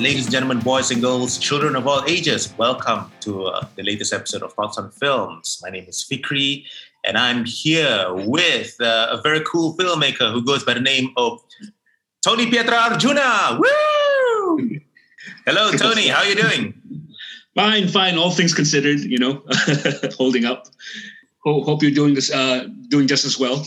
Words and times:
ladies 0.00 0.24
and 0.24 0.32
gentlemen, 0.32 0.60
boys 0.60 0.90
and 0.90 1.02
girls, 1.02 1.36
children 1.36 1.76
of 1.76 1.86
all 1.86 2.02
ages. 2.06 2.54
Welcome 2.56 3.12
to 3.20 3.44
uh, 3.44 3.66
the 3.76 3.82
latest 3.82 4.14
episode 4.14 4.42
of 4.42 4.54
Thoughts 4.54 4.78
on 4.78 4.90
Films. 4.92 5.60
My 5.62 5.68
name 5.68 5.84
is 5.86 6.06
Fikri, 6.10 6.64
and 7.04 7.18
I'm 7.18 7.44
here 7.44 8.06
with 8.10 8.80
uh, 8.80 9.08
a 9.10 9.20
very 9.20 9.42
cool 9.44 9.76
filmmaker 9.76 10.32
who 10.32 10.42
goes 10.42 10.64
by 10.64 10.72
the 10.72 10.80
name 10.80 11.10
of 11.18 11.38
Tony 12.24 12.46
Pietra 12.46 12.90
Arjuna. 12.90 13.60
Woo! 13.60 14.80
Hello, 15.44 15.70
Tony. 15.76 16.08
How 16.08 16.20
are 16.20 16.26
you 16.26 16.34
doing? 16.34 16.80
Fine, 17.54 17.88
fine. 17.88 18.16
All 18.16 18.30
things 18.30 18.54
considered, 18.54 19.00
you 19.00 19.18
know, 19.18 19.42
holding 20.16 20.46
up. 20.46 20.66
Hope 21.44 21.82
you're 21.82 21.90
doing 21.90 22.14
this, 22.14 22.32
uh, 22.32 22.68
doing 22.88 23.06
just 23.06 23.26
as 23.26 23.38
well. 23.38 23.66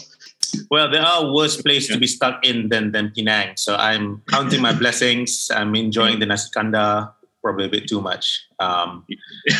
Well, 0.69 0.89
there 0.89 1.01
are 1.01 1.33
worse 1.33 1.61
places 1.61 1.93
to 1.93 1.99
be 1.99 2.07
stuck 2.07 2.45
in 2.45 2.69
than, 2.69 2.91
than 2.91 3.11
Penang. 3.11 3.57
So 3.57 3.75
I'm 3.75 4.21
counting 4.27 4.61
my 4.61 4.73
blessings. 4.73 5.49
I'm 5.53 5.75
enjoying 5.75 6.19
the 6.19 6.25
nasi 6.25 6.49
kandar 6.55 7.13
probably 7.41 7.65
a 7.65 7.69
bit 7.69 7.87
too 7.87 8.01
much. 8.01 8.47
Um, 8.59 9.05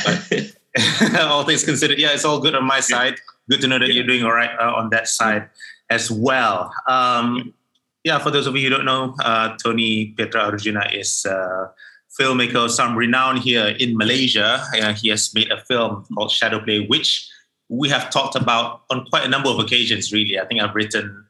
but 0.05 0.55
all 1.19 1.43
things 1.43 1.63
considered, 1.63 1.99
yeah, 1.99 2.13
it's 2.13 2.25
all 2.25 2.39
good 2.39 2.55
on 2.55 2.63
my 2.63 2.79
side. 2.79 3.15
Good 3.49 3.61
to 3.61 3.67
know 3.67 3.77
that 3.79 3.93
you're 3.93 4.07
doing 4.07 4.23
all 4.23 4.31
right 4.31 4.51
uh, 4.59 4.73
on 4.73 4.89
that 4.91 5.07
side 5.07 5.49
as 5.89 6.09
well. 6.09 6.71
Um, 6.87 7.53
yeah, 8.03 8.19
for 8.19 8.31
those 8.31 8.47
of 8.47 8.55
you 8.55 8.63
who 8.63 8.69
don't 8.69 8.85
know, 8.85 9.15
uh, 9.23 9.55
Tony 9.57 10.13
Pietra 10.17 10.51
Arjuna 10.51 10.89
is 10.93 11.25
a 11.25 11.71
filmmaker 12.19 12.65
of 12.65 12.71
some 12.71 12.95
renown 12.95 13.37
here 13.37 13.67
in 13.67 13.97
Malaysia. 13.97 14.63
Uh, 14.81 14.93
he 14.93 15.09
has 15.09 15.33
made 15.33 15.51
a 15.51 15.63
film 15.65 16.05
called 16.13 16.29
Shadowplay, 16.29 16.87
which 16.87 17.29
we 17.69 17.89
have 17.89 18.09
talked 18.09 18.35
about 18.35 18.83
on 18.89 19.05
quite 19.05 19.25
a 19.25 19.29
number 19.29 19.49
of 19.49 19.59
occasions, 19.59 20.11
really. 20.11 20.39
I 20.39 20.45
think 20.45 20.61
I've 20.61 20.75
written 20.75 21.25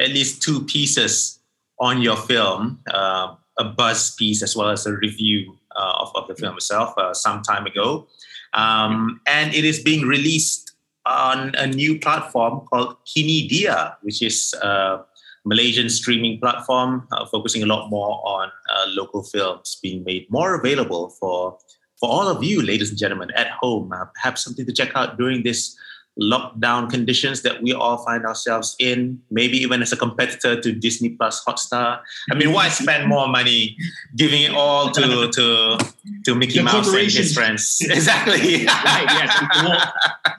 at 0.00 0.10
least 0.10 0.42
two 0.42 0.64
pieces 0.64 1.38
on 1.78 2.02
your 2.02 2.16
film, 2.16 2.80
uh, 2.92 3.34
a 3.58 3.64
buzz 3.64 4.14
piece 4.14 4.42
as 4.42 4.56
well 4.56 4.70
as 4.70 4.86
a 4.86 4.92
review 4.92 5.56
uh, 5.76 5.92
of, 6.00 6.12
of 6.14 6.28
the 6.28 6.34
film 6.34 6.56
itself 6.56 6.96
uh, 6.98 7.14
some 7.14 7.42
time 7.42 7.66
ago. 7.66 8.06
Um, 8.54 9.20
and 9.26 9.54
it 9.54 9.64
is 9.64 9.80
being 9.80 10.06
released 10.06 10.72
on 11.06 11.54
a 11.56 11.66
new 11.66 11.98
platform 11.98 12.66
called 12.68 12.96
Kini 13.04 13.46
Dia, 13.46 13.96
which 14.02 14.22
is 14.22 14.54
a 14.62 15.04
Malaysian 15.44 15.90
streaming 15.90 16.40
platform 16.40 17.06
uh, 17.12 17.26
focusing 17.26 17.62
a 17.62 17.66
lot 17.66 17.90
more 17.90 18.20
on 18.24 18.50
uh, 18.70 18.84
local 18.88 19.22
films 19.22 19.78
being 19.82 20.02
made 20.04 20.30
more 20.30 20.58
available 20.58 21.10
for 21.10 21.58
for 22.04 22.10
all 22.10 22.28
of 22.28 22.44
you, 22.44 22.60
ladies 22.60 22.90
and 22.90 22.98
gentlemen, 22.98 23.30
at 23.34 23.48
home, 23.48 23.90
uh, 23.90 24.04
perhaps 24.14 24.44
something 24.44 24.66
to 24.66 24.72
check 24.72 24.90
out 24.94 25.16
during 25.16 25.42
this 25.42 25.74
lockdown 26.20 26.88
conditions 26.90 27.40
that 27.40 27.62
we 27.62 27.72
all 27.72 27.96
find 28.04 28.26
ourselves 28.26 28.76
in, 28.78 29.18
maybe 29.30 29.56
even 29.56 29.80
as 29.80 29.90
a 29.90 29.96
competitor 29.96 30.60
to 30.60 30.72
Disney 30.72 31.08
Plus 31.08 31.42
Hotstar. 31.46 32.00
I 32.30 32.34
mean, 32.34 32.52
why 32.52 32.68
spend 32.68 33.08
more 33.08 33.26
money 33.26 33.74
giving 34.16 34.42
it 34.42 34.52
all 34.52 34.90
to 34.90 35.30
to 35.30 35.78
to 36.26 36.34
Mickey 36.34 36.58
the 36.58 36.64
Mouse 36.64 36.92
and 36.92 37.10
his 37.10 37.32
friends? 37.32 37.80
Exactly. 37.98 38.66
right, 38.66 39.06
yes. 39.18 39.32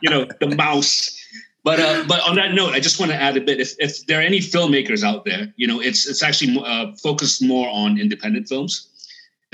You 0.03 0.11
know, 0.11 0.27
the 0.39 0.55
mouse. 0.55 1.19
But 1.63 1.79
uh, 1.79 2.03
but 2.07 2.21
on 2.29 2.35
that 2.35 2.53
note, 2.53 2.73
I 2.75 2.79
just 2.79 2.99
want 2.99 3.11
to 3.11 3.17
add 3.19 3.37
a 3.37 3.41
bit. 3.41 3.59
If, 3.59 3.73
if 3.79 4.05
there 4.05 4.19
are 4.19 4.27
any 4.31 4.37
filmmakers 4.37 5.03
out 5.03 5.25
there, 5.25 5.51
you 5.55 5.65
know, 5.65 5.81
it's 5.81 6.05
it's 6.07 6.21
actually 6.21 6.61
uh, 6.63 6.93
focused 7.01 7.41
more 7.41 7.67
on 7.69 7.99
independent 7.99 8.47
films 8.47 8.91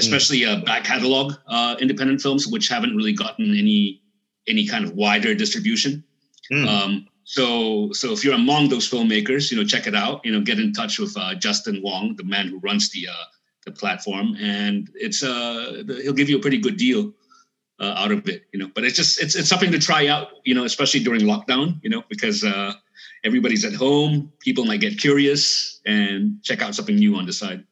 especially 0.02 0.46
uh, 0.46 0.62
back 0.62 0.84
catalog 0.84 1.34
uh, 1.48 1.76
independent 1.80 2.22
films, 2.22 2.48
which 2.48 2.68
haven't 2.68 2.96
really 2.96 3.14
gotten 3.14 3.56
any 3.58 4.02
any 4.48 4.68
kind 4.68 4.84
of 4.86 4.94
wider 4.94 5.34
distribution. 5.36 6.04
Mm. 6.52 6.68
Um, 6.68 7.08
so 7.24 7.92
so 7.94 8.12
if 8.12 8.24
you're 8.24 8.34
among 8.34 8.70
those 8.70 8.90
filmmakers, 8.90 9.52
you 9.52 9.58
know, 9.58 9.64
check 9.64 9.88
it 9.88 9.96
out. 9.96 10.26
You 10.26 10.32
know, 10.32 10.42
get 10.42 10.60
in 10.60 10.74
touch 10.74 11.00
with 11.00 11.16
uh, 11.18 11.36
Justin 11.36 11.82
Wong, 11.84 12.16
the 12.16 12.24
man 12.24 12.48
who 12.48 12.60
runs 12.60 12.92
the 12.92 13.08
uh, 13.08 13.26
the 13.66 13.72
platform, 13.72 14.36
and 14.40 14.90
it's 14.96 15.24
uh 15.24 15.84
he'll 16.02 16.14
give 16.14 16.30
you 16.30 16.38
a 16.38 16.42
pretty 16.42 16.58
good 16.58 16.78
deal 16.78 17.14
uh, 17.80 17.94
out 17.98 18.12
of 18.12 18.28
it. 18.28 18.44
You 18.52 18.60
know, 18.60 18.70
but 18.74 18.84
it's 18.84 18.96
just 18.96 19.22
it's 19.22 19.36
it's 19.36 19.50
something 19.50 19.72
to 19.72 19.80
try 19.80 20.08
out. 20.08 20.30
You 20.44 20.56
know, 20.56 20.66
especially 20.66 21.02
during 21.02 21.22
lockdown. 21.22 21.80
You 21.84 21.90
know, 21.90 22.04
because 22.10 22.44
uh, 22.44 22.74
everybody's 23.24 23.66
at 23.66 23.74
home, 23.74 24.32
people 24.40 24.66
might 24.66 24.82
get 24.82 24.98
curious 24.98 25.80
and 25.86 26.44
check 26.44 26.62
out 26.62 26.76
something 26.76 26.96
new 26.96 27.16
on 27.16 27.26
the 27.26 27.34
side. 27.34 27.64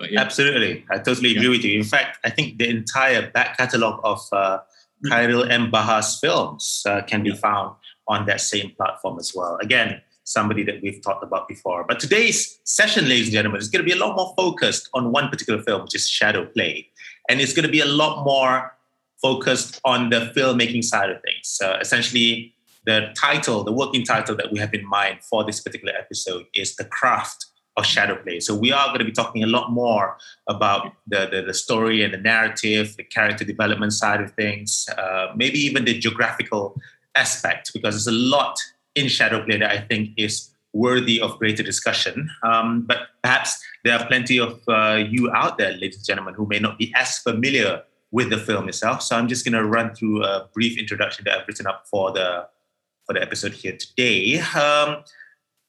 Yeah. 0.00 0.20
Absolutely, 0.20 0.84
I 0.90 0.98
totally 0.98 1.30
agree 1.30 1.44
yeah. 1.44 1.50
with 1.50 1.64
you. 1.64 1.78
In 1.78 1.84
fact, 1.84 2.18
I 2.24 2.30
think 2.30 2.58
the 2.58 2.68
entire 2.68 3.30
back 3.30 3.56
catalogue 3.56 4.00
of 4.04 4.20
uh, 4.32 4.58
mm. 5.04 5.10
Khairil 5.10 5.50
M. 5.50 5.70
Bahar's 5.70 6.18
films 6.20 6.82
uh, 6.86 7.00
can 7.02 7.22
be 7.22 7.32
found 7.32 7.76
on 8.08 8.26
that 8.26 8.40
same 8.40 8.72
platform 8.76 9.18
as 9.18 9.32
well. 9.34 9.56
Again, 9.60 10.00
somebody 10.24 10.64
that 10.64 10.82
we've 10.82 11.00
talked 11.02 11.24
about 11.24 11.48
before. 11.48 11.84
But 11.88 12.00
today's 12.00 12.58
session, 12.64 13.04
ladies 13.08 13.28
and 13.28 13.32
gentlemen, 13.32 13.60
is 13.60 13.68
going 13.68 13.84
to 13.84 13.90
be 13.90 13.96
a 13.96 14.00
lot 14.00 14.16
more 14.16 14.34
focused 14.36 14.88
on 14.92 15.12
one 15.12 15.28
particular 15.28 15.62
film, 15.62 15.82
which 15.82 15.94
is 15.94 16.08
Shadow 16.08 16.46
Play. 16.46 16.88
And 17.28 17.40
it's 17.40 17.52
going 17.52 17.64
to 17.64 17.72
be 17.72 17.80
a 17.80 17.86
lot 17.86 18.24
more 18.24 18.76
focused 19.22 19.80
on 19.84 20.10
the 20.10 20.32
filmmaking 20.36 20.84
side 20.84 21.10
of 21.10 21.22
things. 21.22 21.58
Uh, 21.62 21.78
essentially, 21.80 22.54
the 22.84 23.12
title, 23.16 23.64
the 23.64 23.72
working 23.72 24.04
title 24.04 24.36
that 24.36 24.52
we 24.52 24.58
have 24.58 24.74
in 24.74 24.86
mind 24.86 25.18
for 25.22 25.44
this 25.44 25.60
particular 25.60 25.94
episode 25.96 26.44
is 26.54 26.76
The 26.76 26.84
Craft 26.84 27.46
of 27.76 27.84
shadow 27.84 28.16
play. 28.16 28.40
So 28.40 28.54
we 28.54 28.72
are 28.72 28.86
going 28.88 29.00
to 29.00 29.04
be 29.04 29.12
talking 29.12 29.42
a 29.42 29.46
lot 29.46 29.70
more 29.70 30.16
about 30.48 30.92
the, 31.06 31.28
the, 31.30 31.42
the 31.42 31.54
story 31.54 32.02
and 32.02 32.12
the 32.12 32.18
narrative, 32.18 32.96
the 32.96 33.04
character 33.04 33.44
development 33.44 33.92
side 33.92 34.20
of 34.20 34.32
things, 34.32 34.88
uh, 34.96 35.32
maybe 35.36 35.58
even 35.58 35.84
the 35.84 35.98
geographical 35.98 36.80
aspect, 37.14 37.72
because 37.74 37.94
there's 37.94 38.06
a 38.06 38.12
lot 38.36 38.58
in 38.94 39.08
shadow 39.08 39.44
play 39.44 39.58
that 39.58 39.70
I 39.70 39.80
think 39.80 40.10
is 40.16 40.50
worthy 40.72 41.20
of 41.20 41.38
greater 41.38 41.62
discussion. 41.62 42.30
Um, 42.42 42.82
but 42.82 43.08
perhaps 43.22 43.62
there 43.84 43.98
are 43.98 44.06
plenty 44.06 44.38
of 44.38 44.60
uh, 44.68 45.04
you 45.08 45.30
out 45.32 45.58
there, 45.58 45.72
ladies 45.72 45.96
and 45.96 46.06
gentlemen, 46.06 46.34
who 46.34 46.46
may 46.46 46.58
not 46.58 46.78
be 46.78 46.92
as 46.94 47.18
familiar 47.18 47.82
with 48.10 48.30
the 48.30 48.38
film 48.38 48.68
itself. 48.68 49.02
So 49.02 49.16
I'm 49.16 49.28
just 49.28 49.44
going 49.44 49.54
to 49.54 49.66
run 49.66 49.94
through 49.94 50.24
a 50.24 50.48
brief 50.54 50.78
introduction 50.78 51.24
that 51.24 51.38
I've 51.38 51.48
written 51.48 51.66
up 51.66 51.86
for 51.90 52.12
the 52.12 52.48
for 53.06 53.12
the 53.12 53.22
episode 53.22 53.52
here 53.52 53.76
today. 53.76 54.40
Um, 54.40 55.04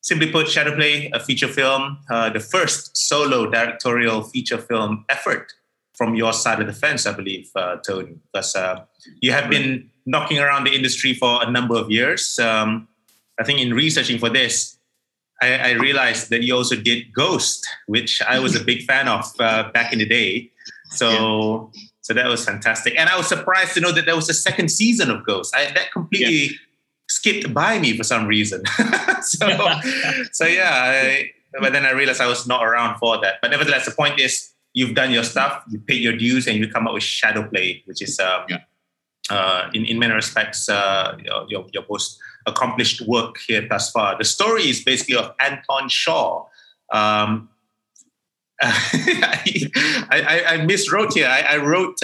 Simply 0.02 0.32
put, 0.32 0.48
Shadowplay, 0.48 1.10
a 1.14 1.20
feature 1.20 1.48
film, 1.48 1.98
uh, 2.10 2.30
the 2.30 2.40
first 2.40 2.96
solo 2.96 3.50
directorial 3.50 4.24
feature 4.24 4.58
film 4.58 5.06
effort 5.10 5.54
from 5.98 6.16
your 6.16 6.32
side 6.32 6.62
of 6.62 6.68
the 6.68 6.74
fence, 6.74 7.08
I 7.08 7.14
believe, 7.14 7.50
uh, 7.56 7.78
Tony, 7.78 8.16
because 8.32 8.56
uh, 8.56 8.86
you 9.20 9.32
have 9.32 9.50
been 9.50 9.90
knocking 10.06 10.38
around 10.38 10.66
the 10.66 10.74
industry 10.74 11.14
for 11.14 11.44
a 11.44 11.50
number 11.50 11.76
of 11.76 11.90
years. 11.90 12.38
Um, 12.38 12.88
I 13.40 13.44
think 13.44 13.60
in 13.60 13.74
researching 13.74 14.20
for 14.20 14.30
this, 14.30 14.78
I, 15.42 15.56
I, 15.56 15.72
realized 15.72 16.30
that 16.30 16.44
you 16.44 16.56
also 16.56 16.76
did 16.76 17.14
Ghost, 17.14 17.68
which 17.88 18.22
I 18.22 18.40
was 18.40 18.56
a 18.56 18.64
big 18.64 18.84
fan 18.84 19.08
of 19.08 19.26
uh, 19.40 19.72
back 19.72 19.92
in 19.92 20.00
the 20.00 20.06
day. 20.06 20.52
So, 20.92 21.72
yeah. 21.74 21.82
so 22.02 22.14
that 22.14 22.28
was 22.28 22.46
fantastic, 22.46 22.94
and 22.98 23.10
I 23.10 23.18
was 23.18 23.28
surprised 23.28 23.74
to 23.74 23.82
know 23.82 23.92
that 23.92 24.06
there 24.06 24.16
was 24.16 24.30
a 24.30 24.34
second 24.34 24.70
season 24.70 25.12
of 25.12 25.26
Ghost. 25.26 25.56
I, 25.56 25.66
that 25.74 25.92
completely 25.92 26.36
yeah 26.36 26.58
skipped 27.10 27.54
by 27.54 27.80
me 27.80 27.98
for 27.98 28.04
some 28.04 28.28
reason. 28.28 28.64
so, 29.22 29.48
so 30.32 30.46
yeah, 30.46 30.72
I, 30.74 31.32
but 31.60 31.74
then 31.74 31.86
I 31.86 31.92
realized 31.92 32.22
I 32.22 32.28
was 32.28 32.48
not 32.48 32.64
around 32.64 32.98
for 33.00 33.20
that. 33.22 33.36
But 33.42 33.52
nevertheless, 33.52 33.86
the 33.86 33.92
point 33.92 34.20
is, 34.20 34.54
you've 34.74 34.96
done 34.96 35.12
your 35.12 35.24
stuff, 35.24 35.64
you 35.70 35.80
paid 35.80 36.02
your 36.02 36.16
dues, 36.16 36.48
and 36.48 36.58
you 36.58 36.68
come 36.68 36.88
up 36.88 36.94
with 36.94 37.04
Shadow 37.04 37.48
Play, 37.48 37.84
which 37.86 38.02
is 38.02 38.20
um, 38.20 38.44
yeah. 38.50 38.60
uh, 39.30 39.70
in 39.74 39.86
in 39.86 40.00
many 40.00 40.14
respects 40.14 40.70
uh, 40.70 41.18
your, 41.48 41.66
your 41.72 41.84
most 41.90 42.20
accomplished 42.46 43.02
work 43.02 43.38
here 43.48 43.68
thus 43.68 43.92
far. 43.92 44.18
The 44.18 44.24
story 44.24 44.70
is 44.70 44.84
basically 44.84 45.16
of 45.16 45.34
Anton 45.40 45.90
Shaw. 45.90 46.46
Um, 46.92 47.50
I, 48.62 49.62
I, 50.10 50.44
I 50.48 50.58
miswrote 50.60 51.14
here. 51.14 51.28
I, 51.28 51.42
I 51.42 51.58
wrote 51.58 52.00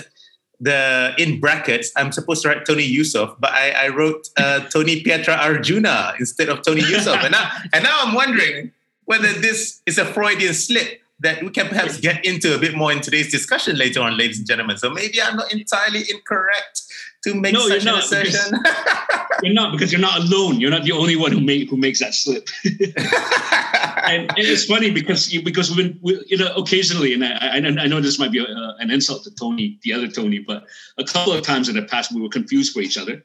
the 0.64 1.14
in 1.18 1.40
brackets, 1.40 1.92
I'm 1.96 2.12
supposed 2.12 2.42
to 2.44 2.50
write 2.50 2.66
Tony 2.66 2.84
Yusuf, 2.84 3.36
but 3.40 3.52
I, 3.52 3.72
I 3.72 3.88
wrote 3.90 4.30
uh, 4.38 4.62
Tony 4.70 5.04
Pietra 5.04 5.38
Arjuna 5.38 6.14
instead 6.20 6.50
of 6.50 6.62
Tony 6.62 6.82
Yusuf, 6.82 7.22
and 7.24 7.32
now 7.32 7.52
and 7.74 7.84
now 7.84 8.00
I'm 8.02 8.14
wondering 8.14 8.72
whether 9.06 9.32
this 9.34 9.82
is 9.86 9.98
a 9.98 10.06
Freudian 10.06 10.54
slip 10.54 11.02
that 11.20 11.44
we 11.44 11.50
can 11.50 11.68
perhaps 11.68 12.00
get 12.00 12.26
into 12.26 12.56
a 12.56 12.58
bit 12.58 12.76
more 12.76 12.92
in 12.92 13.02
today's 13.02 13.32
discussion 13.32 13.78
later 13.78 14.02
on, 14.02 14.18
ladies 14.18 14.38
and 14.38 14.48
gentlemen. 14.48 14.78
So 14.78 14.90
maybe 14.90 15.22
I'm 15.22 15.36
not 15.36 15.52
entirely 15.52 16.04
incorrect 16.10 16.83
to 17.24 17.34
make 17.36 17.54
no, 17.54 17.68
such 17.68 17.86
an 17.86 17.96
assertion. 17.96 18.60
you're 19.44 19.54
not 19.54 19.72
because 19.72 19.92
you're 19.92 20.02
not 20.02 20.20
alone. 20.20 20.60
You're 20.60 20.72
not 20.72 20.84
the 20.84 20.92
only 20.92 21.16
one 21.16 21.32
who 21.32 21.40
make 21.40 21.70
who 21.70 21.78
makes 21.78 22.00
that 22.00 22.14
slip. 22.14 22.48
and, 22.66 24.30
and, 24.30 24.38
it's 24.38 24.66
funny 24.66 24.92
because 24.92 25.34
you, 25.34 25.42
because 25.42 25.76
when 25.76 25.98
we, 26.02 26.24
you 26.28 26.38
know 26.38 26.54
occasionally, 26.56 27.14
and 27.14 27.24
I, 27.24 27.58
I, 27.58 27.88
know 27.88 28.02
this 28.02 28.20
might 28.20 28.32
be 28.32 28.40
a, 28.40 28.76
an 28.80 28.92
insult 28.92 29.24
to 29.24 29.36
Tony, 29.36 29.80
the 29.84 29.94
other 29.94 30.08
Tony, 30.08 30.40
but 30.40 30.66
a 30.98 31.04
couple 31.04 31.34
of 31.34 31.44
times 31.44 31.70
in 31.70 31.76
the 31.76 31.84
past 31.84 32.14
we 32.14 32.22
were 32.22 32.30
confused 32.30 32.74
for 32.74 32.82
each 32.82 32.98
other. 32.98 33.24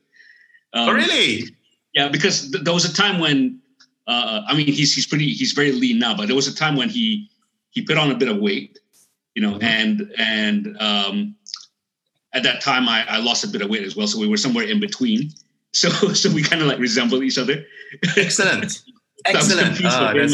Um, 0.72 0.88
oh, 0.88 0.92
really? 0.92 1.44
Yeah, 1.94 2.08
because 2.08 2.50
th- 2.50 2.64
there 2.64 2.74
was 2.74 2.84
a 2.84 2.92
time 2.92 3.18
when 3.18 3.60
uh, 4.06 4.42
I 4.46 4.56
mean 4.56 4.66
he's 4.66 4.94
he's 4.94 5.06
pretty 5.06 5.28
he's 5.28 5.52
very 5.52 5.72
lean 5.72 5.98
now, 5.98 6.16
but 6.16 6.26
there 6.26 6.36
was 6.36 6.48
a 6.48 6.54
time 6.54 6.76
when 6.76 6.88
he 6.88 7.30
he 7.70 7.82
put 7.82 7.98
on 7.98 8.10
a 8.10 8.14
bit 8.14 8.28
of 8.28 8.38
weight, 8.38 8.78
you 9.34 9.42
know, 9.42 9.54
mm-hmm. 9.54 9.64
and 9.64 10.12
and 10.18 10.76
um, 10.80 11.34
at 12.32 12.42
that 12.42 12.60
time 12.60 12.88
I, 12.88 13.04
I 13.08 13.18
lost 13.18 13.44
a 13.44 13.48
bit 13.48 13.62
of 13.62 13.70
weight 13.70 13.82
as 13.82 13.96
well, 13.96 14.06
so 14.06 14.18
we 14.18 14.28
were 14.28 14.36
somewhere 14.36 14.64
in 14.66 14.80
between. 14.80 15.30
So 15.72 15.90
so 15.90 16.32
we 16.32 16.42
kind 16.42 16.62
of 16.62 16.66
like 16.66 16.78
resemble 16.78 17.22
each 17.22 17.36
other. 17.36 17.62
Excellent. 18.16 18.82
Excellent. 19.26 19.84
Uh, 19.84 20.14
at, 20.16 20.32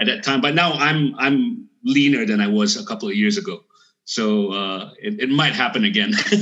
at 0.00 0.06
that 0.06 0.22
time, 0.22 0.42
but 0.42 0.54
now 0.54 0.74
I'm 0.74 1.14
I'm 1.18 1.66
leaner 1.82 2.26
than 2.26 2.42
I 2.42 2.46
was 2.46 2.76
a 2.76 2.84
couple 2.84 3.08
of 3.08 3.14
years 3.14 3.38
ago. 3.38 3.64
So 4.04 4.52
uh, 4.52 4.90
it, 4.98 5.20
it 5.20 5.30
might 5.30 5.54
happen 5.54 5.84
again. 5.84 6.10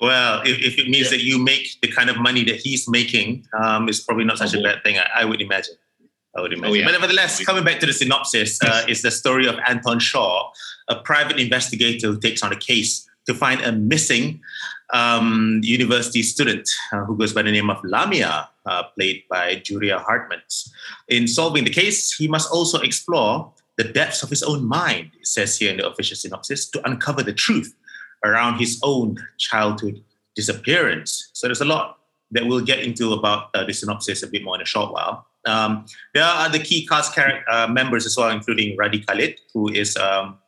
well, 0.00 0.42
if, 0.42 0.58
if, 0.58 0.78
it 0.78 0.90
means 0.90 1.06
yeah. 1.06 1.16
that 1.16 1.22
you 1.22 1.42
make 1.42 1.80
the 1.80 1.88
kind 1.88 2.10
of 2.10 2.18
money 2.18 2.44
that 2.44 2.56
he's 2.56 2.86
making, 2.88 3.46
um, 3.58 3.88
it's 3.88 4.00
probably 4.00 4.24
not 4.24 4.36
such 4.36 4.54
oh, 4.54 4.60
a 4.60 4.62
bad 4.62 4.82
thing. 4.82 4.98
I, 4.98 5.22
I, 5.22 5.24
would 5.24 5.40
imagine. 5.40 5.76
I 6.36 6.42
would 6.42 6.52
imagine. 6.52 6.72
Oh, 6.72 6.74
yeah. 6.74 6.84
But 6.84 6.92
nevertheless, 6.92 7.42
coming 7.42 7.64
back 7.64 7.80
to 7.80 7.86
the 7.86 7.94
synopsis, 7.94 8.62
uh, 8.62 8.84
is 8.86 9.00
the 9.00 9.10
story 9.10 9.46
of 9.46 9.56
Anton 9.66 9.98
Shaw, 9.98 10.50
a 10.88 10.96
private 10.96 11.38
investigator 11.38 12.08
who 12.08 12.20
takes 12.20 12.42
on 12.42 12.52
a 12.52 12.56
case 12.56 13.08
to 13.26 13.34
find 13.34 13.60
a 13.60 13.72
missing 13.72 14.40
um, 14.94 15.60
university 15.62 16.22
student 16.22 16.68
uh, 16.92 17.04
who 17.04 17.16
goes 17.16 17.32
by 17.32 17.42
the 17.42 17.52
name 17.52 17.68
of 17.68 17.78
Lamia, 17.84 18.48
uh, 18.64 18.82
played 18.96 19.22
by 19.28 19.56
Julia 19.56 19.98
Hartman. 19.98 20.40
In 21.08 21.28
solving 21.28 21.64
the 21.64 21.70
case, 21.70 22.14
he 22.14 22.26
must 22.26 22.50
also 22.50 22.80
explore 22.80 23.52
the 23.76 23.84
depths 23.84 24.22
of 24.22 24.30
his 24.30 24.42
own 24.42 24.64
mind, 24.64 25.10
it 25.20 25.26
says 25.26 25.58
here 25.58 25.70
in 25.70 25.76
the 25.76 25.86
official 25.86 26.16
synopsis, 26.16 26.68
to 26.70 26.84
uncover 26.88 27.22
the 27.22 27.32
truth 27.32 27.74
around 28.24 28.58
his 28.58 28.80
own 28.82 29.16
childhood 29.36 30.02
disappearance. 30.34 31.30
So 31.34 31.46
there's 31.46 31.60
a 31.60 31.66
lot 31.66 31.98
that 32.30 32.46
we'll 32.46 32.64
get 32.64 32.80
into 32.80 33.12
about 33.12 33.50
uh, 33.54 33.64
the 33.64 33.72
synopsis 33.72 34.22
a 34.22 34.26
bit 34.26 34.42
more 34.42 34.56
in 34.56 34.62
a 34.62 34.66
short 34.66 34.92
while. 34.92 35.26
Um, 35.46 35.86
there 36.14 36.24
are 36.24 36.46
other 36.46 36.58
key 36.58 36.86
cast 36.86 37.16
uh, 37.16 37.68
members 37.68 38.04
as 38.04 38.16
well, 38.16 38.30
including 38.30 38.76
Radhi 38.76 39.06
Khalid, 39.06 39.38
who 39.54 39.68
is 39.68 39.96
um, 39.96 40.38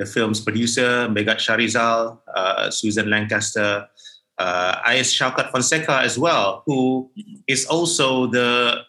the 0.00 0.06
film's 0.06 0.40
producer, 0.40 1.06
Megat 1.08 1.36
Sharizal, 1.36 2.18
uh, 2.34 2.70
Susan 2.70 3.10
Lancaster, 3.10 3.86
uh, 4.38 4.80
Ayez 4.88 5.12
Shaukat 5.12 5.52
Fonseca 5.52 6.00
as 6.00 6.18
well, 6.18 6.62
who 6.64 7.10
is 7.46 7.66
also 7.66 8.26
the 8.26 8.80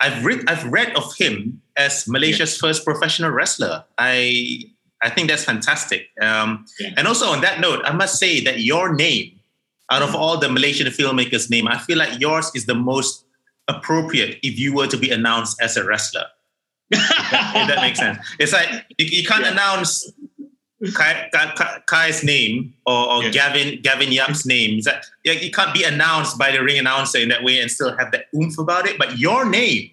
I've 0.00 0.24
read 0.24 0.44
I've 0.46 0.64
read 0.70 0.94
of 0.94 1.16
him 1.16 1.60
as 1.76 2.06
Malaysia's 2.06 2.54
yeah. 2.54 2.68
first 2.68 2.84
professional 2.84 3.30
wrestler. 3.30 3.84
I 3.96 4.64
I 5.02 5.08
think 5.10 5.28
that's 5.28 5.44
fantastic. 5.44 6.08
Um, 6.20 6.66
yeah. 6.78 6.90
And 6.96 7.08
also 7.08 7.26
on 7.26 7.40
that 7.40 7.60
note, 7.60 7.80
I 7.84 7.92
must 7.92 8.18
say 8.18 8.44
that 8.44 8.60
your 8.60 8.94
name, 8.94 9.40
out 9.90 10.02
of 10.02 10.14
all 10.14 10.38
the 10.38 10.50
Malaysian 10.50 10.86
filmmakers' 10.88 11.48
name, 11.50 11.66
I 11.66 11.78
feel 11.78 11.96
like 11.96 12.20
yours 12.20 12.50
is 12.54 12.66
the 12.66 12.74
most 12.74 13.24
appropriate 13.68 14.38
if 14.42 14.58
you 14.58 14.74
were 14.74 14.86
to 14.88 14.96
be 14.96 15.10
announced 15.10 15.56
as 15.62 15.76
a 15.76 15.84
wrestler. 15.84 16.26
if, 16.90 16.98
that, 17.30 17.52
if, 17.56 17.68
that, 17.68 17.80
makes 17.80 17.98
sense. 17.98 18.18
It's 18.38 18.52
like 18.52 18.68
you, 18.98 19.06
you 19.06 19.24
can't 19.24 19.44
yeah. 19.44 19.52
announce 19.52 20.10
Kai, 20.94 21.28
Kai, 21.32 21.80
Kai's 21.86 22.22
name 22.22 22.72
or, 22.86 23.10
or 23.12 23.30
Gavin 23.30 23.80
Gavin 23.82 24.12
Yap's 24.12 24.46
name. 24.46 24.78
is 24.78 24.84
That, 24.84 25.06
you 25.24 25.50
can't 25.50 25.74
be 25.74 25.82
announced 25.82 26.38
by 26.38 26.52
the 26.52 26.62
ring 26.62 26.78
announcer 26.78 27.18
in 27.18 27.28
that 27.30 27.42
way 27.42 27.58
and 27.60 27.70
still 27.70 27.96
have 27.96 28.12
that 28.12 28.26
oomph 28.34 28.58
about 28.58 28.86
it. 28.86 28.96
But 28.96 29.18
your 29.18 29.44
name, 29.44 29.90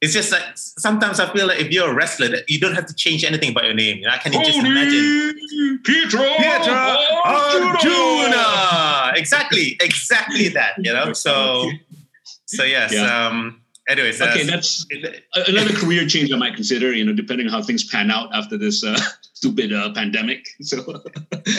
it's 0.00 0.14
just 0.14 0.32
like 0.32 0.42
sometimes 0.54 1.20
I 1.20 1.30
feel 1.32 1.46
like 1.46 1.60
if 1.60 1.70
you're 1.70 1.90
a 1.90 1.94
wrestler, 1.94 2.28
that 2.28 2.48
you 2.48 2.58
don't 2.58 2.74
have 2.74 2.86
to 2.86 2.94
change 2.94 3.24
anything 3.24 3.50
about 3.50 3.64
your 3.64 3.74
name. 3.74 3.98
You 3.98 4.06
know, 4.06 4.12
I 4.12 4.18
can 4.18 4.32
just 4.32 4.58
imagine 4.58 5.38
Pietro, 5.84 6.22
Pietro 6.38 6.74
Arjuna. 7.24 9.12
Exactly, 9.14 9.76
exactly 9.80 10.48
that. 10.48 10.72
You 10.78 10.94
know, 10.94 11.12
so 11.12 11.70
so 12.46 12.64
yes. 12.64 12.92
Yeah. 12.92 13.26
Um, 13.26 13.60
anyways, 13.86 14.20
okay, 14.20 14.44
that's 14.44 14.86
another 15.46 15.74
career 15.74 16.06
change 16.06 16.32
I 16.32 16.36
might 16.36 16.54
consider. 16.54 16.92
You 16.92 17.04
know, 17.04 17.12
depending 17.12 17.48
on 17.48 17.52
how 17.52 17.62
things 17.62 17.84
pan 17.84 18.10
out 18.10 18.34
after 18.34 18.56
this 18.56 18.82
uh, 18.82 18.98
stupid 19.42 19.72
uh, 19.72 19.92
pandemic. 19.92 20.46
So 20.62 20.78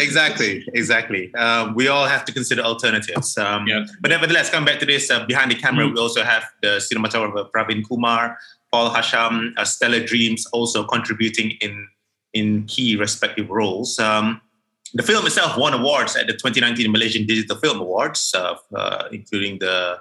exactly, 0.06 0.63
exactly. 0.74 1.33
Um, 1.35 1.75
we 1.75 1.88
all 1.89 2.07
have 2.07 2.24
to 2.25 2.31
consider 2.31 2.62
alternatives. 2.62 3.38
Um, 3.38 3.68
yeah. 3.68 3.85
But 4.01 4.09
nevertheless, 4.09 4.50
coming 4.50 4.65
back 4.65 4.80
to 4.80 4.85
this, 4.85 5.12
uh, 5.12 5.25
behind 5.25 5.51
the 5.51 5.56
camera, 5.56 5.85
mm-hmm. 5.85 5.95
we 5.95 6.01
also 6.01 6.24
have 6.24 6.44
the 6.62 6.81
cinematographer 6.88 7.51
Pravin 7.51 7.83
Kumar, 7.88 8.38
Paul 8.71 8.89
Hasham, 8.95 9.51
uh, 9.57 9.65
Stellar 9.65 10.03
Dreams, 10.06 10.47
also 10.53 10.83
contributing 10.85 11.51
in 11.62 11.88
in 12.33 12.65
key 12.65 12.95
respective 12.95 13.50
roles. 13.50 14.00
Um, 14.00 14.41
the 14.94 15.03
film 15.03 15.25
itself 15.25 15.57
won 15.57 15.74
awards 15.74 16.15
at 16.15 16.25
the 16.27 16.33
2019 16.33 16.91
Malaysian 16.91 17.27
Digital 17.27 17.57
Film 17.57 17.79
Awards, 17.81 18.33
uh, 18.33 18.56
uh, 18.75 19.09
including 19.12 19.59
the 19.59 20.00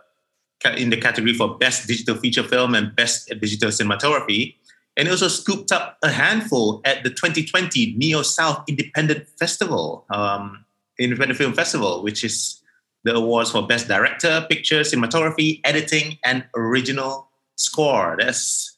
in 0.76 0.90
the 0.90 0.96
category 0.96 1.34
for 1.34 1.58
Best 1.58 1.88
Digital 1.88 2.16
Feature 2.16 2.44
Film 2.44 2.74
and 2.74 2.94
Best 2.94 3.28
Digital 3.40 3.70
Cinematography. 3.70 4.54
And 4.96 5.08
it 5.08 5.10
also 5.10 5.28
scooped 5.28 5.72
up 5.72 5.98
a 6.02 6.10
handful 6.10 6.80
at 6.84 7.02
the 7.02 7.10
2020 7.10 7.94
Neo 7.96 8.22
South 8.22 8.62
Independent 8.68 9.26
Festival, 9.38 10.04
um, 10.10 10.64
Independent 10.98 11.38
Film 11.38 11.54
Festival, 11.54 12.02
which 12.02 12.22
is 12.22 12.60
the 13.04 13.14
awards 13.14 13.50
for 13.50 13.66
Best 13.66 13.88
Director, 13.88 14.46
Picture, 14.48 14.80
Cinematography, 14.80 15.60
Editing, 15.64 16.18
and 16.24 16.44
Original 16.54 17.28
Score. 17.56 18.16
That's 18.18 18.76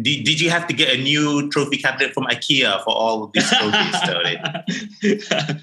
did, 0.00 0.24
did 0.24 0.40
you 0.40 0.48
have 0.48 0.66
to 0.68 0.74
get 0.74 0.98
a 0.98 1.02
new 1.02 1.50
trophy 1.50 1.76
cabinet 1.76 2.14
from 2.14 2.24
IKEA 2.24 2.82
for 2.82 2.94
all 2.94 3.24
of 3.24 3.32
these 3.32 3.50
trophies, 3.50 3.94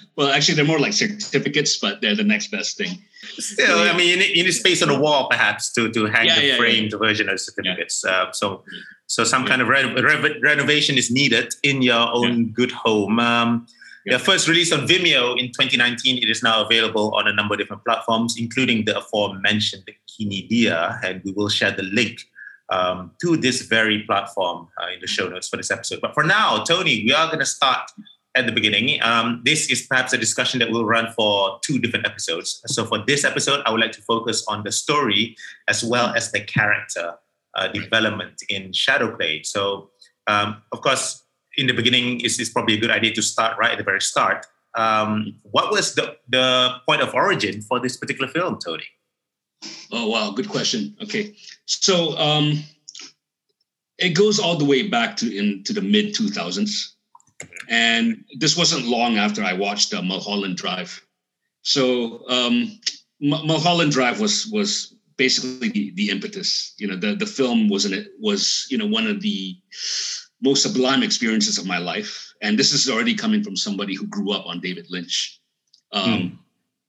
well, 0.16 0.32
actually, 0.32 0.54
they're 0.54 0.66
more 0.66 0.78
like 0.80 0.94
certificates, 0.94 1.78
but 1.78 2.02
they're 2.02 2.16
the 2.16 2.24
next 2.24 2.52
best 2.52 2.78
thing. 2.78 3.00
Still, 3.40 3.80
I 3.80 3.98
mean, 3.98 4.08
you 4.08 4.18
need, 4.18 4.38
you 4.38 4.44
need 4.44 4.52
space 4.52 4.84
on 4.84 4.90
the 4.90 5.00
wall, 5.00 5.30
perhaps, 5.30 5.74
to, 5.74 5.92
to 5.92 6.06
hang 6.06 6.28
yeah, 6.28 6.36
the 6.36 6.46
yeah, 6.46 6.58
framed 6.58 6.94
version 7.00 7.28
of 7.28 7.40
certificates. 7.40 8.06
Uh, 8.06 8.32
so, 8.32 8.64
so 9.10 9.24
some 9.24 9.44
kind 9.44 9.60
of 9.60 9.68
re- 9.68 9.92
re- 9.92 10.40
renovation 10.42 10.96
is 10.96 11.10
needed 11.10 11.56
in 11.64 11.82
your 11.82 12.14
own 12.14 12.52
good 12.52 12.72
home. 12.72 13.20
Um, 13.20 13.66
yeah. 14.06 14.20
first 14.20 14.48
release 14.48 14.72
on 14.72 14.88
Vimeo 14.88 15.38
in 15.38 15.48
2019, 15.48 16.20
it 16.20 16.30
is 16.30 16.44
now 16.44 16.64
available 16.64 17.14
on 17.16 17.28
a 17.28 17.34
number 17.34 17.56
of 17.56 17.60
different 17.60 17.84
platforms, 17.84 18.36
including 18.38 18.86
the 18.86 19.00
aforementioned 19.00 19.84
Kinidia, 20.08 21.04
and 21.04 21.24
we 21.24 21.32
will 21.32 21.50
share 21.50 21.72
the 21.72 21.84
link 21.84 22.22
um, 22.70 23.12
to 23.20 23.36
this 23.36 23.64
very 23.64 24.04
platform 24.04 24.68
uh, 24.80 24.94
in 24.94 25.02
the 25.02 25.08
show 25.08 25.28
notes 25.28 25.50
for 25.50 25.58
this 25.58 25.72
episode. 25.72 26.02
But 26.02 26.14
for 26.14 26.24
now, 26.24 26.64
Tony, 26.64 27.04
we 27.04 27.12
are 27.12 27.26
going 27.28 27.40
to 27.40 27.48
start 27.48 27.90
at 28.36 28.46
the 28.46 28.52
beginning. 28.52 29.02
Um, 29.02 29.42
this 29.44 29.72
is 29.72 29.88
perhaps 29.88 30.14
a 30.14 30.20
discussion 30.20 30.60
that 30.60 30.70
will 30.70 30.86
run 30.86 31.12
for 31.14 31.60
two 31.64 31.80
different 31.80 32.06
episodes. 32.06 32.62
So 32.68 32.86
for 32.86 33.04
this 33.08 33.26
episode, 33.26 33.64
I 33.66 33.72
would 33.72 33.82
like 33.82 33.94
to 33.94 34.04
focus 34.04 34.46
on 34.48 34.64
the 34.64 34.72
story 34.72 35.36
as 35.68 35.84
well 35.84 36.14
as 36.16 36.32
the 36.32 36.42
character 36.42 37.16
uh, 37.56 37.68
development 37.70 38.42
in 38.50 38.72
Shadowplay. 38.72 39.46
So, 39.46 39.90
um, 40.28 40.62
of 40.72 40.82
course, 40.82 41.24
in 41.58 41.68
the 41.68 41.74
beginning, 41.74 42.22
is 42.22 42.40
is 42.40 42.50
probably 42.50 42.76
a 42.76 42.80
good 42.80 42.92
idea 42.92 43.14
to 43.14 43.22
start 43.22 43.58
right 43.58 43.72
at 43.72 43.78
the 43.78 43.84
very 43.84 44.02
start. 44.02 44.46
Um, 44.78 45.36
what 45.42 45.72
was 45.72 45.96
the, 45.96 46.16
the 46.30 46.76
point 46.88 47.02
of 47.02 47.14
origin 47.14 47.62
for 47.62 47.80
this 47.80 47.98
particular 47.98 48.32
film, 48.32 48.60
Tony? 48.64 48.86
Oh 49.92 50.08
wow, 50.08 50.32
good 50.32 50.48
question. 50.48 50.96
Okay, 51.02 51.36
so 51.66 52.18
um, 52.18 52.64
it 53.98 54.10
goes 54.10 54.40
all 54.40 54.56
the 54.56 54.66
way 54.66 54.88
back 54.88 55.18
to 55.18 55.36
into 55.36 55.74
the 55.74 55.82
mid 55.82 56.14
two 56.14 56.30
thousands, 56.30 56.96
and 57.68 58.24
this 58.38 58.56
wasn't 58.56 58.86
long 58.86 59.18
after 59.18 59.44
I 59.44 59.54
watched 59.54 59.94
uh, 59.94 60.02
Mulholland 60.02 60.58
Drive. 60.58 61.04
So 61.64 62.28
um, 62.30 62.80
M- 63.22 63.46
Mulholland 63.48 63.92
Drive 63.92 64.22
was 64.22 64.48
was 64.48 64.96
basically 65.20 65.70
the, 65.70 65.92
the 65.92 66.10
impetus. 66.10 66.74
You 66.80 66.88
know, 66.88 66.96
the 66.96 67.14
the 67.14 67.28
film 67.28 67.70
was 67.70 67.86
an, 67.86 67.94
it 67.94 68.08
was 68.20 68.66
you 68.72 68.78
know 68.80 68.88
one 68.88 69.06
of 69.06 69.22
the 69.22 69.56
most 70.42 70.64
sublime 70.64 71.04
experiences 71.04 71.60
of 71.60 71.68
my 71.68 71.78
life, 71.78 72.34
and 72.42 72.58
this 72.58 72.72
is 72.72 72.90
already 72.90 73.14
coming 73.14 73.44
from 73.44 73.56
somebody 73.56 73.94
who 73.94 74.08
grew 74.08 74.32
up 74.32 74.48
on 74.48 74.62
David 74.62 74.88
Lynch. 74.90 75.40
Um, 75.92 76.04
mm. 76.04 76.38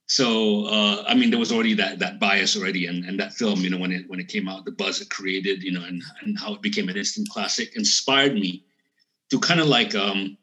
So 0.06 0.66
uh, 0.66 1.04
I 1.06 1.14
mean, 1.14 1.30
there 1.30 1.38
was 1.38 1.52
already 1.52 1.74
that 1.74 1.98
that 1.98 2.18
bias 2.18 2.56
already, 2.56 2.86
and, 2.86 3.04
and 3.04 3.20
that 3.20 3.34
film, 3.34 3.60
you 3.60 3.70
know, 3.70 3.78
when 3.78 3.92
it 3.92 4.08
when 4.08 4.20
it 4.20 4.28
came 4.28 4.48
out, 4.48 4.64
the 4.64 4.72
buzz 4.72 5.00
it 5.02 5.10
created, 5.10 5.62
you 5.62 5.72
know, 5.72 5.84
and, 5.84 6.02
and 6.22 6.38
how 6.38 6.54
it 6.54 6.62
became 6.62 6.88
an 6.88 6.96
instant 6.96 7.28
classic, 7.28 7.76
inspired 7.76 8.34
me 8.34 8.64
to 9.30 9.38
kind 9.38 9.60
of 9.60 9.66
like, 9.66 9.94
um, 9.94 10.36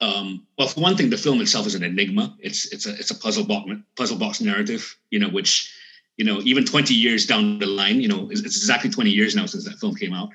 um, 0.00 0.46
well, 0.56 0.68
for 0.68 0.80
one 0.80 0.96
thing, 0.96 1.10
the 1.10 1.16
film 1.16 1.40
itself 1.40 1.66
is 1.66 1.74
an 1.74 1.82
enigma. 1.82 2.36
It's 2.40 2.72
it's 2.72 2.86
a 2.86 2.92
it's 3.00 3.10
a 3.10 3.18
puzzle 3.18 3.44
box 3.44 3.70
puzzle 3.96 4.18
box 4.18 4.40
narrative, 4.40 4.96
you 5.10 5.18
know, 5.18 5.30
which 5.30 5.72
you 6.18 6.24
know 6.24 6.40
even 6.44 6.64
20 6.64 6.92
years 6.92 7.24
down 7.24 7.58
the 7.58 7.66
line, 7.66 8.00
you 8.00 8.08
know, 8.08 8.28
it's, 8.30 8.42
it's 8.42 8.56
exactly 8.56 8.90
20 8.90 9.08
years 9.08 9.34
now 9.34 9.46
since 9.46 9.64
that 9.64 9.78
film 9.78 9.94
came 9.94 10.12
out. 10.12 10.28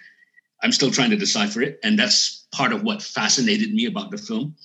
I'm 0.63 0.72
still 0.72 0.90
trying 0.90 1.12
to 1.12 1.18
decipher 1.18 1.62
it, 1.62 1.80
and 1.84 2.00
that's 2.00 2.48
part 2.52 2.72
of 2.72 2.84
what 2.84 3.04
fascinated 3.04 3.74
me 3.74 3.86
about 3.86 4.10
the 4.10 4.18
film, 4.18 4.56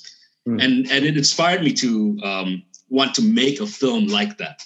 mm. 0.49 0.63
and 0.63 0.91
and 0.91 1.05
it 1.05 1.17
inspired 1.17 1.63
me 1.63 1.73
to 1.75 2.19
um, 2.23 2.63
want 2.89 3.15
to 3.17 3.23
make 3.23 3.61
a 3.61 3.67
film 3.67 4.07
like 4.07 4.39
that. 4.39 4.65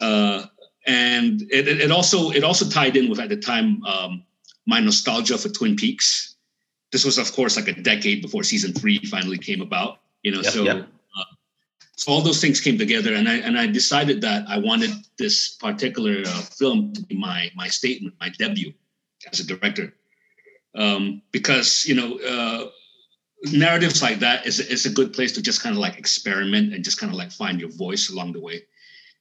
Uh, 0.00 0.46
and 0.86 1.42
it, 1.50 1.68
it, 1.68 1.90
also 1.90 2.30
it 2.30 2.44
also 2.44 2.68
tied 2.68 2.96
in 2.96 3.10
with 3.10 3.18
at 3.18 3.28
the 3.28 3.36
time 3.36 3.84
um, 3.84 4.22
my 4.66 4.80
nostalgia 4.80 5.36
for 5.36 5.48
Twin 5.48 5.76
Peaks. 5.76 6.36
This 6.92 7.04
was 7.04 7.18
of 7.18 7.32
course 7.32 7.56
like 7.56 7.68
a 7.68 7.72
decade 7.72 8.22
before 8.22 8.44
season 8.44 8.72
three 8.72 8.98
finally 8.98 9.38
came 9.38 9.60
about. 9.60 10.00
You 10.22 10.32
know, 10.32 10.40
yep, 10.42 10.52
so 10.52 10.62
yep. 10.62 10.88
So 12.00 12.10
all 12.12 12.22
those 12.22 12.40
things 12.40 12.62
came 12.62 12.78
together, 12.78 13.12
and 13.14 13.28
I 13.28 13.34
and 13.34 13.58
I 13.58 13.66
decided 13.66 14.22
that 14.22 14.48
I 14.48 14.56
wanted 14.56 14.88
this 15.18 15.50
particular 15.50 16.22
uh, 16.24 16.40
film 16.58 16.94
to 16.94 17.02
be 17.02 17.14
my 17.14 17.50
my 17.54 17.68
statement, 17.68 18.14
my 18.18 18.30
debut 18.30 18.72
as 19.30 19.40
a 19.40 19.46
director, 19.46 19.92
um, 20.74 21.20
because 21.30 21.84
you 21.84 21.94
know 21.94 22.18
uh, 22.20 22.70
narratives 23.52 24.00
like 24.00 24.18
that 24.20 24.46
is, 24.46 24.60
is 24.60 24.86
a 24.86 24.90
good 24.90 25.12
place 25.12 25.32
to 25.32 25.42
just 25.42 25.62
kind 25.62 25.74
of 25.74 25.78
like 25.78 25.98
experiment 25.98 26.72
and 26.72 26.82
just 26.82 26.98
kind 26.98 27.12
of 27.12 27.18
like 27.18 27.30
find 27.30 27.60
your 27.60 27.68
voice 27.68 28.08
along 28.08 28.32
the 28.32 28.40
way. 28.40 28.62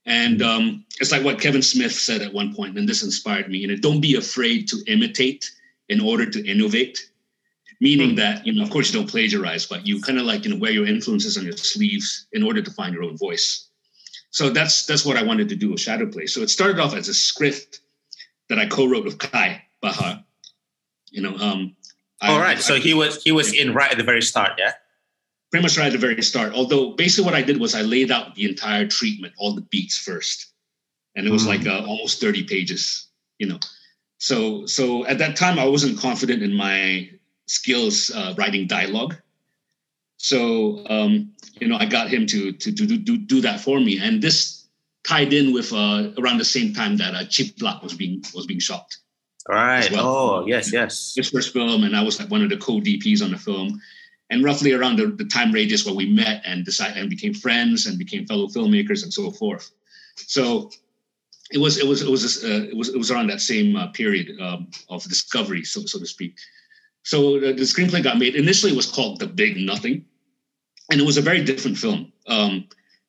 And 0.05 0.41
um, 0.41 0.85
it's 1.01 1.11
like 1.11 1.25
what 1.25 1.41
Kevin 1.41 1.61
Smith 1.61 1.91
said 1.91 2.21
at 2.21 2.31
one 2.31 2.55
point, 2.55 2.77
and 2.77 2.87
this 2.87 3.03
inspired 3.03 3.49
me. 3.51 3.57
You 3.57 3.67
know, 3.67 3.75
don't 3.75 3.99
be 3.99 4.15
afraid 4.15 4.69
to 4.69 4.81
imitate 4.87 5.51
in 5.89 5.99
order 5.99 6.25
to 6.25 6.47
innovate. 6.47 7.11
Meaning 7.81 8.11
hmm. 8.11 8.15
that 8.15 8.45
you 8.45 8.53
know 8.53 8.63
of 8.63 8.69
course 8.69 8.91
you 8.91 8.99
don't 8.99 9.09
plagiarize 9.09 9.65
but 9.65 9.87
you 9.87 10.01
kind 10.01 10.19
of 10.19 10.25
like 10.25 10.43
you 10.43 10.51
know 10.51 10.57
wear 10.57 10.71
your 10.71 10.85
influences 10.85 11.37
on 11.37 11.43
your 11.43 11.57
sleeves 11.57 12.27
in 12.33 12.43
order 12.43 12.61
to 12.61 12.71
find 12.71 12.93
your 12.93 13.03
own 13.03 13.17
voice. 13.17 13.69
So 14.31 14.49
that's 14.49 14.85
that's 14.85 15.05
what 15.05 15.17
i 15.17 15.23
wanted 15.23 15.49
to 15.49 15.55
do 15.55 15.71
with 15.71 15.79
shadow 15.79 16.05
play. 16.05 16.27
So 16.27 16.41
it 16.41 16.49
started 16.49 16.79
off 16.79 16.93
as 16.93 17.07
a 17.07 17.13
script 17.13 17.79
that 18.49 18.59
i 18.59 18.65
co-wrote 18.65 19.05
with 19.05 19.17
Kai 19.17 19.63
Bahar. 19.81 20.23
You 21.11 21.21
know 21.21 21.35
um 21.37 21.75
all 22.21 22.39
right 22.39 22.57
I, 22.57 22.61
so 22.61 22.75
I, 22.75 22.79
he 22.79 22.93
was 22.93 23.23
he 23.23 23.31
was 23.31 23.53
in 23.53 23.73
right 23.73 23.91
at 23.91 23.97
the 23.97 24.03
very 24.03 24.21
start 24.21 24.53
yeah? 24.57 24.73
Pretty 25.51 25.63
much 25.63 25.79
right 25.79 25.87
at 25.87 25.93
the 25.93 25.97
very 25.97 26.21
start. 26.21 26.53
Although 26.53 26.91
basically 26.91 27.25
what 27.25 27.33
i 27.33 27.41
did 27.41 27.59
was 27.59 27.75
i 27.75 27.81
laid 27.81 28.11
out 28.11 28.35
the 28.35 28.47
entire 28.47 28.87
treatment 28.87 29.33
all 29.37 29.53
the 29.55 29.61
beats 29.61 29.97
first. 29.97 30.47
And 31.15 31.25
it 31.27 31.31
was 31.31 31.43
mm. 31.43 31.47
like 31.47 31.65
uh, 31.65 31.85
almost 31.87 32.21
30 32.21 32.43
pages 32.43 33.07
you 33.39 33.47
know. 33.47 33.59
So 34.17 34.65
so 34.65 35.05
at 35.05 35.17
that 35.19 35.37
time 35.37 35.57
i 35.57 35.65
wasn't 35.65 35.97
confident 35.97 36.43
in 36.43 36.53
my 36.53 37.09
skills 37.49 38.11
uh, 38.11 38.33
writing 38.37 38.67
dialogue. 38.67 39.15
So 40.17 40.85
um, 40.89 41.33
you 41.59 41.67
know, 41.67 41.77
I 41.77 41.85
got 41.85 42.09
him 42.09 42.25
to 42.27 42.51
to 42.51 42.71
do 42.71 42.97
do 42.97 43.17
do 43.17 43.41
that 43.41 43.59
for 43.59 43.79
me, 43.79 43.99
and 43.99 44.21
this 44.21 44.67
tied 45.03 45.33
in 45.33 45.53
with 45.53 45.73
uh, 45.73 46.11
around 46.17 46.37
the 46.37 46.45
same 46.45 46.73
time 46.73 46.97
that 46.97 47.15
uh, 47.15 47.25
Chip 47.25 47.57
Black 47.57 47.81
was 47.81 47.93
being 47.93 48.23
was 48.33 48.45
being 48.45 48.59
shot. 48.59 48.95
All 49.49 49.55
right. 49.55 49.89
Well. 49.91 50.05
Oh, 50.05 50.45
yes, 50.45 50.71
yes. 50.71 51.13
His 51.15 51.29
first 51.29 51.53
film, 51.53 51.83
and 51.83 51.95
I 51.95 52.03
was 52.03 52.19
like 52.19 52.29
one 52.29 52.43
of 52.43 52.49
the 52.49 52.57
co-DPs 52.57 53.23
on 53.23 53.31
the 53.31 53.37
film. 53.37 53.81
And 54.31 54.43
roughly 54.43 54.73
around 54.73 54.97
the, 54.97 55.07
the 55.07 55.25
time 55.25 55.51
radius 55.51 55.87
where 55.87 55.95
we 55.95 56.05
met 56.05 56.43
and 56.45 56.63
decided 56.63 56.97
and 56.97 57.09
became 57.09 57.33
friends 57.33 57.87
and 57.87 57.97
became 57.97 58.27
fellow 58.27 58.45
filmmakers 58.45 59.01
and 59.01 59.11
so 59.11 59.31
forth. 59.31 59.71
So 60.17 60.69
it 61.51 61.57
was 61.57 61.79
it 61.79 61.87
was 61.87 62.03
it 62.03 62.09
was 62.09 62.43
uh, 62.43 62.67
it 62.69 62.77
was 62.77 62.89
it 62.89 62.97
was 62.97 63.09
around 63.09 63.27
that 63.27 63.41
same 63.41 63.75
uh, 63.75 63.87
period 63.87 64.39
um, 64.39 64.67
of 64.87 65.03
discovery, 65.05 65.63
so 65.63 65.81
so 65.85 65.97
to 65.97 66.05
speak. 66.05 66.35
So 67.03 67.39
the, 67.39 67.53
the, 67.53 67.63
screenplay 67.63 68.03
got 68.03 68.19
made. 68.19 68.35
Initially, 68.35 68.71
it 68.71 68.75
was 68.75 68.85
called 68.85 69.19
The 69.19 69.27
Big 69.27 69.57
Nothing, 69.57 70.05
and 70.91 70.99
it 70.99 71.05
was 71.05 71.17
a 71.17 71.21
very 71.21 71.43
different 71.43 71.77
film. 71.77 72.11
Um, 72.27 72.67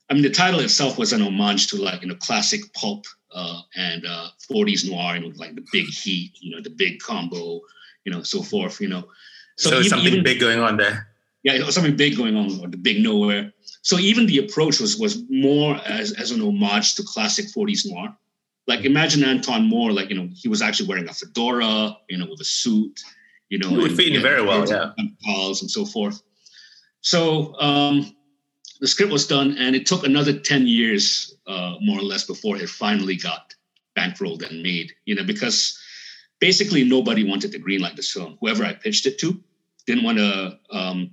I 0.08 0.14
mean, 0.14 0.22
the 0.22 0.30
title 0.30 0.60
itself 0.60 0.98
was 0.98 1.12
an 1.12 1.22
homage 1.22 1.68
to 1.68 1.76
like 1.76 2.02
you 2.02 2.08
know 2.08 2.16
classic 2.16 2.72
pulp 2.74 3.06
uh, 3.32 3.60
and 3.76 4.04
uh, 4.06 4.28
40s 4.50 4.88
noir, 4.88 5.16
you 5.16 5.20
know, 5.20 5.32
like 5.36 5.54
the 5.54 5.64
big 5.72 5.86
heat, 5.86 6.32
you 6.40 6.54
know, 6.54 6.60
the 6.60 6.70
big 6.70 6.98
combo, 7.00 7.60
you 8.04 8.12
know, 8.12 8.22
so 8.22 8.42
forth. 8.42 8.80
You 8.80 8.88
know, 8.88 9.08
so, 9.56 9.70
so 9.70 9.76
even, 9.76 9.88
something 9.88 10.12
even, 10.12 10.24
big 10.24 10.40
going 10.40 10.60
on 10.60 10.76
there. 10.76 11.08
Yeah, 11.42 11.70
something 11.70 11.96
big 11.96 12.16
going 12.16 12.36
on, 12.36 12.60
or 12.60 12.68
the 12.68 12.76
big 12.76 13.02
nowhere. 13.02 13.52
So 13.82 13.98
even 13.98 14.26
the 14.26 14.38
approach 14.38 14.80
was 14.80 14.98
was 14.98 15.22
more 15.28 15.76
as 15.86 16.12
as 16.12 16.30
an 16.32 16.42
homage 16.42 16.96
to 16.96 17.02
classic 17.02 17.46
40s 17.46 17.86
noir. 17.86 18.16
Like 18.66 18.84
imagine 18.84 19.24
Anton 19.24 19.64
Moore, 19.64 19.92
like 19.92 20.10
you 20.10 20.16
know, 20.16 20.28
he 20.34 20.48
was 20.48 20.60
actually 20.60 20.88
wearing 20.88 21.08
a 21.08 21.14
fedora, 21.14 21.96
you 22.08 22.18
know, 22.18 22.26
with 22.28 22.40
a 22.40 22.44
suit 22.44 23.00
you 23.50 23.58
know, 23.58 23.68
it 23.68 23.82
would 23.82 23.96
fit 23.96 24.06
you 24.06 24.20
very 24.22 24.42
well, 24.42 24.66
yeah. 24.66 24.92
Calls 25.24 25.60
and 25.60 25.70
so 25.70 25.84
forth. 25.84 26.22
So 27.02 27.58
um, 27.60 28.14
the 28.80 28.86
script 28.86 29.12
was 29.12 29.26
done, 29.26 29.58
and 29.58 29.74
it 29.74 29.86
took 29.86 30.04
another 30.04 30.38
ten 30.38 30.66
years, 30.66 31.34
uh, 31.46 31.74
more 31.80 31.98
or 31.98 32.02
less, 32.02 32.24
before 32.24 32.56
it 32.56 32.70
finally 32.70 33.16
got 33.16 33.54
bankrolled 33.98 34.48
and 34.48 34.62
made. 34.62 34.92
You 35.04 35.16
know, 35.16 35.24
because 35.24 35.78
basically 36.38 36.84
nobody 36.84 37.28
wanted 37.28 37.50
to 37.52 37.58
greenlight 37.58 37.96
this 37.96 38.12
film. 38.12 38.38
Whoever 38.40 38.64
I 38.64 38.72
pitched 38.72 39.06
it 39.06 39.18
to 39.18 39.42
didn't 39.84 40.04
want 40.04 40.18
to 40.18 40.58
um, 40.70 41.10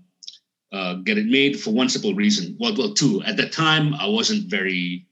uh, 0.72 0.94
get 0.96 1.18
it 1.18 1.26
made 1.26 1.60
for 1.60 1.72
one 1.72 1.90
simple 1.90 2.14
reason. 2.14 2.56
Well, 2.60 2.76
well, 2.78 2.94
two. 2.94 3.24
At 3.24 3.38
that 3.38 3.52
time, 3.52 3.96
I 3.96 4.08
wasn't 4.08 4.50
very. 4.50 5.08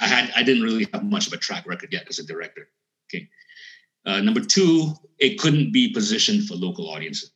I 0.00 0.08
had. 0.08 0.32
I 0.34 0.42
didn't 0.42 0.64
really 0.64 0.88
have 0.92 1.04
much 1.04 1.28
of 1.28 1.32
a 1.32 1.36
track 1.36 1.64
record 1.64 1.92
yet 1.92 2.06
as 2.08 2.18
a 2.18 2.26
director. 2.26 2.68
Okay. 3.08 3.28
Uh, 4.06 4.20
number 4.20 4.40
two, 4.40 4.94
it 5.18 5.38
couldn't 5.38 5.72
be 5.72 5.92
positioned 5.92 6.46
for 6.46 6.54
local 6.54 6.88
audiences. 6.90 7.32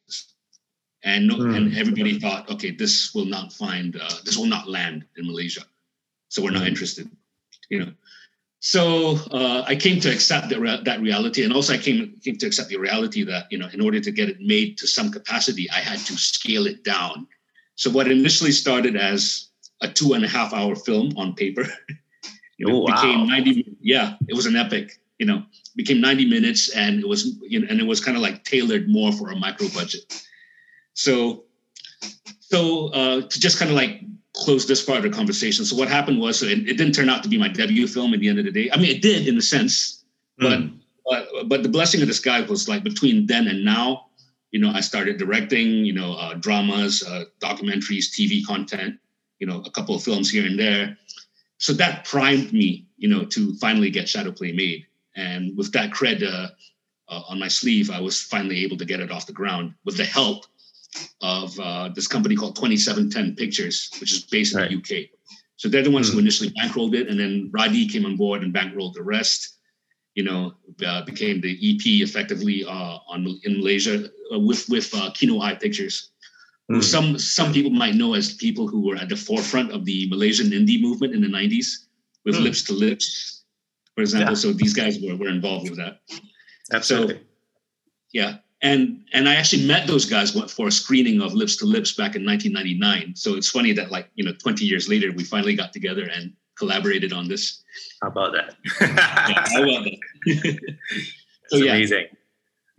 And, 1.03 1.31
mm. 1.31 1.57
and 1.57 1.77
everybody 1.77 2.19
thought, 2.19 2.49
okay, 2.51 2.71
this 2.71 3.13
will 3.15 3.25
not 3.25 3.53
find, 3.53 3.97
uh, 3.97 4.09
this 4.25 4.37
will 4.37 4.47
not 4.47 4.69
land 4.69 5.05
in 5.17 5.27
Malaysia. 5.27 5.63
So 6.29 6.43
we're 6.43 6.53
not 6.53 6.63
mm. 6.63 6.69
interested, 6.69 7.11
you 7.69 7.81
know. 7.81 7.93
So 8.61 9.17
uh, 9.31 9.65
I 9.67 9.75
came 9.75 10.01
to 10.01 10.13
accept 10.13 10.51
that, 10.51 10.61
re- 10.61 10.83
that 10.85 11.01
reality. 11.01 11.45
And 11.45 11.53
also 11.55 11.73
I 11.73 11.79
came, 11.79 12.21
came 12.23 12.37
to 12.37 12.47
accept 12.47 12.69
the 12.69 12.77
reality 12.77 13.25
that, 13.25 13.51
you 13.51 13.57
know, 13.57 13.69
in 13.73 13.81
order 13.81 14.01
to 14.01 14.11
get 14.11 14.29
it 14.29 14.41
made 14.41 14.77
to 14.79 14.87
some 14.87 15.11
capacity, 15.11 15.69
I 15.71 15.79
had 15.79 15.99
to 16.01 16.17
scale 16.19 16.67
it 16.67 16.85
down. 16.85 17.27
So 17.77 17.91
what 17.91 18.11
initially 18.11 18.53
started 18.53 18.97
as 18.97 19.49
a 19.81 19.89
two 19.89 20.13
and 20.13 20.23
a 20.23 20.29
half 20.29 20.53
hour 20.53 20.77
film 20.77 21.15
on 21.17 21.35
paper, 21.35 21.67
you 22.59 22.67
know, 22.69 22.77
oh, 22.77 22.81
wow. 22.81 22.95
became 22.95 23.27
90, 23.27 23.77
yeah, 23.81 24.17
it 24.29 24.35
was 24.35 24.45
an 24.45 24.57
epic 24.57 25.01
you 25.21 25.27
know, 25.27 25.45
became 25.77 26.01
90 26.01 26.25
minutes 26.25 26.75
and 26.75 26.99
it 26.99 27.07
was, 27.07 27.37
you 27.43 27.61
know, 27.61 27.67
and 27.69 27.79
it 27.79 27.87
was 27.87 28.01
kind 28.03 28.17
of 28.17 28.23
like 28.23 28.43
tailored 28.43 28.89
more 28.89 29.13
for 29.13 29.31
a 29.31 29.37
micro 29.37 29.69
budget. 29.69 30.25
So, 30.95 31.45
so 32.41 32.89
uh, 32.89 33.21
to 33.29 33.41
just 33.41 33.59
kind 33.59 33.71
of 33.71 33.77
like 33.77 34.01
close 34.35 34.67
this 34.67 34.83
part 34.83 35.05
of 35.05 35.05
the 35.05 35.11
conversation. 35.11 35.67
So 35.67 35.77
what 35.77 35.89
happened 35.89 36.21
was, 36.21 36.41
so 36.41 36.47
it, 36.47 36.61
it, 36.67 36.79
didn't 36.79 36.95
turn 36.95 37.11
out 37.11 37.23
to 37.23 37.29
be 37.29 37.37
my 37.37 37.49
debut 37.49 37.87
film 37.87 38.15
at 38.15 38.21
the 38.21 38.29
end 38.29 38.39
of 38.39 38.47
the 38.47 38.51
day. 38.51 38.71
I 38.73 38.79
mean, 38.79 38.91
it 38.91 39.03
did 39.03 39.29
in 39.29 39.37
a 39.37 39.43
sense, 39.43 40.05
but, 40.39 40.61
mm. 40.61 40.79
but, 41.05 41.29
but 41.49 41.63
the 41.63 41.69
blessing 41.69 42.01
of 42.01 42.09
this 42.09 42.19
guy 42.19 42.41
was 42.41 42.67
like 42.67 42.83
between 42.83 43.27
then 43.27 43.47
and 43.47 43.63
now, 43.63 44.07
you 44.53 44.59
know, 44.59 44.71
I 44.71 44.81
started 44.81 45.19
directing, 45.19 45.85
you 45.85 45.93
know, 45.93 46.15
uh, 46.15 46.35
dramas, 46.35 47.05
uh, 47.07 47.25
documentaries, 47.41 48.07
TV 48.07 48.45
content, 48.45 48.99
you 49.39 49.47
know, 49.47 49.63
a 49.67 49.71
couple 49.71 49.95
of 49.95 50.03
films 50.03 50.31
here 50.31 50.47
and 50.47 50.59
there. 50.59 50.97
So 51.59 51.75
that 51.75 52.07
primed 52.07 52.55
me, 52.55 52.87
you 52.97 53.09
know, 53.09 53.25
to 53.27 53.55
finally 53.57 53.91
get 53.91 54.09
shadow 54.09 54.33
play 54.33 54.53
made. 54.53 54.87
And 55.21 55.57
with 55.57 55.71
that 55.73 55.91
cred 55.91 56.23
uh, 56.23 56.49
uh, 57.09 57.23
on 57.29 57.39
my 57.39 57.49
sleeve, 57.49 57.91
I 57.91 58.01
was 58.01 58.23
finally 58.23 58.65
able 58.65 58.79
to 58.79 58.85
get 58.85 59.01
it 59.01 59.11
off 59.11 59.27
the 59.27 59.33
ground 59.33 59.75
with 59.85 59.97
the 59.97 60.05
help 60.05 60.47
of 61.21 61.59
uh, 61.61 61.91
this 61.95 62.09
company 62.09 62.35
called 62.35 62.57
2710 62.57 63.37
Pictures, 63.37 63.91
which 64.01 64.13
is 64.13 64.25
based 64.25 64.55
in 64.55 64.61
right. 64.61 64.71
the 64.71 64.77
UK. 64.77 65.11
So 65.57 65.69
they're 65.69 65.83
the 65.83 65.91
ones 65.91 66.09
mm-hmm. 66.09 66.15
who 66.15 66.23
initially 66.23 66.51
bankrolled 66.51 66.95
it, 66.95 67.09
and 67.09 67.21
then 67.21 67.51
Radhi 67.53 67.91
came 67.93 68.07
on 68.07 68.17
board 68.17 68.43
and 68.43 68.55
bankrolled 68.55 68.95
the 68.95 69.03
rest. 69.03 69.57
You 70.15 70.25
know, 70.25 70.55
uh, 70.85 71.05
became 71.05 71.41
the 71.41 71.53
EP 71.53 71.85
effectively 72.03 72.65
uh, 72.65 72.99
on 73.09 73.41
in 73.45 73.59
Malaysia 73.59 74.09
uh, 74.35 74.39
with 74.39 74.69
with 74.69 74.93
Kino 75.15 75.41
Eye 75.41 75.55
Pictures. 75.55 76.11
Mm-hmm. 76.71 76.81
Some 76.81 77.19
some 77.19 77.53
people 77.53 77.71
might 77.71 77.95
know 77.95 78.15
as 78.15 78.35
people 78.35 78.67
who 78.67 78.81
were 78.87 78.97
at 78.97 79.09
the 79.09 79.17
forefront 79.17 79.71
of 79.71 79.85
the 79.85 80.09
Malaysian 80.09 80.51
indie 80.51 80.81
movement 80.81 81.15
in 81.15 81.21
the 81.21 81.29
90s 81.29 81.87
with 82.25 82.37
mm. 82.37 82.43
Lips 82.43 82.63
to 82.65 82.73
Lips 82.73 83.40
for 84.01 84.03
example. 84.03 84.33
Yeah. 84.33 84.39
So 84.39 84.53
these 84.53 84.73
guys 84.73 84.99
were, 85.01 85.15
were 85.17 85.29
involved 85.29 85.69
with 85.69 85.79
that. 85.79 86.01
Absolutely. 86.73 87.17
So, 87.17 87.21
yeah. 88.13 88.37
And 88.63 89.05
and 89.13 89.29
I 89.29 89.37
actually 89.37 89.67
met 89.67 89.87
those 89.87 90.05
guys 90.05 90.33
for 90.53 90.69
a 90.69 90.73
screening 90.73 91.21
of 91.23 91.33
Lips 91.35 91.57
to 91.57 91.67
Lips 91.67 91.93
back 91.93 92.15
in 92.15 92.25
1999. 92.25 93.17
So 93.17 93.35
it's 93.35 93.51
funny 93.51 93.73
that 93.73 93.91
like 93.91 94.11
you 94.15 94.25
know 94.25 94.33
20 94.33 94.65
years 94.65 94.89
later 94.89 95.13
we 95.13 95.25
finally 95.25 95.55
got 95.55 95.73
together 95.73 96.09
and 96.15 96.33
collaborated 96.59 97.13
on 97.13 97.29
this. 97.29 97.63
How 98.03 98.09
about 98.09 98.33
that? 98.33 98.57
yeah, 98.81 99.45
how 99.49 99.63
about 99.63 99.85
that? 99.85 100.79
so 101.49 101.57
yeah. 101.57 101.73
amazing. 101.73 102.07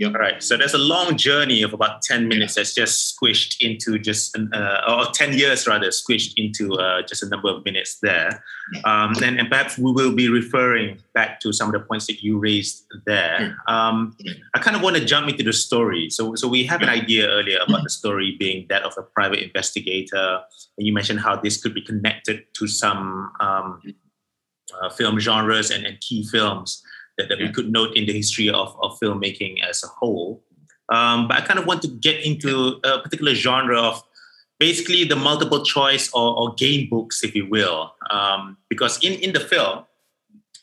Yep. 0.02 0.16
All 0.16 0.20
right. 0.20 0.42
So 0.42 0.58
there's 0.58 0.74
a 0.74 0.80
long 0.80 1.16
journey 1.16 1.62
of 1.62 1.74
about 1.74 2.02
10 2.02 2.28
minutes 2.28 2.56
that's 2.56 2.74
just 2.74 3.16
squished 3.16 3.58
into 3.62 4.00
just, 4.00 4.36
uh, 4.36 4.82
or 4.90 5.06
10 5.14 5.38
years 5.38 5.68
rather, 5.68 5.90
squished 5.90 6.34
into 6.38 6.74
uh, 6.74 7.04
just 7.04 7.22
a 7.22 7.30
number 7.30 7.50
of 7.50 7.64
minutes 7.64 8.00
there. 8.00 8.44
Um, 8.84 9.14
and, 9.22 9.40
and 9.40 9.48
perhaps 9.48 9.78
we 9.78 9.92
will 9.92 10.12
be 10.12 10.28
referring 10.28 10.98
back 11.14 11.40
to 11.42 11.54
some 11.54 11.68
of 11.68 11.74
the 11.74 11.82
points 11.82 12.08
that 12.08 12.24
you 12.24 12.40
raised 12.40 12.88
there. 13.06 13.56
Um, 13.68 14.18
I 14.56 14.60
kind 14.60 14.76
of 14.76 14.82
want 14.82 14.96
to 14.96 15.06
jump 15.06 15.30
into 15.30 15.44
the 15.44 15.54
story. 15.54 16.10
So, 16.10 16.34
so 16.34 16.48
we 16.48 16.64
have 16.64 16.82
an 16.82 16.90
idea 16.90 17.28
earlier 17.28 17.60
about 17.60 17.84
the 17.84 17.92
story 17.92 18.36
being 18.40 18.66
that 18.70 18.82
of 18.82 18.98
a 18.98 19.04
private 19.04 19.44
investigator. 19.44 20.42
And 20.80 20.88
you 20.88 20.94
mentioned 20.94 21.20
how 21.20 21.36
this 21.36 21.62
could 21.62 21.76
be 21.76 21.82
connected 21.84 22.46
to 22.56 22.66
some 22.68 23.32
um, 23.40 23.84
uh, 24.82 24.90
film 24.90 25.20
genres 25.20 25.70
and, 25.70 25.86
and 25.86 26.00
key 26.00 26.24
films 26.24 26.82
that, 27.18 27.30
that 27.30 27.40
yeah. 27.40 27.48
we 27.48 27.54
could 27.54 27.72
note 27.72 27.96
in 27.96 28.06
the 28.06 28.14
history 28.14 28.50
of, 28.50 28.76
of 28.82 28.98
filmmaking 29.00 29.64
as 29.68 29.84
a 29.84 29.88
whole. 29.88 30.44
Um, 30.90 31.28
but 31.28 31.38
I 31.38 31.42
kind 31.42 31.60
of 31.60 31.66
want 31.66 31.82
to 31.84 31.88
get 31.88 32.26
into 32.26 32.80
a 32.84 33.00
particular 33.00 33.34
genre 33.34 33.80
of 33.80 34.04
basically 34.60 35.06
the 35.06 35.16
multiple 35.16 35.64
choice 35.64 36.12
or, 36.14 36.38
or 36.38 36.54
game 36.56 36.90
books, 36.90 37.24
if 37.24 37.34
you 37.34 37.48
will. 37.50 37.94
Um, 38.10 38.58
because 38.70 39.04
in, 39.04 39.14
in 39.14 39.34
the 39.34 39.40
film, 39.40 39.86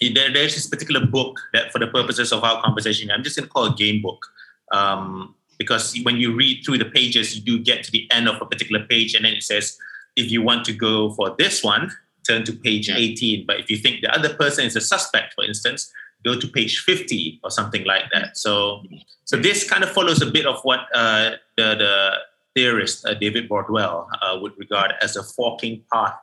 there, 0.00 0.32
there's 0.32 0.54
this 0.54 0.66
particular 0.66 1.04
book 1.04 1.40
that, 1.52 1.72
for 1.72 1.78
the 1.78 1.88
purposes 1.88 2.32
of 2.32 2.44
our 2.44 2.62
conversation, 2.62 3.10
I'm 3.10 3.22
just 3.22 3.36
going 3.36 3.48
to 3.48 3.52
call 3.52 3.64
a 3.64 3.74
game 3.74 4.02
book. 4.02 4.24
Um, 4.72 5.34
because 5.58 5.98
when 6.02 6.16
you 6.18 6.36
read 6.36 6.62
through 6.64 6.78
the 6.78 6.84
pages, 6.84 7.34
you 7.34 7.42
do 7.42 7.58
get 7.58 7.82
to 7.84 7.90
the 7.90 8.08
end 8.12 8.28
of 8.28 8.40
a 8.40 8.46
particular 8.46 8.86
page, 8.86 9.14
and 9.14 9.24
then 9.24 9.32
it 9.32 9.42
says, 9.42 9.76
if 10.14 10.30
you 10.30 10.42
want 10.42 10.64
to 10.66 10.72
go 10.72 11.10
for 11.14 11.34
this 11.36 11.64
one, 11.64 11.90
turn 12.28 12.44
to 12.44 12.52
page 12.52 12.88
yeah. 12.88 12.96
18. 12.96 13.46
But 13.46 13.58
if 13.58 13.70
you 13.70 13.76
think 13.76 14.02
the 14.02 14.14
other 14.14 14.32
person 14.34 14.64
is 14.64 14.76
a 14.76 14.80
suspect, 14.80 15.34
for 15.34 15.44
instance, 15.44 15.90
go 16.24 16.38
to 16.38 16.46
page 16.46 16.80
50 16.80 17.40
or 17.42 17.50
something 17.50 17.84
like 17.84 18.04
that. 18.12 18.36
So, 18.36 18.82
so 19.24 19.36
this 19.36 19.68
kind 19.68 19.84
of 19.84 19.90
follows 19.90 20.20
a 20.20 20.26
bit 20.26 20.46
of 20.46 20.60
what 20.62 20.80
uh, 20.94 21.32
the, 21.56 21.74
the 21.76 22.12
theorist 22.54 23.06
uh, 23.06 23.14
David 23.14 23.48
Bordwell 23.48 24.06
uh, 24.20 24.38
would 24.40 24.52
regard 24.58 24.94
as 25.02 25.16
a 25.16 25.22
forking 25.22 25.82
path 25.92 26.14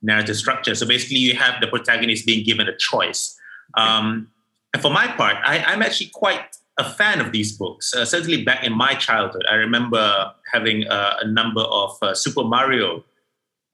narrative 0.00 0.36
structure. 0.36 0.74
So 0.74 0.86
basically, 0.86 1.18
you 1.18 1.34
have 1.34 1.60
the 1.60 1.66
protagonist 1.66 2.26
being 2.26 2.44
given 2.44 2.68
a 2.68 2.76
choice. 2.76 3.38
Um, 3.74 4.28
and 4.72 4.82
for 4.82 4.90
my 4.90 5.06
part, 5.06 5.36
I, 5.44 5.58
I'm 5.58 5.82
actually 5.82 6.10
quite 6.12 6.56
a 6.78 6.84
fan 6.84 7.20
of 7.20 7.32
these 7.32 7.56
books. 7.56 7.94
Uh, 7.94 8.04
certainly 8.04 8.42
back 8.42 8.64
in 8.64 8.72
my 8.72 8.94
childhood, 8.94 9.44
I 9.50 9.54
remember 9.54 10.32
having 10.52 10.86
uh, 10.88 11.16
a 11.20 11.26
number 11.26 11.60
of 11.60 11.96
uh, 12.02 12.14
Super 12.14 12.44
Mario 12.44 13.04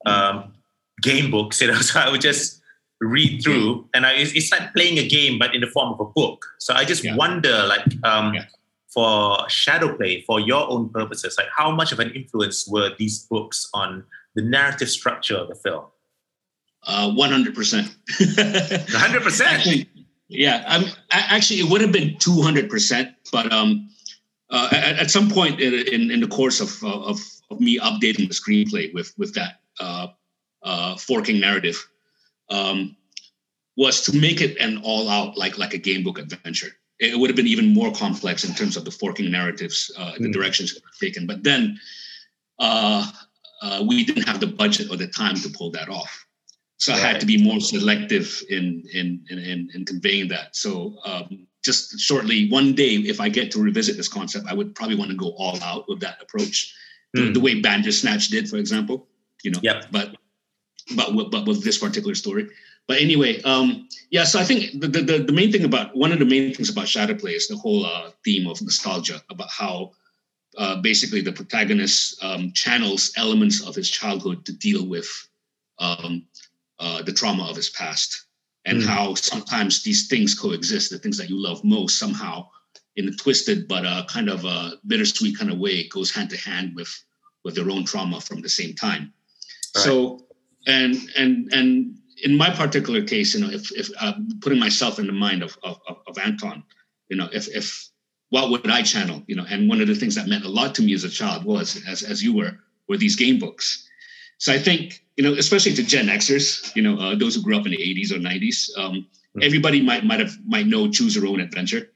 um, 0.07 0.53
game 1.03 1.31
books. 1.31 1.61
You 1.61 1.69
know, 1.69 1.75
so 1.81 2.01
I 2.01 2.11
would 2.11 2.21
just 2.21 2.58
read 3.01 3.43
through, 3.43 3.89
and 3.95 4.05
I, 4.05 4.15
it's, 4.17 4.51
like 4.51 4.75
playing 4.75 4.99
a 4.99 5.09
game, 5.09 5.39
but 5.39 5.55
in 5.55 5.61
the 5.61 5.67
form 5.67 5.93
of 5.93 6.01
a 6.01 6.05
book. 6.05 6.45
So 6.59 6.75
I 6.75 6.85
just 6.85 7.05
yeah. 7.05 7.15
wonder, 7.17 7.67
like, 7.67 7.85
um, 8.05 8.35
yeah. 8.35 8.45
for 8.89 9.49
shadow 9.49 9.97
play, 9.97 10.23
for 10.23 10.41
your 10.41 10.69
own 10.69 10.89
purposes, 10.91 11.37
like 11.39 11.49
how 11.57 11.71
much 11.71 11.93
of 11.93 12.01
an 12.01 12.11
influence 12.11 12.67
were 12.69 12.91
these 12.99 13.21
books 13.21 13.69
on 13.73 14.05
the 14.35 14.43
narrative 14.43 14.91
structure 14.91 15.37
of 15.37 15.49
the 15.49 15.55
film? 15.55 15.85
Uh, 16.87 17.13
one 17.13 17.31
hundred 17.31 17.55
percent. 17.55 17.95
Hundred 18.19 19.23
percent. 19.23 19.87
Yeah, 20.29 20.65
I'm 20.67 20.85
actually 21.11 21.61
it 21.61 21.71
would 21.71 21.81
have 21.81 21.93
been 21.93 22.17
two 22.19 22.41
hundred 22.41 22.71
percent, 22.71 23.15
but 23.33 23.53
um, 23.53 23.89
uh, 24.51 24.69
at, 24.73 24.99
at, 24.99 25.11
some 25.11 25.31
point 25.31 25.61
in, 25.61 25.75
in, 25.75 26.11
in 26.11 26.21
the 26.21 26.29
course 26.29 26.61
of, 26.61 26.83
of, 26.85 27.19
of 27.51 27.61
me 27.61 27.79
updating 27.79 28.29
the 28.29 28.35
screenplay 28.35 28.93
with 28.95 29.13
with 29.19 29.35
that 29.35 29.61
uh, 29.81 30.09
uh, 30.63 30.97
forking 30.97 31.41
narrative, 31.41 31.89
um, 32.51 32.97
was 33.77 34.03
to 34.03 34.17
make 34.17 34.41
it 34.41 34.57
an 34.59 34.81
all 34.83 35.09
out 35.09 35.37
like 35.37 35.59
like 35.59 35.75
a 35.75 35.79
game 35.79 36.03
book 36.03 36.19
adventure. 36.19 36.71
It 37.01 37.19
would 37.19 37.31
have 37.31 37.37
been 37.37 37.47
even 37.47 37.73
more 37.73 37.93
complex 37.93 38.45
in 38.45 38.55
terms 38.55 38.77
of 38.77 38.85
the 38.85 38.91
forking 38.91 39.31
narratives, 39.31 39.91
uh, 39.97 40.15
the 40.19 40.29
mm. 40.29 40.33
directions 40.33 40.77
taken. 41.01 41.29
But 41.29 41.45
then 41.45 41.79
uh, 42.59 43.09
uh, 43.63 43.85
we 43.87 44.05
didn't 44.05 44.25
have 44.25 44.41
the 44.41 44.49
budget 44.49 44.91
or 44.91 44.97
the 44.97 45.07
time 45.07 45.37
to 45.37 45.49
pull 45.51 45.71
that 45.73 45.89
off. 45.89 46.27
So 46.79 46.93
right. 46.93 47.03
I 47.03 47.07
had 47.07 47.21
to 47.21 47.27
be 47.27 47.43
more 47.43 47.61
selective 47.61 48.43
in 48.49 48.83
in 48.93 49.25
in, 49.31 49.71
in 49.75 49.85
conveying 49.85 50.29
that. 50.29 50.57
So 50.57 50.97
um, 51.05 51.47
just 51.65 52.01
shortly, 52.01 52.49
one 52.51 52.75
day, 52.75 52.95
if 52.95 53.21
I 53.21 53.29
get 53.29 53.51
to 53.53 53.63
revisit 53.63 53.97
this 53.97 54.09
concept, 54.09 54.47
I 54.49 54.55
would 54.55 54.75
probably 54.75 54.97
want 54.97 55.11
to 55.11 55.17
go 55.17 55.31
all 55.37 55.63
out 55.63 55.89
with 55.89 56.01
that 56.01 56.21
approach, 56.23 56.75
mm. 57.15 57.21
the, 57.21 57.27
hmm. 57.27 57.33
the, 57.33 57.41
way 57.41 57.61
Bandersnatch 57.61 58.29
did, 58.29 58.49
for 58.49 58.57
example. 58.57 59.07
You 59.43 59.53
know, 59.53 59.61
yep. 59.63 59.87
but 59.91 60.17
but 60.97 61.31
but 61.31 61.47
with 61.47 61.65
this 61.65 61.79
particular 61.79 62.15
story. 62.15 62.49
But 62.87 63.01
anyway, 63.01 63.43
um, 63.43 63.89
yeah. 64.11 64.25
So 64.25 64.39
I 64.41 64.45
think 64.45 64.81
the, 64.81 64.89
the 64.89 65.19
the 65.19 65.33
main 65.33 65.53
thing 65.53 65.65
about 65.65 65.95
one 65.97 66.13
of 66.13 66.19
the 66.19 66.25
main 66.25 66.55
things 66.55 66.71
about 66.71 66.87
Shadowplay 66.87 67.35
is 67.35 67.49
the 67.49 67.57
whole 67.57 67.85
uh, 67.85 68.11
theme 68.25 68.49
of 68.49 68.63
nostalgia 68.63 69.23
about 69.31 69.51
how 69.51 69.93
uh, 70.57 70.81
basically 70.81 71.21
the 71.21 71.33
protagonist 71.33 72.23
um, 72.25 72.53
channels 72.53 73.13
elements 73.17 73.63
of 73.67 73.75
his 73.75 73.91
childhood 73.91 74.45
to 74.47 74.53
deal 74.53 74.87
with 74.87 75.09
um, 75.79 76.27
uh, 76.79 77.03
the 77.03 77.13
trauma 77.13 77.45
of 77.45 77.57
his 77.57 77.71
past 77.71 78.27
and 78.65 78.83
mm. 78.83 78.87
how 78.87 79.15
sometimes 79.15 79.83
these 79.83 80.09
things 80.09 80.35
coexist 80.35 80.91
the 80.91 80.99
things 80.99 81.17
that 81.17 81.29
you 81.29 81.41
love 81.41 81.63
most 81.65 81.99
somehow 81.99 82.47
in 82.97 83.09
a 83.09 83.13
twisted 83.13 83.69
but 83.69 83.85
a 83.85 84.05
kind 84.09 84.29
of 84.29 84.45
a 84.45 84.73
bittersweet 84.87 85.39
kind 85.39 85.51
of 85.51 85.59
way 85.59 85.87
goes 85.89 86.11
hand 86.11 86.31
to 86.31 86.37
hand 86.37 86.75
with 86.75 86.93
with 87.45 87.55
their 87.55 87.71
own 87.71 87.85
trauma 87.85 88.21
from 88.21 88.41
the 88.41 88.49
same 88.49 88.75
time 88.75 89.13
right. 89.77 89.85
so 89.85 90.21
and 90.69 90.95
and 91.17 91.53
and 91.53 91.99
in 92.23 92.37
my 92.37 92.51
particular 92.51 93.03
case 93.03 93.35
you 93.35 93.41
know 93.41 93.51
if 93.51 93.73
if 93.73 93.91
uh, 94.01 94.13
putting 94.41 94.59
myself 94.59 94.99
in 94.99 95.07
the 95.07 95.13
mind 95.13 95.43
of, 95.43 95.59
of 95.65 95.81
of 96.07 96.19
anton 96.19 96.63
you 97.09 97.17
know 97.17 97.29
if 97.33 97.49
if 97.49 97.89
what 98.31 98.51
would 98.51 98.71
i 98.71 98.83
channel 98.83 99.23
you 99.27 99.35
know 99.35 99.47
and 99.51 99.69
one 99.69 99.81
of 99.81 99.89
the 99.89 99.95
things 99.95 100.15
that 100.15 100.29
meant 100.29 100.45
a 100.45 100.49
lot 100.49 100.75
to 100.75 100.83
me 100.83 100.95
as 100.95 101.05
a 101.05 101.11
child 101.11 101.45
was 101.45 101.83
as 101.89 102.03
as 102.03 102.23
you 102.23 102.37
were 102.37 102.53
were 102.89 102.97
these 102.97 103.17
game 103.17 103.39
books 103.39 103.89
so 104.39 104.53
I 104.53 104.59
think, 104.59 105.05
you 105.17 105.25
know, 105.25 105.35
especially 105.35 105.75
to 105.75 105.83
Gen 105.83 106.07
Xers, 106.07 106.75
you 106.75 106.83
know, 106.83 106.97
uh, 106.99 107.15
those 107.17 107.35
who 107.35 107.43
grew 107.43 107.59
up 107.59 107.67
in 107.67 107.73
the 107.73 107.79
80s 107.79 108.13
or 108.13 108.19
90s, 108.19 108.71
um, 108.79 108.95
mm-hmm. 108.95 109.43
everybody 109.43 109.83
might 109.83 110.05
might 110.05 110.21
have 110.21 110.33
might 110.47 110.67
know 110.67 110.89
Choose 110.89 111.17
Your 111.17 111.27
Own 111.27 111.41
Adventure. 111.41 111.91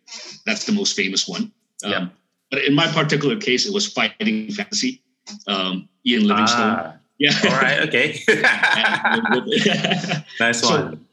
That's 0.44 0.66
the 0.66 0.72
most 0.72 0.96
famous 0.96 1.26
one. 1.26 1.52
Um, 1.84 1.90
yeah. 1.90 2.08
But 2.50 2.64
in 2.64 2.74
my 2.74 2.86
particular 2.88 3.36
case, 3.36 3.66
it 3.66 3.72
was 3.72 3.90
Fighting 3.90 4.50
Fantasy. 4.50 5.02
Um, 5.46 5.88
Ian 6.04 6.26
Livingstone. 6.26 6.76
Ah, 6.76 6.96
yeah. 7.22 7.38
All 7.44 7.60
right. 7.60 7.78
Okay. 7.86 8.18
nice 10.40 10.62
one. 10.64 11.06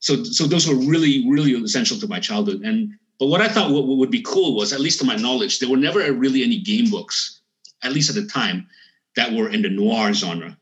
So, 0.00 0.24
so 0.24 0.48
those 0.48 0.66
were 0.66 0.74
really, 0.74 1.24
really 1.30 1.52
essential 1.52 1.96
to 1.98 2.08
my 2.08 2.18
childhood. 2.18 2.62
And 2.62 2.90
but 3.20 3.26
what 3.26 3.40
I 3.40 3.46
thought 3.46 3.70
what 3.70 3.86
would 3.86 4.10
be 4.10 4.22
cool 4.22 4.56
was, 4.56 4.72
at 4.72 4.80
least 4.80 4.98
to 4.98 5.04
my 5.04 5.14
knowledge, 5.14 5.60
there 5.60 5.68
were 5.68 5.76
never 5.76 6.00
really 6.12 6.42
any 6.42 6.58
game 6.58 6.90
books, 6.90 7.40
at 7.84 7.92
least 7.92 8.08
at 8.10 8.16
the 8.16 8.26
time, 8.26 8.66
that 9.14 9.32
were 9.32 9.48
in 9.48 9.62
the 9.62 9.68
noir 9.68 10.12
genre. 10.12 10.58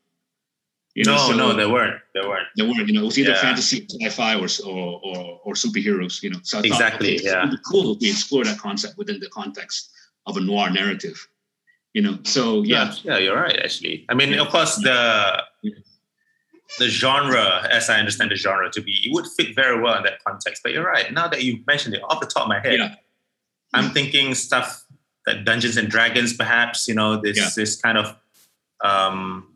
You 0.95 1.05
know, 1.05 1.15
no, 1.15 1.29
so 1.29 1.37
no, 1.37 1.55
there 1.55 1.71
weren't. 1.71 1.99
There 2.13 2.29
weren't. 2.29 2.49
There 2.57 2.67
weren't. 2.67 2.87
You 2.87 2.93
know, 2.93 3.03
it 3.03 3.07
was 3.07 3.19
either 3.19 3.31
yeah. 3.31 3.41
fantasy, 3.41 3.87
sci-fi, 3.89 4.35
or, 4.35 4.49
or 4.67 5.01
or 5.03 5.41
or 5.45 5.55
superheroes. 5.55 6.23
You 6.23 6.31
know, 6.31 6.41
so 6.43 6.59
I 6.59 6.63
exactly. 6.63 7.17
Thought, 7.17 7.45
okay, 7.45 7.51
yeah. 7.51 7.57
cool 7.65 7.95
if 7.95 8.01
we 8.03 8.11
explore 8.11 8.45
that 8.45 8.59
concept 8.59 8.99
within 8.99 9.21
the 9.21 9.31
context 9.31 9.93
of 10.27 10.37
a 10.37 10.41
noir 10.41 10.69
narrative. 10.69 11.27
You 11.93 12.03
know, 12.03 12.19
so 12.23 12.63
yeah. 12.63 12.93
Yeah, 13.03 13.13
yeah 13.13 13.19
you're 13.19 13.37
right. 13.37 13.59
Actually, 13.59 14.07
I 14.09 14.15
mean, 14.15 14.39
of 14.39 14.49
course, 14.49 14.77
the 14.77 15.43
the 16.79 16.89
genre, 16.89 17.67
as 17.71 17.91
I 17.91 17.99
understand 17.99 18.31
the 18.31 18.37
genre 18.37 18.71
to 18.71 18.81
be, 18.81 18.93
it 19.05 19.13
would 19.13 19.27
fit 19.27 19.57
very 19.57 19.81
well 19.81 19.97
in 19.97 20.05
that 20.05 20.23
context. 20.25 20.63
But 20.63 20.73
you're 20.73 20.87
right. 20.87 21.13
Now 21.13 21.27
that 21.29 21.43
you 21.43 21.59
mentioned 21.67 21.95
it, 21.95 22.03
off 22.05 22.21
the 22.21 22.27
top 22.27 22.45
of 22.45 22.49
my 22.49 22.61
head, 22.61 22.79
yeah. 22.79 22.95
I'm 23.75 23.91
thinking 23.91 24.35
stuff 24.35 24.85
that 25.27 25.45
Dungeons 25.45 25.77
and 25.77 25.89
Dragons, 25.89 26.33
perhaps. 26.33 26.87
You 26.87 26.95
know, 26.95 27.21
this 27.21 27.37
yeah. 27.37 27.49
this 27.57 27.81
kind 27.81 27.99
of 27.99 28.17
um, 28.85 29.49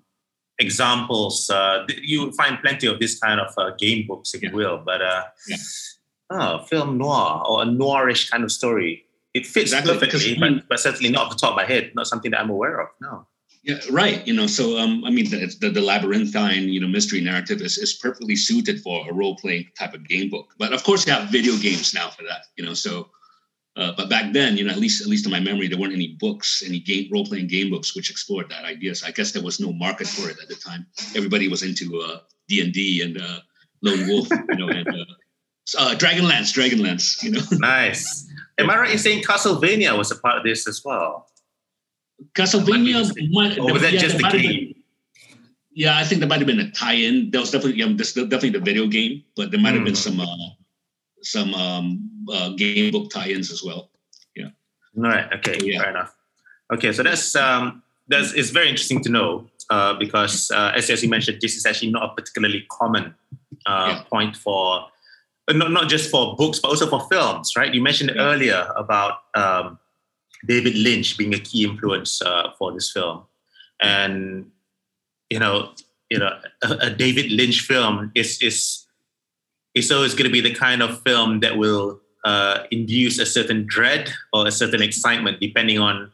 examples. 0.58 1.48
Uh, 1.48 1.86
you 2.02 2.32
find 2.32 2.58
plenty 2.60 2.88
of 2.88 2.98
this 2.98 3.18
kind 3.18 3.40
of 3.40 3.54
uh, 3.56 3.70
game 3.78 4.06
books, 4.08 4.34
if 4.34 4.42
yeah. 4.42 4.50
you 4.50 4.56
will. 4.56 4.78
But 4.84 5.02
uh, 5.02 5.24
yeah. 5.46 5.56
oh, 6.30 6.58
film 6.64 6.98
noir 6.98 7.42
or 7.46 7.62
a 7.62 7.66
noirish 7.66 8.28
kind 8.28 8.42
of 8.42 8.50
story. 8.50 9.04
It 9.34 9.46
fits 9.46 9.72
exactly, 9.72 9.94
perfectly, 9.94 10.36
but, 10.38 10.68
but 10.68 10.80
certainly 10.80 11.10
not 11.10 11.26
off 11.26 11.30
the 11.32 11.36
top 11.36 11.50
of 11.50 11.56
my 11.56 11.64
head. 11.64 11.92
Not 11.94 12.06
something 12.06 12.30
that 12.30 12.40
I'm 12.40 12.50
aware 12.50 12.80
of. 12.80 12.88
No. 13.00 13.26
Yeah, 13.64 13.80
right. 13.90 14.24
You 14.26 14.34
know, 14.34 14.46
so 14.46 14.78
um, 14.78 15.04
I 15.04 15.10
mean, 15.10 15.30
the, 15.30 15.52
the, 15.60 15.70
the 15.70 15.80
labyrinthine, 15.80 16.68
you 16.68 16.80
know, 16.80 16.86
mystery 16.86 17.20
narrative 17.20 17.60
is, 17.62 17.78
is 17.78 17.94
perfectly 17.94 18.36
suited 18.36 18.80
for 18.80 19.08
a 19.08 19.12
role 19.12 19.36
playing 19.36 19.66
type 19.78 19.94
of 19.94 20.06
game 20.06 20.30
book. 20.30 20.48
But 20.58 20.72
of 20.72 20.84
course, 20.84 21.06
you 21.06 21.12
have 21.12 21.30
video 21.30 21.56
games 21.56 21.94
now 21.94 22.10
for 22.10 22.22
that. 22.24 22.44
You 22.56 22.64
know, 22.64 22.74
so 22.74 23.08
uh, 23.76 23.92
but 23.96 24.08
back 24.08 24.32
then, 24.32 24.56
you 24.56 24.64
know, 24.64 24.70
at 24.70 24.78
least 24.78 25.00
at 25.00 25.08
least 25.08 25.24
in 25.24 25.32
my 25.32 25.40
memory, 25.40 25.66
there 25.66 25.78
weren't 25.78 25.92
any 25.92 26.16
books, 26.20 26.62
any 26.64 26.78
game 26.78 27.08
role 27.10 27.26
playing 27.26 27.48
game 27.48 27.70
books 27.70 27.96
which 27.96 28.10
explored 28.10 28.48
that 28.48 28.64
idea. 28.64 28.94
So 28.94 29.06
I 29.06 29.10
guess 29.10 29.32
there 29.32 29.42
was 29.42 29.58
no 29.58 29.72
market 29.72 30.06
for 30.06 30.30
it 30.30 30.36
at 30.40 30.48
the 30.48 30.54
time. 30.54 30.86
Everybody 31.16 31.48
was 31.48 31.62
into 31.62 32.00
uh, 32.00 32.18
D 32.48 32.60
and 32.60 32.72
D 32.72 33.02
and 33.02 33.20
uh, 33.20 33.40
Lone 33.82 34.06
Wolf, 34.08 34.28
you 34.30 34.56
know, 34.56 34.68
and 34.68 34.86
uh, 34.86 35.04
uh, 35.78 35.94
Dragonlance, 35.96 36.52
Dragonlance, 36.52 37.22
you 37.22 37.32
know. 37.32 37.40
nice. 37.52 38.30
Am 38.58 38.70
I 38.70 38.78
right 38.78 38.90
in 38.92 38.98
saying 38.98 39.24
Castlevania 39.24 39.96
was 39.96 40.10
a 40.10 40.16
part 40.16 40.38
of 40.38 40.44
this 40.44 40.68
as 40.68 40.82
well? 40.84 41.28
Castlevania, 42.34 43.12
might, 43.32 43.58
or 43.58 43.72
was 43.72 43.82
that 43.82 43.94
yeah, 43.94 44.00
just 44.00 44.16
the 44.18 44.28
game? 44.30 44.72
Been, 44.72 44.74
yeah, 45.72 45.98
I 45.98 46.04
think 46.04 46.20
there 46.20 46.28
might 46.28 46.38
have 46.38 46.46
been 46.46 46.60
a 46.60 46.70
tie-in. 46.70 47.30
There 47.30 47.40
was 47.40 47.50
definitely, 47.50 47.80
yeah, 47.80 47.88
definitely 47.88 48.50
the 48.50 48.60
video 48.60 48.86
game, 48.86 49.24
but 49.34 49.50
there 49.50 49.60
might 49.60 49.74
have 49.74 49.82
mm. 49.82 49.86
been 49.86 49.96
some 49.96 50.20
uh, 50.20 50.26
some 51.22 51.54
um, 51.54 52.10
uh, 52.32 52.50
game 52.50 52.92
book 52.92 53.10
tie-ins 53.10 53.50
as 53.50 53.64
well. 53.64 53.90
Yeah. 54.36 54.50
All 54.96 55.02
right. 55.02 55.32
Okay. 55.34 55.58
Yeah. 55.62 55.80
Fair 55.82 55.90
enough. 55.90 56.14
Okay. 56.72 56.92
So 56.92 57.02
that's 57.02 57.34
um, 57.34 57.82
that's 58.06 58.32
it's 58.34 58.50
very 58.50 58.68
interesting 58.68 59.02
to 59.02 59.10
know 59.10 59.50
uh, 59.70 59.94
because 59.94 60.50
uh, 60.52 60.72
as, 60.76 60.88
as 60.90 61.02
you 61.02 61.08
mentioned, 61.08 61.38
this 61.40 61.56
is 61.56 61.66
actually 61.66 61.90
not 61.90 62.04
a 62.04 62.14
particularly 62.14 62.66
common 62.70 63.14
uh, 63.66 63.86
yeah. 63.88 64.02
point 64.08 64.36
for 64.36 64.86
not 65.50 65.70
not 65.70 65.88
just 65.88 66.10
for 66.10 66.36
books 66.36 66.58
but 66.58 66.68
also 66.68 66.88
for 66.88 67.06
films, 67.10 67.52
right? 67.56 67.72
You 67.72 67.82
mentioned 67.82 68.12
yeah. 68.14 68.22
earlier 68.22 68.68
about 68.76 69.18
um, 69.34 69.78
David 70.46 70.76
Lynch 70.76 71.18
being 71.18 71.34
a 71.34 71.38
key 71.38 71.64
influence 71.64 72.22
uh, 72.22 72.50
for 72.58 72.72
this 72.72 72.90
film, 72.90 73.24
and 73.80 74.50
you 75.30 75.38
know, 75.38 75.72
you 76.10 76.18
know, 76.18 76.30
a, 76.62 76.72
a 76.86 76.90
David 76.90 77.30
Lynch 77.30 77.60
film 77.60 78.10
is 78.14 78.40
is 78.40 78.86
is 79.74 79.90
always 79.90 80.14
going 80.14 80.26
to 80.26 80.32
be 80.32 80.40
the 80.40 80.54
kind 80.54 80.82
of 80.82 81.02
film 81.02 81.40
that 81.40 81.58
will 81.58 82.00
uh, 82.24 82.64
induce 82.70 83.18
a 83.18 83.26
certain 83.26 83.66
dread 83.66 84.10
or 84.32 84.46
a 84.46 84.52
certain 84.52 84.80
excitement, 84.80 85.40
depending 85.40 85.78
on 85.78 86.10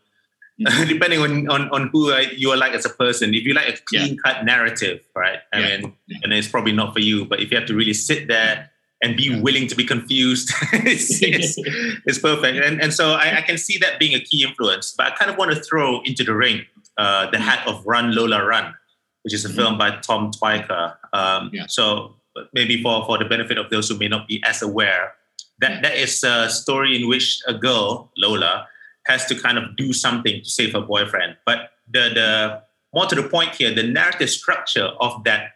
depending 0.89 1.21
on, 1.21 1.49
on 1.49 1.71
on 1.71 1.89
who 1.93 2.15
you 2.37 2.51
are 2.51 2.57
like 2.57 2.73
as 2.73 2.85
a 2.85 2.91
person. 2.91 3.35
If 3.35 3.45
you 3.45 3.55
like 3.55 3.69
a 3.69 3.81
clean 3.83 4.19
cut 4.19 4.45
narrative, 4.45 5.01
right? 5.15 5.39
I 5.53 5.61
yeah. 5.61 5.77
mean, 5.79 5.93
yeah. 6.07 6.19
and 6.23 6.33
it's 6.33 6.49
probably 6.49 6.73
not 6.73 6.93
for 6.93 7.01
you. 7.01 7.25
But 7.25 7.41
if 7.41 7.51
you 7.51 7.57
have 7.57 7.67
to 7.69 7.75
really 7.75 7.95
sit 7.95 8.29
there 8.29 8.70
and 9.03 9.17
be 9.17 9.41
willing 9.41 9.67
to 9.67 9.75
be 9.75 9.85
confused, 9.85 10.51
it's, 10.73 12.19
perfect. 12.19 12.65
And 12.65 12.83
and 12.83 12.93
so 12.93 13.13
I, 13.13 13.39
I, 13.39 13.41
can 13.41 13.57
see 13.57 13.79
that 13.79 13.99
being 13.99 14.15
a 14.15 14.21
key 14.21 14.45
influence. 14.45 14.93
But 14.97 15.13
I 15.13 15.17
kind 15.17 15.31
of 15.31 15.39
want 15.39 15.53
to 15.53 15.61
throw 15.61 16.03
into 16.03 16.23
the 16.23 16.35
ring 16.35 16.67
uh, 16.99 17.31
the 17.31 17.39
hat 17.39 17.67
of 17.67 17.85
Run 17.87 18.15
Lola 18.15 18.45
Run, 18.45 18.75
which 19.23 19.33
is 19.33 19.45
a 19.45 19.49
mm-hmm. 19.49 19.57
film 19.57 19.79
by 19.79 19.97
Tom 20.01 20.31
Tykwer. 20.31 20.97
Um, 21.13 21.51
so 21.67 22.17
maybe 22.53 22.83
for, 22.83 23.05
for 23.07 23.19
the 23.19 23.25
benefit 23.25 23.59
of 23.59 23.71
those 23.71 23.89
who 23.89 23.97
may 23.97 24.09
not 24.09 24.29
be 24.29 24.43
as 24.45 24.61
aware, 24.61 25.15
that, 25.61 25.83
that 25.83 25.97
is 25.97 26.23
a 26.25 26.51
story 26.51 27.01
in 27.01 27.09
which 27.09 27.41
a 27.47 27.55
girl, 27.55 28.11
Lola, 28.17 28.67
has 29.07 29.27
to 29.27 29.35
kind 29.35 29.59
of 29.59 29.77
do 29.77 29.93
something 29.93 30.43
to 30.43 30.49
save 30.49 30.75
her 30.75 30.81
boyfriend. 30.81 31.37
But 31.47 31.71
the, 31.91 32.11
the 32.15 32.63
more 32.95 33.07
to 33.07 33.15
the 33.15 33.29
point 33.29 33.55
here, 33.55 33.75
the 33.75 33.83
narrative 33.83 34.31
structure 34.31 34.91
of 35.01 35.25
that 35.25 35.53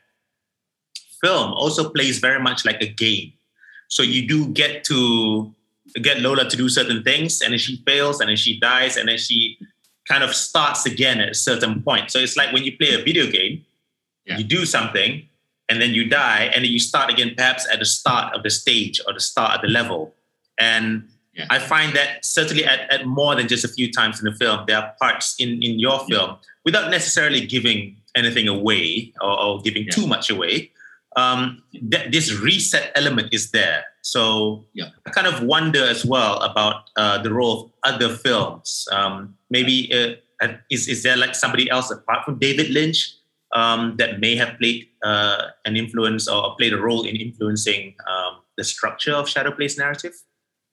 film 1.24 1.52
also 1.52 1.88
plays 1.88 2.18
very 2.18 2.40
much 2.40 2.64
like 2.64 2.80
a 2.82 2.86
game. 2.86 3.32
So 3.88 4.02
you 4.02 4.28
do 4.28 4.48
get 4.48 4.84
to 4.84 5.52
get 6.02 6.20
Lola 6.20 6.48
to 6.48 6.56
do 6.56 6.68
certain 6.68 7.02
things, 7.02 7.40
and 7.40 7.52
then 7.52 7.58
she 7.58 7.82
fails, 7.86 8.20
and 8.20 8.28
then 8.28 8.36
she 8.36 8.58
dies, 8.58 8.96
and 8.96 9.08
then 9.08 9.18
she 9.18 9.58
kind 10.08 10.22
of 10.22 10.34
starts 10.34 10.86
again 10.86 11.20
at 11.20 11.30
a 11.30 11.34
certain 11.34 11.82
point. 11.82 12.10
So 12.10 12.18
it's 12.18 12.36
like 12.36 12.52
when 12.52 12.64
you 12.64 12.76
play 12.76 12.94
a 12.94 13.02
video 13.02 13.30
game, 13.30 13.64
yeah. 14.26 14.38
you 14.38 14.44
do 14.44 14.66
something, 14.66 15.26
and 15.68 15.80
then 15.80 15.94
you 15.94 16.08
die, 16.08 16.50
and 16.52 16.64
then 16.64 16.70
you 16.70 16.80
start 16.80 17.10
again, 17.10 17.34
perhaps 17.36 17.66
at 17.72 17.78
the 17.78 17.84
start 17.84 18.34
of 18.34 18.42
the 18.42 18.50
stage 18.50 19.00
or 19.06 19.14
the 19.14 19.20
start 19.20 19.56
of 19.56 19.60
the 19.62 19.68
level. 19.68 20.12
And 20.58 21.08
yeah. 21.34 21.46
I 21.50 21.58
find 21.58 21.94
that 21.96 22.24
certainly 22.24 22.64
at, 22.64 22.80
at 22.92 23.06
more 23.06 23.34
than 23.34 23.48
just 23.48 23.64
a 23.64 23.68
few 23.68 23.90
times 23.90 24.20
in 24.20 24.24
the 24.30 24.36
film, 24.36 24.64
there 24.66 24.78
are 24.78 24.94
parts 25.00 25.36
in, 25.38 25.62
in 25.62 25.78
your 25.78 25.98
film 26.06 26.36
without 26.64 26.90
necessarily 26.90 27.46
giving 27.46 27.96
anything 28.14 28.48
away 28.48 29.12
or, 29.20 29.40
or 29.40 29.60
giving 29.62 29.84
yeah. 29.84 29.90
too 29.90 30.06
much 30.06 30.30
away. 30.30 30.70
Um, 31.16 31.62
th- 31.72 32.10
this 32.10 32.32
reset 32.40 32.90
element 32.94 33.32
is 33.32 33.50
there. 33.50 33.84
So 34.02 34.66
yeah. 34.74 34.90
I 35.06 35.10
kind 35.10 35.26
of 35.26 35.42
wonder 35.42 35.84
as 35.84 36.04
well 36.04 36.38
about 36.42 36.90
uh, 36.96 37.22
the 37.22 37.32
role 37.32 37.64
of 37.64 37.72
other 37.82 38.14
films. 38.14 38.86
Um, 38.92 39.36
maybe 39.50 39.92
uh, 39.92 40.48
is, 40.70 40.88
is 40.88 41.02
there 41.02 41.16
like 41.16 41.34
somebody 41.34 41.70
else 41.70 41.90
apart 41.90 42.24
from 42.24 42.38
David 42.38 42.70
Lynch 42.70 43.14
um, 43.54 43.96
that 43.98 44.20
may 44.20 44.36
have 44.36 44.58
played 44.58 44.88
uh, 45.02 45.48
an 45.64 45.76
influence 45.76 46.28
or 46.28 46.54
played 46.56 46.72
a 46.72 46.80
role 46.80 47.04
in 47.04 47.16
influencing 47.16 47.94
um, 48.08 48.40
the 48.56 48.64
structure 48.64 49.12
of 49.12 49.28
Shadow 49.28 49.50
Shadowplay's 49.50 49.78
narrative? 49.78 50.12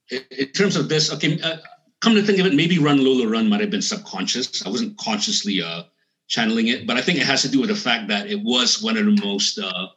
In 0.10 0.48
terms 0.54 0.76
of 0.76 0.90
this, 0.90 1.14
okay, 1.14 1.40
uh, 1.42 1.58
come 2.02 2.16
to 2.16 2.22
think 2.22 2.40
of 2.40 2.46
it, 2.46 2.54
maybe 2.54 2.80
Run 2.80 3.04
Lola 3.04 3.28
Run 3.30 3.48
might 3.48 3.62
have 3.62 3.70
been 3.70 3.82
subconscious. 3.82 4.66
I 4.66 4.70
wasn't 4.70 4.98
consciously 4.98 5.62
uh, 5.62 5.84
channeling 6.28 6.68
it, 6.68 6.86
but 6.86 6.98
I 6.98 7.02
think 7.02 7.20
it 7.20 7.26
has 7.26 7.42
to 7.44 7.50
do 7.50 7.62
with 7.62 7.70
the 7.70 7.76
fact 7.76 8.08
that 8.10 8.28
it 8.28 8.42
was 8.44 8.82
one 8.82 8.98
of 8.98 9.06
the 9.06 9.18
most 9.24 9.58
uh, 9.58 9.88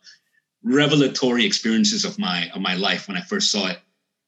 revelatory 0.64 1.44
experiences 1.44 2.04
of 2.04 2.18
my 2.18 2.50
of 2.54 2.60
my 2.60 2.74
life 2.74 3.06
when 3.06 3.16
I 3.16 3.20
first 3.20 3.52
saw 3.52 3.68
it 3.68 3.78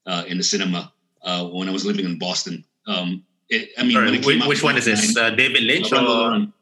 uh, 0.07 0.25
in 0.29 0.37
the 0.37 0.45
cinema 0.45 0.93
uh, 1.23 1.47
when 1.47 1.69
I 1.69 1.73
was 1.73 1.85
living 1.85 2.05
in 2.05 2.19
Boston. 2.19 2.65
Um, 2.87 3.25
it, 3.49 3.71
I 3.79 3.83
mean, 3.83 3.93
Sorry, 3.93 4.19
which, 4.19 4.47
which 4.47 4.63
one 4.63 4.77
is 4.77 4.85
this? 4.85 5.17
Uh, 5.17 5.31
David 5.31 5.63
Lynch 5.63 5.91
Run, 5.91 6.05
or 6.05 6.31
Run. 6.31 6.53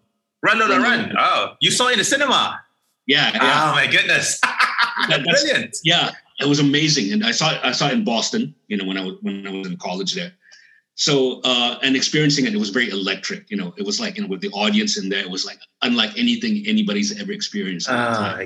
Run, 0.42 0.58
Run, 0.58 0.82
Run. 0.82 1.14
Oh, 1.18 1.54
you 1.60 1.70
saw 1.70 1.88
it 1.88 1.92
in 1.92 1.98
the 1.98 2.04
cinema. 2.04 2.60
Yeah. 3.06 3.30
yeah. 3.34 3.40
Oh 3.42 3.72
my 3.74 3.87
goodness! 3.87 4.40
that, 5.08 5.24
Brilliant. 5.24 5.76
Yeah, 5.84 6.12
it 6.40 6.46
was 6.46 6.60
amazing, 6.60 7.12
and 7.12 7.24
I 7.24 7.32
saw 7.32 7.52
it, 7.52 7.60
I 7.62 7.72
saw 7.72 7.88
it 7.88 7.94
in 7.94 8.04
Boston. 8.04 8.54
You 8.68 8.76
know, 8.76 8.84
when 8.84 8.96
I 8.96 9.04
was 9.04 9.16
when 9.22 9.46
I 9.46 9.50
was 9.50 9.66
in 9.66 9.76
college 9.76 10.14
there. 10.14 10.32
So 10.96 11.40
uh, 11.42 11.78
and 11.82 11.96
experiencing 11.96 12.46
it, 12.46 12.54
it 12.54 12.58
was 12.58 12.70
very 12.70 12.88
electric. 12.88 13.50
You 13.50 13.56
know, 13.56 13.74
it 13.76 13.84
was 13.84 14.00
like 14.00 14.16
you 14.16 14.22
know 14.22 14.28
with 14.28 14.40
the 14.40 14.50
audience 14.50 14.96
in 14.96 15.08
there, 15.08 15.20
it 15.20 15.30
was 15.30 15.44
like 15.44 15.58
unlike 15.82 16.16
anything 16.16 16.64
anybody's 16.66 17.20
ever 17.20 17.32
experienced. 17.32 17.88
Ah, 17.90 18.38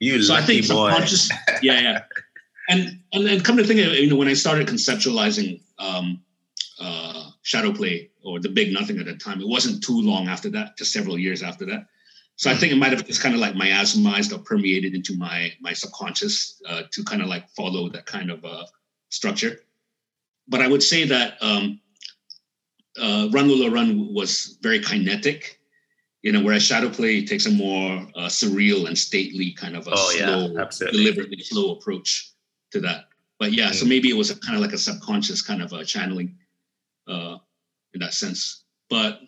you 0.00 0.22
so 0.22 0.34
I 0.34 0.42
think 0.42 0.68
boy. 0.68 0.90
subconscious, 0.90 1.30
yeah, 1.62 1.80
yeah. 1.80 2.02
And, 2.68 3.00
and 3.12 3.28
and 3.28 3.44
come 3.44 3.56
to 3.56 3.64
think 3.64 3.80
of 3.80 3.92
it, 3.92 4.00
you 4.00 4.08
know, 4.08 4.16
when 4.16 4.28
I 4.28 4.34
started 4.34 4.66
conceptualizing 4.66 5.60
um, 5.78 6.22
uh, 6.80 7.30
shadow 7.42 7.72
play 7.72 8.10
or 8.24 8.40
the 8.40 8.48
big 8.48 8.72
nothing 8.72 8.98
at 8.98 9.06
that 9.06 9.20
time, 9.20 9.40
it 9.40 9.48
wasn't 9.48 9.82
too 9.84 10.00
long 10.00 10.28
after 10.28 10.50
that, 10.50 10.76
just 10.76 10.92
several 10.92 11.18
years 11.18 11.42
after 11.42 11.66
that. 11.66 11.86
So 12.36 12.50
I 12.50 12.54
think 12.54 12.72
it 12.72 12.76
might 12.76 12.90
have 12.90 13.06
just 13.06 13.20
kind 13.20 13.34
of 13.34 13.40
like 13.40 13.54
miasmized 13.54 14.32
or 14.32 14.38
permeated 14.38 14.94
into 14.94 15.16
my 15.16 15.52
my 15.60 15.72
subconscious 15.72 16.60
uh, 16.68 16.82
to 16.90 17.04
kind 17.04 17.22
of 17.22 17.28
like 17.28 17.48
follow 17.50 17.88
that 17.90 18.06
kind 18.06 18.30
of 18.30 18.44
uh, 18.44 18.64
structure. 19.10 19.60
But 20.48 20.60
I 20.60 20.68
would 20.68 20.82
say 20.82 21.04
that 21.06 21.36
um, 21.40 21.80
uh, 23.00 23.28
Run 23.30 23.48
Lola 23.48 23.70
Run 23.70 24.12
was 24.12 24.58
very 24.62 24.80
kinetic 24.80 25.60
you 26.24 26.32
know, 26.32 26.42
whereas 26.42 26.62
shadow 26.62 26.88
play 26.88 27.22
takes 27.22 27.44
a 27.44 27.50
more 27.50 27.98
uh, 28.16 28.28
surreal 28.28 28.88
and 28.88 28.96
stately 28.96 29.52
kind 29.52 29.76
of 29.76 29.86
a 29.86 29.90
oh, 29.92 30.10
slow, 30.10 30.54
yeah, 30.54 30.90
deliberately 30.90 31.38
slow 31.42 31.72
approach 31.72 32.32
to 32.70 32.80
that. 32.80 33.08
But 33.38 33.52
yeah, 33.52 33.68
mm. 33.68 33.74
so 33.74 33.84
maybe 33.84 34.08
it 34.08 34.16
was 34.16 34.30
a 34.30 34.40
kind 34.40 34.56
of 34.56 34.62
like 34.62 34.72
a 34.72 34.78
subconscious 34.78 35.42
kind 35.42 35.60
of 35.60 35.74
a 35.74 35.84
channeling 35.84 36.38
uh, 37.06 37.36
in 37.92 38.00
that 38.00 38.14
sense. 38.14 38.64
But 38.88 39.20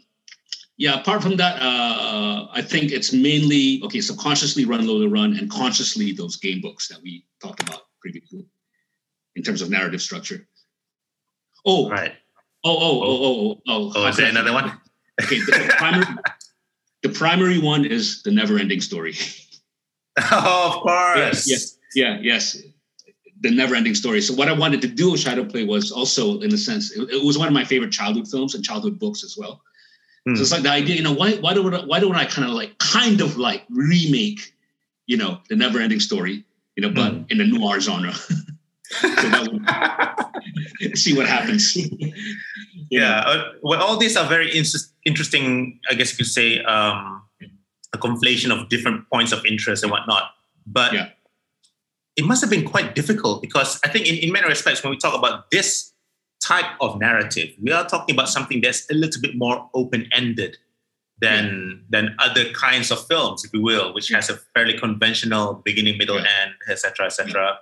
yeah, 0.78 0.98
apart 0.98 1.22
from 1.22 1.36
that, 1.36 1.60
uh, 1.60 2.48
I 2.50 2.62
think 2.62 2.92
it's 2.92 3.12
mainly 3.12 3.82
okay. 3.84 4.00
Subconsciously 4.00 4.64
run 4.64 4.86
Lola 4.86 5.10
run, 5.10 5.36
and 5.36 5.50
consciously 5.50 6.12
those 6.12 6.36
game 6.36 6.62
books 6.62 6.88
that 6.88 7.02
we 7.02 7.26
talked 7.42 7.62
about 7.62 7.88
previously 8.00 8.46
in 9.34 9.42
terms 9.42 9.60
of 9.60 9.68
narrative 9.68 10.00
structure. 10.00 10.48
Oh, 11.66 11.90
right. 11.90 12.14
Oh, 12.64 12.74
oh, 12.74 13.02
oh, 13.02 13.24
oh, 13.24 13.60
oh. 13.68 13.92
Oh, 13.96 14.06
is 14.08 14.16
there 14.16 14.30
another 14.30 14.54
one? 14.54 14.72
Okay, 15.22 15.40
the 15.40 15.74
primary, 15.78 16.04
the 17.06 17.12
primary 17.12 17.58
one 17.58 17.84
is 17.84 18.22
the 18.22 18.30
never 18.30 18.58
ending 18.58 18.80
story. 18.80 19.14
oh, 20.32 20.72
of 20.76 20.82
course. 20.82 21.48
Yes, 21.48 21.48
yes, 21.48 21.78
yeah, 21.94 22.18
yes. 22.20 22.62
The 23.40 23.50
never 23.50 23.74
ending 23.74 23.94
story. 23.94 24.20
So, 24.22 24.34
what 24.34 24.48
I 24.48 24.52
wanted 24.52 24.80
to 24.82 24.88
do 24.88 25.12
with 25.12 25.20
Shadow 25.20 25.44
Play 25.44 25.64
was 25.64 25.92
also, 25.92 26.40
in 26.40 26.52
a 26.52 26.56
sense, 26.56 26.90
it, 26.90 27.08
it 27.10 27.24
was 27.24 27.38
one 27.38 27.46
of 27.46 27.54
my 27.54 27.64
favorite 27.64 27.92
childhood 27.92 28.26
films 28.28 28.54
and 28.54 28.64
childhood 28.64 28.98
books 28.98 29.22
as 29.22 29.36
well. 29.38 29.60
Mm. 30.26 30.36
So 30.36 30.42
it's 30.42 30.50
like 30.52 30.62
the 30.62 30.70
idea, 30.70 30.96
you 30.96 31.02
know, 31.02 31.12
why 31.12 31.34
why 31.34 31.54
don't 31.54 31.72
I, 31.72 31.84
why 31.84 32.00
don't 32.00 32.16
I 32.16 32.24
kind 32.24 32.48
of 32.48 32.54
like 32.54 32.76
kind 32.78 33.20
of 33.20 33.36
like 33.36 33.64
remake, 33.70 34.54
you 35.06 35.16
know, 35.16 35.40
the 35.48 35.54
never 35.54 35.78
ending 35.78 36.00
story, 36.00 36.44
you 36.76 36.82
know, 36.82 36.90
but 36.90 37.12
mm. 37.12 37.30
in 37.30 37.38
the 37.38 37.46
noir 37.46 37.78
genre. 37.78 38.12
so 38.88 39.58
would 40.80 40.98
see 41.04 41.16
what 41.16 41.26
happens. 41.26 41.76
Yeah, 42.90 43.20
uh, 43.26 43.52
well, 43.62 43.82
all 43.82 43.96
these 43.96 44.16
are 44.16 44.26
very 44.26 44.50
interesting 44.50 44.92
interesting, 45.06 45.78
I 45.88 45.94
guess 45.94 46.10
you 46.12 46.18
could 46.18 46.26
say, 46.26 46.62
um, 46.64 47.22
a 47.94 47.98
conflation 47.98 48.50
of 48.50 48.68
different 48.68 49.08
points 49.08 49.32
of 49.32 49.46
interest 49.46 49.82
and 49.82 49.90
whatnot. 49.90 50.32
But 50.66 50.92
yeah. 50.92 51.08
it 52.16 52.26
must 52.26 52.42
have 52.42 52.50
been 52.50 52.68
quite 52.68 52.94
difficult 52.94 53.40
because 53.40 53.80
I 53.84 53.88
think, 53.88 54.06
in, 54.06 54.16
in 54.16 54.32
many 54.32 54.46
respects, 54.48 54.82
when 54.82 54.90
we 54.90 54.98
talk 54.98 55.16
about 55.16 55.50
this 55.50 55.92
type 56.42 56.66
of 56.80 56.98
narrative, 56.98 57.54
we 57.62 57.72
are 57.72 57.86
talking 57.86 58.14
about 58.14 58.28
something 58.28 58.60
that's 58.60 58.90
a 58.90 58.94
little 58.94 59.22
bit 59.22 59.36
more 59.36 59.70
open 59.72 60.08
ended 60.12 60.58
than 61.18 61.84
yeah. 61.90 62.00
than 62.02 62.16
other 62.18 62.50
kinds 62.52 62.90
of 62.90 63.06
films, 63.06 63.44
if 63.44 63.52
you 63.54 63.62
will, 63.62 63.94
which 63.94 64.08
has 64.10 64.28
a 64.28 64.36
fairly 64.54 64.76
conventional 64.76 65.54
beginning, 65.64 65.96
middle, 65.96 66.16
yeah. 66.16 66.26
end, 66.42 66.54
etc., 66.68 67.06
etc. 67.06 67.58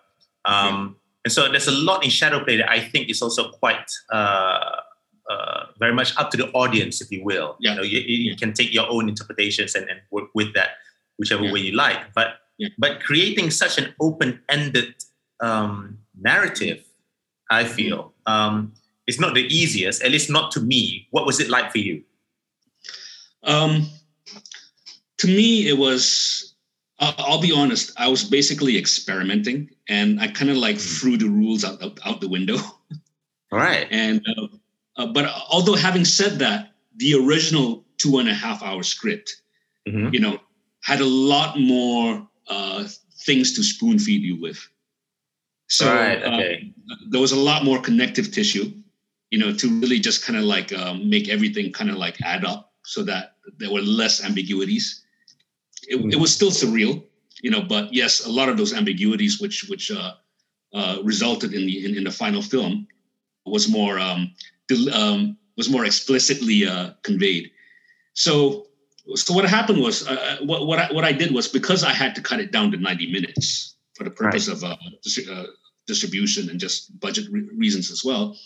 Um, 0.47 0.97
and 1.25 1.33
so 1.33 1.49
there's 1.49 1.69
a 1.69 1.73
lot 1.73 2.05
in 2.05 2.11
Shadow 2.11 2.43
Play 2.43 2.57
that 2.57 2.71
I 2.71 2.81
think 2.81 3.09
is 3.09 3.23
also 3.23 3.51
quite 3.51 3.91
uh, 4.11 4.81
uh, 5.31 5.67
very 5.79 5.95
much 5.95 6.17
up 6.17 6.31
to 6.31 6.37
the 6.37 6.51
audience, 6.53 7.01
if 7.01 7.11
you 7.11 7.25
will. 7.25 7.57
Yeah. 7.61 7.71
You 7.71 7.77
know, 7.77 7.83
you, 7.83 8.01
you 8.01 8.31
yeah. 8.31 8.37
can 8.37 8.53
take 8.53 8.73
your 8.73 8.89
own 8.91 9.09
interpretations 9.09 9.75
and, 9.75 9.89
and 9.89 10.01
work 10.11 10.29
with 10.35 10.55
that, 10.55 10.71
whichever 11.19 11.45
yeah. 11.45 11.53
way 11.53 11.61
you 11.61 11.73
like. 11.73 12.13
But 12.15 12.41
but 12.79 13.01
creating 13.01 13.51
such 13.51 13.79
an 13.79 13.95
open-ended 14.01 14.95
um, 15.41 15.99
narrative, 16.21 16.85
I 17.51 17.65
feel, 17.65 18.13
um, 18.27 18.73
is 19.07 19.19
not 19.19 19.35
the 19.35 19.43
easiest. 19.43 20.03
At 20.03 20.13
least 20.13 20.31
not 20.31 20.53
to 20.53 20.61
me. 20.61 21.09
What 21.11 21.27
was 21.27 21.41
it 21.41 21.49
like 21.49 21.73
for 21.73 21.79
you? 21.79 22.03
Um, 23.43 23.89
to 25.19 25.27
me, 25.27 25.69
it 25.69 25.79
was. 25.79 26.55
I'll 27.01 27.41
be 27.41 27.53
honest. 27.53 27.93
I 27.99 28.09
was 28.09 28.25
basically 28.25 28.79
experimenting, 28.79 29.71
and 29.89 30.21
I 30.21 30.29
kind 30.29 30.51
of 30.51 30.57
like 30.57 30.77
mm. 30.77 31.01
threw 31.01 31.17
the 31.17 31.29
rules 31.29 31.65
out, 31.65 31.83
out, 31.83 31.99
out 32.07 32.21
the 32.21 32.29
window. 32.29 32.57
All 33.53 33.59
right. 33.59 33.87
And 33.91 34.25
uh, 34.27 34.47
uh, 34.97 35.07
but 35.07 35.31
although 35.51 35.75
having 35.75 36.05
said 36.05 36.39
that, 36.39 36.73
the 36.97 37.15
original 37.15 37.85
two 37.99 38.19
and 38.19 38.29
a 38.29 38.35
half 38.35 38.63
hour 38.63 38.83
script, 38.83 39.43
mm-hmm. 39.89 40.13
you 40.13 40.21
know, 40.21 40.39
had 40.83 41.01
a 41.01 41.07
lot 41.07 41.59
more 41.59 42.27
uh, 42.49 42.87
things 43.25 43.55
to 43.55 43.63
spoon 43.63 43.99
feed 43.99 44.23
you 44.23 44.41
with. 44.41 44.59
So 45.69 45.93
right, 45.93 46.23
uh, 46.23 46.35
okay. 46.35 46.73
there 47.09 47.21
was 47.21 47.33
a 47.33 47.39
lot 47.39 47.65
more 47.65 47.81
connective 47.81 48.31
tissue, 48.31 48.73
you 49.31 49.39
know, 49.39 49.53
to 49.55 49.81
really 49.81 49.99
just 49.99 50.25
kind 50.25 50.39
of 50.39 50.45
like 50.45 50.73
um, 50.73 51.09
make 51.09 51.29
everything 51.29 51.73
kind 51.73 51.91
of 51.91 51.97
like 51.97 52.21
add 52.23 52.45
up 52.45 52.73
so 52.85 53.03
that 53.05 53.37
there 53.59 53.73
were 53.73 53.81
less 53.81 54.23
ambiguities. 54.25 55.05
It, 55.89 56.01
mm. 56.01 56.13
it, 56.13 56.17
was 56.17 56.33
still 56.33 56.51
surreal, 56.51 57.03
you 57.43 57.51
know, 57.51 57.63
but 57.63 57.93
yes, 57.93 58.25
a 58.27 58.31
lot 58.31 58.49
of 58.49 58.57
those 58.57 58.75
ambiguities, 58.75 59.41
which 59.41 59.65
which 59.69 59.91
uh, 59.91 60.13
uh, 60.75 60.99
resulted 61.03 61.55
in 61.55 61.67
the 61.67 61.85
in, 61.85 61.97
in, 61.97 62.05
the 62.05 62.11
final 62.11 62.43
film, 62.43 62.87
was 63.47 63.69
more 63.69 63.99
um, 63.99 64.35
um, 64.93 65.37
was 65.57 65.69
more 65.69 65.85
explicitly 65.85 66.67
uh, 66.67 66.91
conveyed. 67.03 67.51
So, 68.15 68.67
so 69.15 69.35
what 69.35 69.45
happened 69.45 69.81
was 69.81 70.07
uh, 70.07 70.13
uh, 70.13 70.45
what 70.45 70.67
what 70.67 70.79
I, 70.79 70.93
what 70.93 71.05
I 71.05 71.13
did 71.13 71.33
was 71.35 71.49
because 71.49 71.85
I 71.85 71.93
had 71.93 72.15
to 72.15 72.23
cut 72.23 72.41
it 72.41 72.53
down 72.53 72.71
to 72.73 72.77
ninety 72.77 73.11
minutes 73.13 73.77
for 73.95 74.05
the 74.05 74.11
purpose 74.11 74.49
right. 74.49 74.57
of 74.57 74.65
uh, 74.65 74.77
dis- 75.03 75.29
uh, 75.29 75.47
distribution 75.87 76.49
and 76.51 76.59
just 76.59 76.99
budget 77.01 77.27
re- 77.31 77.49
reasons 77.57 77.91
as 77.91 78.05
well, 78.05 78.37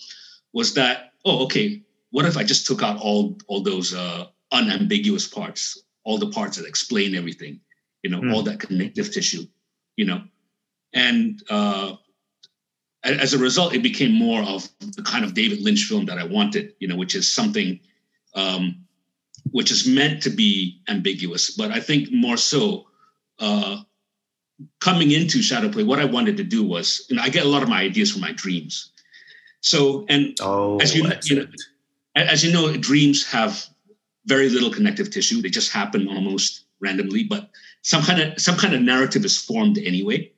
was 0.52 0.74
that 0.74 1.12
oh 1.24 1.44
okay, 1.44 1.82
what 2.10 2.24
if 2.24 2.36
I 2.36 2.44
just 2.44 2.66
took 2.66 2.82
out 2.82 2.98
all 2.98 3.36
all 3.46 3.62
those 3.62 3.94
uh, 3.94 4.26
unambiguous 4.52 5.26
parts, 5.26 5.82
all 6.04 6.18
the 6.18 6.30
parts 6.30 6.56
that 6.56 6.66
explain 6.66 7.14
everything, 7.14 7.60
you 8.02 8.10
know, 8.10 8.20
mm. 8.20 8.34
all 8.34 8.42
that 8.42 8.60
connective 8.60 9.12
tissue, 9.12 9.46
you 9.96 10.06
know, 10.06 10.22
and 10.92 11.42
as 13.04 13.32
a 13.32 13.38
result, 13.38 13.74
it 13.74 13.82
became 13.82 14.12
more 14.12 14.42
of 14.42 14.68
the 14.80 15.02
kind 15.02 15.24
of 15.24 15.34
David 15.34 15.60
Lynch 15.60 15.84
film 15.84 16.06
that 16.06 16.18
I 16.18 16.24
wanted, 16.24 16.74
you 16.80 16.88
know, 16.88 16.96
which 16.96 17.14
is 17.14 17.32
something 17.32 17.78
um, 18.34 18.84
which 19.50 19.70
is 19.70 19.86
meant 19.86 20.22
to 20.22 20.30
be 20.30 20.80
ambiguous. 20.88 21.50
But 21.50 21.70
I 21.70 21.80
think 21.80 22.08
more 22.12 22.36
so, 22.36 22.86
uh, 23.38 23.78
coming 24.80 25.12
into 25.12 25.42
Shadow 25.42 25.68
Play, 25.68 25.84
what 25.84 26.00
I 26.00 26.04
wanted 26.04 26.36
to 26.38 26.44
do 26.44 26.64
was, 26.64 27.06
you 27.08 27.16
know, 27.16 27.22
I 27.22 27.28
get 27.28 27.46
a 27.46 27.48
lot 27.48 27.62
of 27.62 27.68
my 27.68 27.80
ideas 27.80 28.12
from 28.12 28.20
my 28.20 28.32
dreams. 28.32 28.90
So, 29.60 30.04
and 30.08 30.36
oh, 30.40 30.78
as 30.80 30.94
you, 30.94 31.10
you 31.24 31.36
know, 31.36 31.46
as 32.16 32.44
you 32.44 32.52
know, 32.52 32.76
dreams 32.76 33.26
have 33.26 33.66
very 34.26 34.48
little 34.48 34.70
connective 34.70 35.10
tissue. 35.10 35.40
They 35.40 35.50
just 35.50 35.72
happen 35.72 36.08
almost 36.08 36.64
randomly, 36.80 37.24
but 37.24 37.50
some 37.82 38.02
kind 38.02 38.20
of 38.20 38.40
some 38.40 38.56
kind 38.56 38.74
of 38.74 38.82
narrative 38.82 39.24
is 39.24 39.36
formed 39.36 39.78
anyway. 39.78 40.30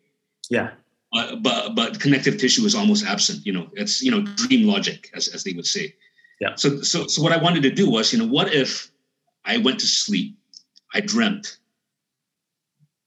Yeah. 0.49 0.71
But 1.13 1.75
but 1.75 2.01
connective 2.01 2.39
tissue 2.39 2.65
is 2.65 2.75
almost 2.75 3.05
absent. 3.05 3.45
You 3.45 3.53
know, 3.53 3.69
it's 3.75 4.03
you 4.03 4.11
know 4.11 4.23
dream 4.37 4.67
logic, 4.67 5.11
as 5.15 5.29
as 5.29 5.45
they 5.45 5.53
would 5.53 5.67
say. 5.67 5.95
Yeah. 6.41 6.55
So 6.57 6.83
so 6.83 7.07
so 7.07 7.23
what 7.23 7.33
I 7.33 7.37
wanted 7.37 7.63
to 7.65 7.71
do 7.71 7.91
was, 7.91 8.13
you 8.13 8.19
know, 8.19 8.27
what 8.27 8.55
if 8.55 8.91
I 9.45 9.59
went 9.59 9.81
to 9.81 9.87
sleep, 9.87 10.37
I 10.95 11.01
dreamt, 11.01 11.59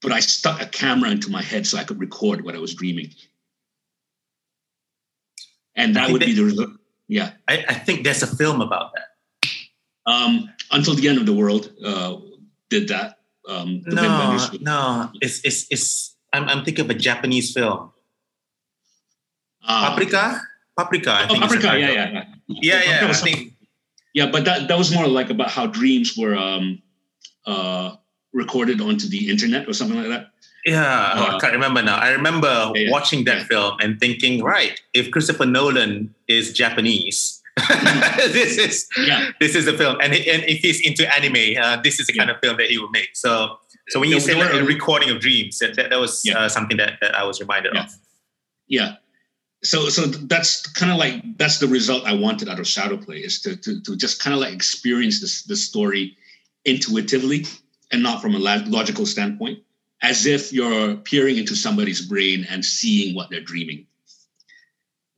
but 0.01 0.11
I 0.11 0.19
stuck 0.19 0.61
a 0.61 0.65
camera 0.65 1.11
into 1.11 1.31
my 1.31 1.41
head 1.41 1.65
so 1.65 1.77
I 1.77 1.83
could 1.83 1.99
record 1.99 2.43
what 2.43 2.55
I 2.55 2.59
was 2.59 2.73
dreaming, 2.75 3.11
and 5.75 5.95
that 5.95 6.11
would 6.11 6.21
that, 6.21 6.25
be 6.25 6.33
the 6.33 6.43
result. 6.43 6.71
Yeah. 7.07 7.31
I, 7.47 7.63
I 7.69 7.73
think 7.73 8.03
there's 8.03 8.23
a 8.23 8.27
film 8.27 8.61
about 8.61 8.91
that. 8.95 9.49
Um, 10.05 10.49
Until 10.71 10.95
the 10.95 11.07
End 11.07 11.19
of 11.19 11.25
the 11.25 11.33
World 11.33 11.71
uh, 11.85 12.17
did 12.69 12.87
that. 12.89 13.19
Um, 13.47 13.83
no, 13.85 14.37
no, 14.61 15.11
it's 15.21 15.43
it's 15.43 15.67
it's. 15.69 16.15
I'm 16.33 16.49
I'm 16.49 16.65
thinking 16.65 16.85
of 16.85 16.89
a 16.89 16.93
Japanese 16.93 17.53
film. 17.53 17.91
Uh, 19.65 19.89
Paprika, 19.89 20.41
Paprika. 20.77 21.11
I 21.11 21.27
oh, 21.29 21.39
Paprika. 21.39 21.79
Yeah, 21.79 21.91
yeah, 21.91 21.91
yeah, 21.91 22.25
yeah. 22.47 23.01
yeah 23.01 23.07
I 23.09 23.13
think. 23.13 23.53
Yeah, 24.13 24.29
but 24.29 24.45
that 24.45 24.67
that 24.67 24.77
was 24.77 24.93
more 24.93 25.07
like 25.07 25.29
about 25.29 25.49
how 25.49 25.67
dreams 25.67 26.15
were 26.17 26.35
um, 26.35 26.81
uh, 27.45 27.95
recorded 28.33 28.81
onto 28.81 29.07
the 29.07 29.29
internet 29.29 29.67
or 29.67 29.73
something 29.73 29.97
like 29.97 30.09
that. 30.09 30.31
Yeah, 30.65 30.81
uh, 30.81 31.35
I 31.35 31.39
can't 31.39 31.53
remember 31.53 31.81
now. 31.81 31.97
I 31.97 32.11
remember 32.11 32.71
yeah, 32.75 32.89
watching 32.89 33.25
that 33.25 33.39
yeah. 33.39 33.43
film 33.45 33.77
and 33.81 33.99
thinking, 33.99 34.43
right, 34.43 34.79
if 34.93 35.11
Christopher 35.11 35.45
Nolan 35.45 36.13
is 36.27 36.53
Japanese, 36.53 37.41
this 38.17 38.57
is 38.57 38.87
yeah. 38.97 39.31
this 39.39 39.55
is 39.55 39.65
the 39.65 39.73
film, 39.73 39.97
and 40.01 40.13
and 40.13 40.43
if 40.43 40.59
he's 40.59 40.79
into 40.81 41.11
anime, 41.13 41.61
uh, 41.61 41.81
this 41.81 41.99
is 41.99 42.07
the 42.07 42.13
kind 42.13 42.29
of 42.29 42.37
film 42.41 42.57
that 42.57 42.67
he 42.67 42.77
would 42.77 42.91
make. 42.91 43.09
So 43.15 43.59
so 43.89 43.99
when 43.99 44.09
you 44.09 44.19
say 44.19 44.35
like 44.35 44.53
a 44.53 44.63
recording 44.63 45.09
of 45.09 45.19
dreams, 45.19 45.59
that 45.59 45.75
that, 45.75 45.89
that 45.89 45.99
was 45.99 46.23
uh, 46.33 46.47
something 46.47 46.77
that, 46.77 46.93
that 47.01 47.15
I 47.15 47.23
was 47.23 47.39
reminded 47.39 47.75
of. 47.75 47.91
Yeah. 48.67 48.95
So 49.63 49.87
so 49.89 50.07
that's 50.07 50.67
kind 50.67 50.91
of 50.91 50.97
like 50.97 51.37
that's 51.37 51.59
the 51.59 51.67
result 51.67 52.05
I 52.05 52.13
wanted 52.13 52.49
out 52.49 52.59
of 52.59 52.67
Shadow 52.67 52.97
Play 52.97 53.17
is 53.17 53.41
to 53.41 53.55
to, 53.55 53.81
to 53.81 53.95
just 53.95 54.21
kind 54.21 54.33
of 54.33 54.41
like 54.41 54.53
experience 54.53 55.21
this 55.21 55.43
this 55.43 55.65
story 55.65 56.17
intuitively 56.65 57.45
and 57.91 58.03
not 58.03 58.21
from 58.21 58.35
a 58.35 58.39
logical 58.39 59.05
standpoint, 59.05 59.59
as 60.01 60.25
if 60.25 60.51
you're 60.51 60.95
peering 60.95 61.37
into 61.37 61.55
somebody's 61.55 62.01
brain 62.05 62.45
and 62.49 62.65
seeing 62.65 63.15
what 63.15 63.29
they're 63.29 63.41
dreaming. 63.41 63.85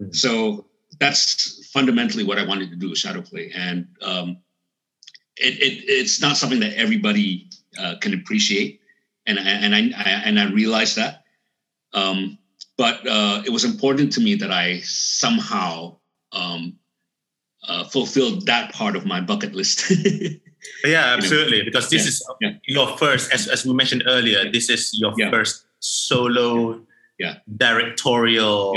Mm-hmm. 0.02 0.12
So 0.12 0.68
that's 1.00 1.68
fundamentally 1.72 2.24
what 2.24 2.38
I 2.38 2.46
wanted 2.46 2.70
to 2.70 2.76
do 2.76 2.90
with 2.90 3.00
shadow 3.00 3.22
play, 3.22 3.52
and 3.56 3.88
um, 4.02 4.38
it, 5.38 5.60
it, 5.60 5.84
it's 5.88 6.22
not 6.22 6.38
something 6.38 6.60
that 6.60 6.78
everybody 6.78 7.50
uh, 7.80 7.96
can 8.00 8.14
appreciate, 8.14 8.82
and 9.26 9.40
and 9.40 9.74
I, 9.74 9.80
I 9.98 10.10
and 10.26 10.40
I 10.40 10.52
realized 10.52 10.98
that. 10.98 11.24
Um, 11.94 12.38
but 12.78 13.06
uh, 13.08 13.42
it 13.46 13.52
was 13.52 13.64
important 13.64 14.12
to 14.14 14.22
me 14.22 14.36
that 14.36 14.52
I 14.52 14.80
somehow 14.82 15.98
um, 16.32 16.78
uh, 17.68 17.86
fulfilled 17.86 18.46
that 18.46 18.74
part 18.74 18.96
of 18.96 19.06
my 19.06 19.22
bucket 19.22 19.56
list. 19.56 19.92
yeah, 20.86 21.16
absolutely. 21.18 21.64
Because 21.64 21.90
this 21.90 22.04
yeah. 22.04 22.08
is 22.08 22.24
yeah. 22.42 22.52
your 22.68 22.98
first, 22.98 23.32
as, 23.34 23.48
as 23.48 23.66
we 23.66 23.74
mentioned 23.74 24.04
earlier, 24.08 24.52
this 24.52 24.70
is 24.70 24.92
your 25.00 25.14
yeah. 25.18 25.30
first 25.30 25.66
solo 25.80 26.82
yeah. 27.18 27.38
directorial 27.58 28.76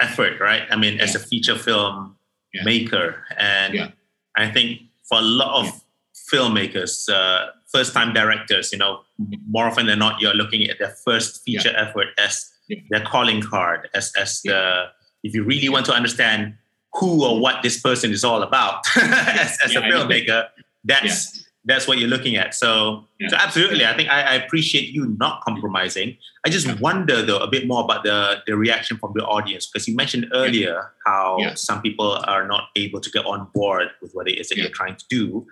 effort, 0.00 0.40
right? 0.40 0.62
I 0.70 0.76
mean, 0.76 1.00
as 1.00 1.14
a 1.14 1.18
feature 1.18 1.56
film 1.56 2.16
maker. 2.64 3.24
And 3.36 3.92
I 4.36 4.50
think 4.50 4.82
for 5.08 5.18
a 5.18 5.22
lot 5.22 5.66
of 5.66 5.84
filmmakers, 6.32 7.08
uh, 7.08 7.50
first 7.72 7.92
time 7.92 8.12
directors, 8.12 8.72
you 8.72 8.78
know, 8.78 9.00
mm-hmm. 9.20 9.34
more 9.48 9.66
often 9.66 9.86
than 9.86 9.98
not, 9.98 10.20
you're 10.20 10.34
looking 10.34 10.68
at 10.68 10.78
their 10.78 10.94
first 11.04 11.42
feature 11.44 11.74
effort 11.76 12.08
as 12.18 12.52
their 12.90 13.04
calling 13.04 13.42
card, 13.42 13.88
as, 13.94 14.12
as 14.18 14.40
the, 14.42 14.86
if 15.22 15.34
you 15.34 15.44
really 15.44 15.68
want 15.68 15.86
to 15.86 15.92
understand 15.92 16.54
who 16.94 17.24
or 17.24 17.40
what 17.40 17.62
this 17.62 17.80
person 17.80 18.12
is 18.12 18.24
all 18.24 18.42
about 18.42 18.84
as, 18.96 19.58
as 19.64 19.74
a 19.74 19.80
filmmaker, 19.80 20.48
that's 20.84 21.36
yeah. 21.36 21.42
that's 21.64 21.88
what 21.88 21.98
you're 21.98 22.08
looking 22.08 22.36
at. 22.36 22.54
So, 22.54 23.04
yeah. 23.18 23.28
so 23.28 23.36
absolutely, 23.36 23.84
I 23.84 23.96
think 23.96 24.10
I, 24.10 24.22
I, 24.22 24.34
appreciate 24.34 24.90
you 24.90 25.06
not 25.18 25.40
compromising. 25.42 26.16
I 26.46 26.50
just 26.50 26.80
wonder 26.80 27.22
though 27.22 27.38
a 27.38 27.48
bit 27.48 27.66
more 27.66 27.82
about 27.82 28.04
the 28.04 28.42
the 28.46 28.56
reaction 28.56 28.98
from 28.98 29.12
the 29.14 29.24
audience 29.24 29.66
because 29.66 29.88
you 29.88 29.96
mentioned 29.96 30.26
earlier 30.32 30.92
how 31.04 31.38
some 31.54 31.82
people 31.82 32.12
are 32.26 32.46
not 32.46 32.68
able 32.76 33.00
to 33.00 33.10
get 33.10 33.24
on 33.24 33.48
board 33.54 33.88
with 34.00 34.12
what 34.12 34.28
it 34.28 34.38
is 34.38 34.48
that 34.50 34.58
you're 34.58 34.68
trying 34.70 34.96
to 34.96 35.04
do. 35.08 35.46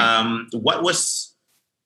Um, 0.00 0.48
what 0.52 0.82
was, 0.82 1.34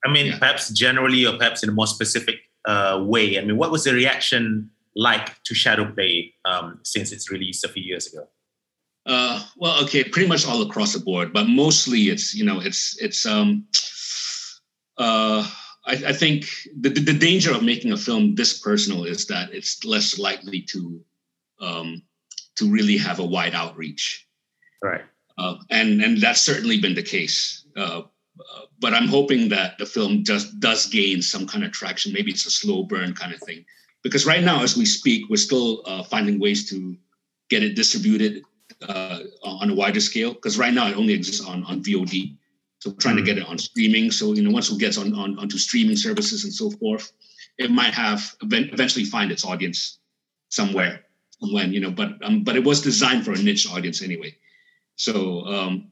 I 0.05 0.11
mean, 0.11 0.39
perhaps 0.39 0.71
generally 0.71 1.27
or 1.27 1.37
perhaps 1.37 1.63
in 1.63 1.69
a 1.69 1.73
more 1.73 1.87
specific 1.87 2.41
uh, 2.69 3.03
way. 3.03 3.39
I 3.39 3.45
mean, 3.45 3.57
what 3.57 3.73
was 3.73 3.85
the 3.85 3.95
reaction 3.95 4.71
like 4.95 5.43
to 5.45 5.55
Shadow 5.55 5.91
Play 5.91 6.35
um, 6.45 6.81
since 6.85 7.13
its 7.13 7.31
release 7.31 7.65
a 7.65 7.69
few 7.69 7.83
years 7.83 8.13
ago? 8.13 8.29
Uh, 9.07 9.43
well, 9.57 9.83
okay, 9.85 10.05
pretty 10.05 10.29
much 10.29 10.47
all 10.47 10.61
across 10.63 10.93
the 10.93 11.01
board, 11.01 11.33
but 11.33 11.49
mostly 11.49 12.11
it's 12.11 12.35
you 12.35 12.45
know 12.45 12.61
it's 12.61 12.99
it's 13.01 13.25
um, 13.25 13.67
uh, 14.99 15.49
I, 15.87 15.93
I 16.09 16.13
think 16.13 16.45
the, 16.79 16.91
the 16.91 17.15
danger 17.15 17.55
of 17.55 17.63
making 17.63 17.93
a 17.93 17.97
film 17.97 18.35
this 18.35 18.61
personal 18.61 19.05
is 19.05 19.27
that 19.27 19.55
it's 19.55 19.83
less 19.83 20.19
likely 20.19 20.61
to 20.73 21.01
um, 21.61 22.03
to 22.57 22.71
really 22.71 22.99
have 22.99 23.19
a 23.19 23.25
wide 23.25 23.55
outreach. 23.55 24.29
Right. 24.83 25.05
Uh, 25.39 25.55
and 25.71 26.03
and 26.03 26.21
that's 26.21 26.43
certainly 26.43 26.79
been 26.79 26.95
the 26.95 27.03
case. 27.03 27.65
Uh, 27.75 27.81
uh, 27.81 28.03
but 28.81 28.95
I'm 28.95 29.09
hoping 29.09 29.49
that 29.51 29.79
the 29.79 29.87
film 29.87 30.25
just 30.25 30.61
does 30.61 30.87
gain 30.87 31.23
some 31.23 31.47
kind 31.47 31.65
of 31.65 31.73
traction. 31.73 32.13
Maybe 32.13 32.31
it's 32.31 32.47
a 32.47 32.51
slow 32.51 32.85
burn 32.85 33.15
kind 33.15 33.33
of 33.33 33.41
thing, 33.41 33.65
because 34.03 34.27
right 34.27 34.43
now, 34.43 34.63
as 34.63 34.77
we 34.77 34.87
speak, 34.87 35.29
we're 35.29 35.37
still 35.37 35.83
uh, 35.87 36.03
finding 36.03 36.39
ways 36.39 36.69
to 36.71 36.97
get 37.49 37.63
it 37.63 37.75
distributed 37.75 38.43
uh, 38.87 39.21
on 39.43 39.71
a 39.71 39.75
wider 39.75 40.01
scale 40.01 40.35
because 40.35 40.59
right 40.59 40.73
now 40.73 40.89
it 40.89 40.97
only 40.97 41.13
exists 41.13 41.45
on, 41.45 41.65
on 41.65 41.83
VOD. 41.83 42.37
So 42.81 42.91
we're 42.91 42.97
trying 42.97 43.17
mm-hmm. 43.17 43.25
to 43.25 43.35
get 43.35 43.39
it 43.39 43.49
on 43.49 43.59
streaming. 43.59 44.11
So 44.11 44.35
you 44.35 44.43
know, 44.43 44.51
once 44.51 44.71
it 44.71 44.79
gets 44.79 44.99
on, 44.99 45.15
on 45.15 45.39
onto 45.39 45.59
streaming 45.59 45.97
services 45.97 46.45
and 46.45 46.53
so 46.53 46.71
forth, 46.71 47.13
it 47.59 47.71
might 47.71 47.95
have 47.95 48.35
eventually 48.43 49.05
find 49.05 49.33
its 49.33 49.45
audience 49.45 49.99
somewhere 50.49 51.05
when 51.41 51.73
you 51.73 51.81
know. 51.81 51.91
But 51.91 52.11
um, 52.23 52.45
but 52.45 52.57
it 52.57 52.65
was 52.65 52.81
designed 52.81 53.25
for 53.25 53.33
a 53.33 53.39
niche 53.39 53.69
audience 53.71 54.03
anyway. 54.03 54.37
So 54.97 55.45
um, 55.47 55.91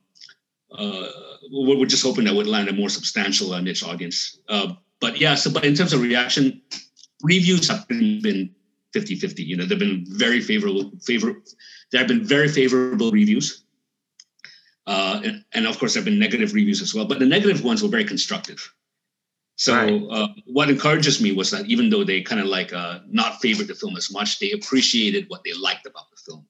uh, 0.72 1.08
we're 1.50 1.86
just 1.86 2.02
hoping 2.02 2.24
that 2.24 2.34
would 2.34 2.46
land 2.46 2.68
a 2.68 2.72
more 2.72 2.88
substantial 2.88 3.52
uh, 3.52 3.60
niche 3.60 3.84
audience. 3.84 4.38
Uh, 4.48 4.74
but 5.00 5.20
yeah, 5.20 5.34
so 5.34 5.50
but 5.50 5.64
in 5.64 5.74
terms 5.74 5.92
of 5.92 6.00
reaction, 6.00 6.60
reviews 7.22 7.68
have 7.68 7.86
been 7.88 8.54
50-50. 8.94 9.46
You 9.46 9.56
know, 9.56 9.64
they've 9.64 9.78
been 9.78 10.04
very 10.08 10.40
favorable, 10.40 10.90
favor, 11.02 11.34
there 11.92 12.00
have 12.00 12.08
been 12.08 12.24
very 12.24 12.48
favorable 12.48 13.10
reviews. 13.10 13.64
Uh, 14.86 15.20
and, 15.24 15.44
and, 15.52 15.66
of 15.66 15.78
course, 15.78 15.94
there 15.94 16.00
have 16.00 16.04
been 16.04 16.18
negative 16.18 16.54
reviews 16.54 16.80
as 16.80 16.94
well, 16.94 17.04
but 17.04 17.18
the 17.18 17.26
negative 17.26 17.64
ones 17.64 17.82
were 17.82 17.88
very 17.88 18.04
constructive. 18.04 18.72
So, 19.56 19.74
right. 19.74 20.02
uh, 20.10 20.28
what 20.46 20.70
encourages 20.70 21.20
me 21.20 21.32
was 21.32 21.50
that 21.50 21.66
even 21.66 21.90
though 21.90 22.04
they 22.04 22.20
kind 22.20 22.40
of 22.40 22.46
like 22.46 22.72
uh, 22.72 23.00
not 23.08 23.40
favored 23.40 23.66
the 23.66 23.74
film 23.74 23.96
as 23.96 24.12
much, 24.12 24.38
they 24.38 24.52
appreciated 24.52 25.24
what 25.28 25.42
they 25.44 25.54
liked 25.54 25.86
about 25.86 26.04
the 26.10 26.18
film. 26.24 26.46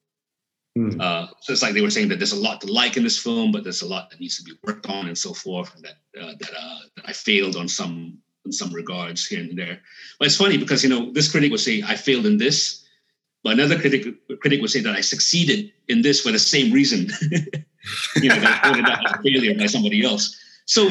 Mm. 0.77 1.01
Uh, 1.01 1.29
so 1.41 1.53
it's 1.53 1.63
like 1.63 1.73
they 1.73 1.81
were 1.81 1.91
saying 1.91 2.09
that 2.09 2.19
there's 2.19 2.33
a 2.33 2.41
lot 2.41 2.61
to 2.61 2.71
like 2.71 2.97
in 2.97 3.03
this 3.03 3.19
film, 3.19 3.51
but 3.51 3.65
there's 3.65 3.83
a 3.83 3.89
lot 3.89 4.11
that 4.11 4.21
needs 4.21 4.37
to 4.37 4.43
be 4.43 4.53
worked 4.63 4.87
on 4.89 5.09
and 5.09 5.17
so 5.17 5.33
forth, 5.33 5.75
and 5.75 5.85
that 5.85 5.97
uh, 6.21 6.35
that, 6.39 6.51
uh, 6.51 6.79
that 6.97 7.05
I 7.09 7.13
failed 7.13 7.57
on 7.57 7.67
some 7.67 8.19
in 8.45 8.53
some 8.53 8.73
regards 8.73 9.27
here 9.27 9.41
and 9.41 9.59
there. 9.59 9.81
But 10.19 10.27
it's 10.27 10.37
funny 10.37 10.59
because 10.59 10.83
you 10.85 10.91
know 10.91 11.11
this 11.13 11.31
critic 11.31 11.51
would 11.51 11.61
say 11.61 11.83
I 11.87 11.97
failed 11.97 12.27
in 12.27 12.37
this, 12.37 12.85
but 13.43 13.55
another 13.55 13.79
critic 13.81 14.05
critic 14.41 14.61
would 14.61 14.71
say 14.71 14.81
that 14.81 14.95
I 14.95 15.01
succeeded 15.01 15.73
in 15.89 16.03
this 16.03 16.21
for 16.21 16.31
the 16.31 16.39
same 16.39 16.73
reason. 16.73 17.09
you 18.17 18.29
know, 18.29 18.41
that 18.41 18.61
out 18.63 19.19
a 19.19 19.23
failure 19.23 19.57
by 19.59 19.67
somebody 19.67 20.05
else. 20.05 20.37
So, 20.67 20.91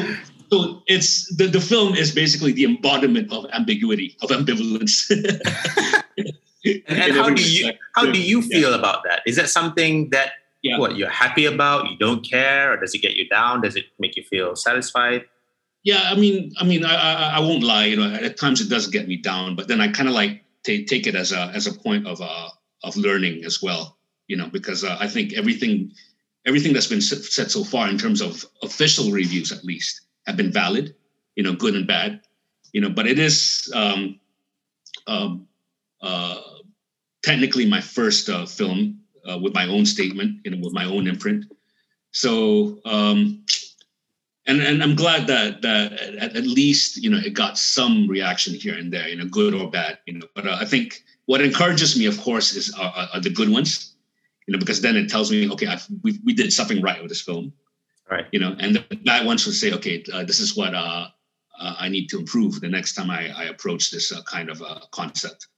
so 0.50 0.82
it's 0.86 1.34
the, 1.36 1.46
the 1.46 1.60
film 1.60 1.94
is 1.94 2.12
basically 2.12 2.52
the 2.52 2.64
embodiment 2.64 3.32
of 3.32 3.46
ambiguity, 3.52 4.16
of 4.22 4.30
ambivalence. 4.30 5.10
and, 6.66 6.98
and 6.98 7.12
how 7.12 7.30
do 7.30 7.42
you 7.42 7.72
how 7.94 8.10
do 8.10 8.20
you 8.20 8.42
feel 8.42 8.70
yeah. 8.70 8.78
about 8.78 9.04
that? 9.04 9.22
Is 9.26 9.36
that 9.36 9.48
something 9.48 10.10
that 10.10 10.32
yeah. 10.62 10.78
what 10.78 10.96
you're 10.96 11.10
happy 11.10 11.46
about? 11.46 11.90
You 11.90 11.96
don't 11.98 12.28
care, 12.28 12.72
or 12.72 12.76
does 12.76 12.94
it 12.94 12.98
get 12.98 13.14
you 13.16 13.28
down? 13.28 13.60
Does 13.60 13.76
it 13.76 13.86
make 13.98 14.16
you 14.16 14.22
feel 14.22 14.56
satisfied? 14.56 15.24
Yeah, 15.82 16.02
I 16.04 16.16
mean, 16.16 16.52
I 16.58 16.64
mean, 16.64 16.84
I, 16.84 16.94
I, 16.94 17.36
I 17.36 17.40
won't 17.40 17.62
lie. 17.62 17.84
You 17.86 17.96
know, 17.96 18.12
at 18.12 18.36
times 18.36 18.60
it 18.60 18.68
does 18.68 18.88
get 18.88 19.06
me 19.06 19.16
down, 19.16 19.54
but 19.54 19.68
then 19.68 19.80
I 19.80 19.88
kind 19.88 20.08
of 20.08 20.14
like 20.14 20.42
take 20.64 20.88
take 20.88 21.06
it 21.06 21.14
as 21.14 21.32
a 21.32 21.46
as 21.54 21.66
a 21.66 21.72
point 21.72 22.06
of 22.06 22.20
uh, 22.20 22.48
of 22.82 22.96
learning 22.96 23.44
as 23.44 23.62
well. 23.62 23.96
You 24.26 24.36
know, 24.36 24.48
because 24.48 24.82
uh, 24.82 24.96
I 24.98 25.06
think 25.06 25.34
everything 25.34 25.92
everything 26.44 26.72
that's 26.72 26.88
been 26.88 27.00
said 27.00 27.50
so 27.50 27.64
far 27.64 27.88
in 27.88 27.98
terms 27.98 28.20
of 28.20 28.44
official 28.62 29.10
reviews, 29.10 29.52
at 29.52 29.64
least, 29.64 30.02
have 30.26 30.36
been 30.36 30.52
valid. 30.52 30.94
You 31.36 31.44
know, 31.44 31.54
good 31.54 31.74
and 31.74 31.86
bad. 31.86 32.20
You 32.72 32.80
know, 32.80 32.90
but 32.90 33.06
it 33.06 33.18
is 33.18 33.70
um, 33.74 34.18
um, 35.06 35.46
uh, 36.02 36.40
technically 37.26 37.66
my 37.66 37.80
first 37.80 38.30
uh, 38.30 38.46
film 38.46 39.00
uh, 39.28 39.36
with 39.36 39.52
my 39.52 39.66
own 39.66 39.84
statement, 39.84 40.38
you 40.44 40.52
know, 40.52 40.60
with 40.62 40.72
my 40.72 40.84
own 40.84 41.08
imprint. 41.08 41.44
So, 42.12 42.78
um, 42.84 43.44
and 44.46 44.62
and 44.62 44.80
I'm 44.80 44.94
glad 44.94 45.26
that 45.26 45.60
that 45.62 45.92
at, 45.92 46.36
at, 46.36 46.46
least 46.46 46.96
you 47.02 47.10
know 47.10 47.18
it 47.18 47.34
got 47.34 47.58
some 47.58 48.06
reaction 48.08 48.54
here 48.54 48.78
and 48.78 48.92
there, 48.92 49.08
you 49.08 49.16
know, 49.16 49.26
good 49.26 49.52
or 49.54 49.68
bad, 49.68 49.98
you 50.06 50.14
know. 50.14 50.26
But 50.36 50.46
uh, 50.46 50.56
I 50.60 50.64
think 50.64 51.02
what 51.26 51.40
encourages 51.40 51.98
me, 51.98 52.06
of 52.06 52.16
course, 52.20 52.54
is 52.54 52.72
uh, 52.78 53.08
are 53.12 53.20
the 53.20 53.30
good 53.30 53.50
ones, 53.50 53.96
you 54.46 54.52
know, 54.52 54.60
because 54.60 54.80
then 54.80 54.96
it 54.96 55.10
tells 55.10 55.32
me, 55.32 55.50
okay, 55.50 55.66
I've, 55.66 55.86
we 56.04 56.20
we 56.24 56.32
did 56.32 56.52
something 56.52 56.80
right 56.80 57.02
with 57.02 57.10
this 57.10 57.22
film, 57.22 57.52
right? 58.08 58.26
You 58.30 58.38
know, 58.38 58.54
and 58.60 58.76
the 58.76 58.96
bad 59.04 59.26
ones 59.26 59.44
would 59.46 59.56
say, 59.56 59.72
okay, 59.72 60.04
uh, 60.12 60.22
this 60.22 60.38
is 60.38 60.56
what 60.56 60.74
uh, 60.74 61.08
uh, 61.58 61.74
I 61.76 61.88
need 61.88 62.06
to 62.10 62.18
improve 62.20 62.60
the 62.60 62.68
next 62.68 62.94
time 62.94 63.10
I, 63.10 63.32
I 63.36 63.44
approach 63.46 63.90
this 63.90 64.12
uh, 64.12 64.22
kind 64.22 64.48
of 64.48 64.62
concept. 64.92 65.48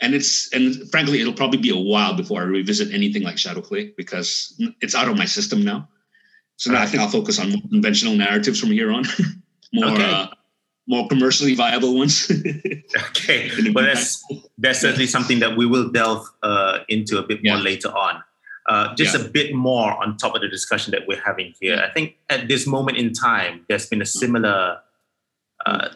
And 0.00 0.14
it's 0.14 0.52
and 0.52 0.88
frankly, 0.90 1.20
it'll 1.20 1.32
probably 1.32 1.58
be 1.58 1.70
a 1.70 1.76
while 1.76 2.14
before 2.14 2.40
I 2.40 2.44
revisit 2.44 2.92
anything 2.92 3.22
like 3.22 3.38
Shadow 3.38 3.62
Play 3.62 3.92
because 3.96 4.54
it's 4.80 4.94
out 4.94 5.08
of 5.08 5.16
my 5.16 5.24
system 5.24 5.64
now. 5.64 5.88
So 6.56 6.72
now 6.72 6.82
I 6.82 6.86
think 6.86 7.02
I'll 7.02 7.08
focus 7.08 7.38
on 7.38 7.50
more 7.50 7.62
conventional 7.70 8.14
narratives 8.14 8.58
from 8.60 8.70
here 8.70 8.90
on, 8.90 9.04
more 9.72 9.92
okay. 9.92 10.10
uh, 10.10 10.26
more 10.86 11.08
commercially 11.08 11.54
viable 11.54 11.96
ones. 11.96 12.30
okay, 13.10 13.50
but 13.72 13.82
that's 13.82 14.24
that's 14.58 14.80
certainly 14.80 15.06
something 15.06 15.40
that 15.40 15.56
we 15.56 15.66
will 15.66 15.90
delve 15.90 16.26
uh, 16.42 16.80
into 16.88 17.18
a 17.18 17.22
bit 17.22 17.40
more 17.42 17.56
yeah. 17.56 17.62
later 17.62 17.88
on. 17.88 18.22
Uh, 18.68 18.94
just 18.96 19.16
yeah. 19.16 19.24
a 19.24 19.28
bit 19.28 19.54
more 19.54 19.92
on 20.02 20.16
top 20.16 20.34
of 20.34 20.40
the 20.40 20.48
discussion 20.48 20.90
that 20.90 21.06
we're 21.06 21.20
having 21.20 21.54
here. 21.60 21.76
Yeah. 21.76 21.86
I 21.86 21.92
think 21.92 22.16
at 22.28 22.48
this 22.48 22.66
moment 22.66 22.98
in 22.98 23.12
time, 23.12 23.64
there's 23.68 23.86
been 23.86 24.02
a 24.02 24.06
similar, 24.06 24.78
uh, 25.64 25.90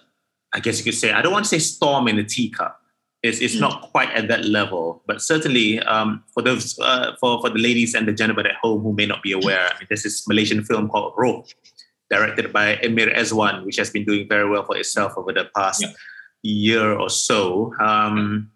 I 0.55 0.61
guess 0.61 0.79
you 0.79 0.85
could 0.85 0.95
say, 0.95 1.11
I 1.11 1.21
don't 1.21 1.33
want 1.33 1.47
to 1.47 1.49
say 1.49 1.59
storm 1.59 2.07
in 2.07 2.15
the 2.15 2.23
teacup, 2.23 2.80
it's, 3.23 3.41
it's 3.41 3.57
mm. 3.57 3.61
not 3.61 3.83
quite 3.83 4.11
at 4.11 4.29
that 4.29 4.45
level, 4.47 5.03
but 5.07 5.21
certainly 5.21 5.79
um, 5.81 6.25
for 6.33 6.43
those 6.43 6.79
uh, 6.79 7.15
for 7.21 7.41
for 7.41 7.51
the 7.51 7.59
ladies 7.59 7.95
and 7.95 8.09
the 8.09 8.13
gentlemen 8.13 8.47
at 8.47 8.57
home 8.57 8.83
who 8.83 8.93
may 8.93 9.07
not 9.07 9.23
be 9.23 9.33
aware, 9.33 9.67
I 9.67 9.79
mean, 9.79 9.87
there's 9.89 10.03
this 10.03 10.27
Malaysian 10.27 10.65
film 10.65 10.89
called 10.89 11.15
Roh, 11.17 11.45
directed 12.11 12.53
by 12.53 12.77
Emir 12.77 13.11
Ezwan, 13.15 13.65
which 13.65 13.77
has 13.77 13.91
been 13.91 14.05
doing 14.05 14.29
very 14.29 14.49
well 14.49 14.65
for 14.65 14.77
itself 14.77 15.13
over 15.17 15.33
the 15.33 15.51
past 15.55 15.83
yeah. 15.83 15.93
year 16.43 16.93
or 16.99 17.11
so. 17.11 17.75
Um, 17.79 18.51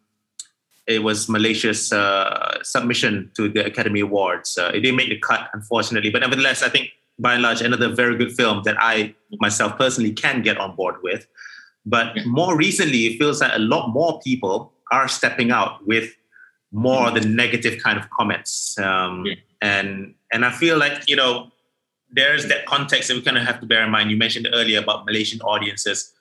it 0.87 1.03
was 1.03 1.29
Malaysia's 1.29 1.93
uh, 1.93 2.63
submission 2.63 3.31
to 3.37 3.49
the 3.49 3.65
Academy 3.65 4.01
Awards. 4.01 4.59
Uh, 4.59 4.71
it 4.75 4.81
didn't 4.81 4.97
make 4.97 5.09
the 5.09 5.19
cut, 5.19 5.49
unfortunately, 5.55 6.11
but 6.11 6.21
nevertheless, 6.21 6.63
I 6.63 6.69
think 6.69 6.91
by 7.19 7.35
and 7.35 7.43
large, 7.43 7.61
another 7.61 7.89
very 7.89 8.17
good 8.17 8.33
film 8.33 8.63
that 8.65 8.77
I 8.79 9.15
myself 9.41 9.79
personally 9.79 10.13
can 10.13 10.43
get 10.43 10.59
on 10.59 10.75
board 10.75 10.97
with. 11.03 11.27
But 11.87 12.15
more 12.27 12.57
recently, 12.57 13.07
it 13.07 13.19
feels 13.19 13.41
like 13.41 13.53
a 13.55 13.59
lot 13.59 13.89
more 13.89 14.21
people 14.21 14.73
are 14.91 15.09
stepping 15.09 15.51
out 15.51 15.87
with 15.87 16.15
more 16.73 17.09
of 17.09 17.15
the 17.15 17.21
negative 17.21 17.83
kind 17.83 17.99
of 17.99 18.09
comments. 18.11 18.79
Um, 18.79 19.27
yeah. 19.27 19.35
And 19.63 20.15
and 20.33 20.45
I 20.45 20.51
feel 20.51 20.79
like 20.79 21.09
you 21.09 21.17
know 21.17 21.51
there's 22.11 22.47
that 22.49 22.67
context 22.67 23.09
that 23.09 23.15
we 23.15 23.23
kind 23.23 23.39
of 23.39 23.45
have 23.45 23.61
to 23.61 23.67
bear 23.67 23.85
in 23.85 23.91
mind. 23.91 24.11
You 24.11 24.17
mentioned 24.17 24.49
earlier 24.53 24.81
about 24.81 25.07
Malaysian 25.07 25.41
audiences. 25.43 26.13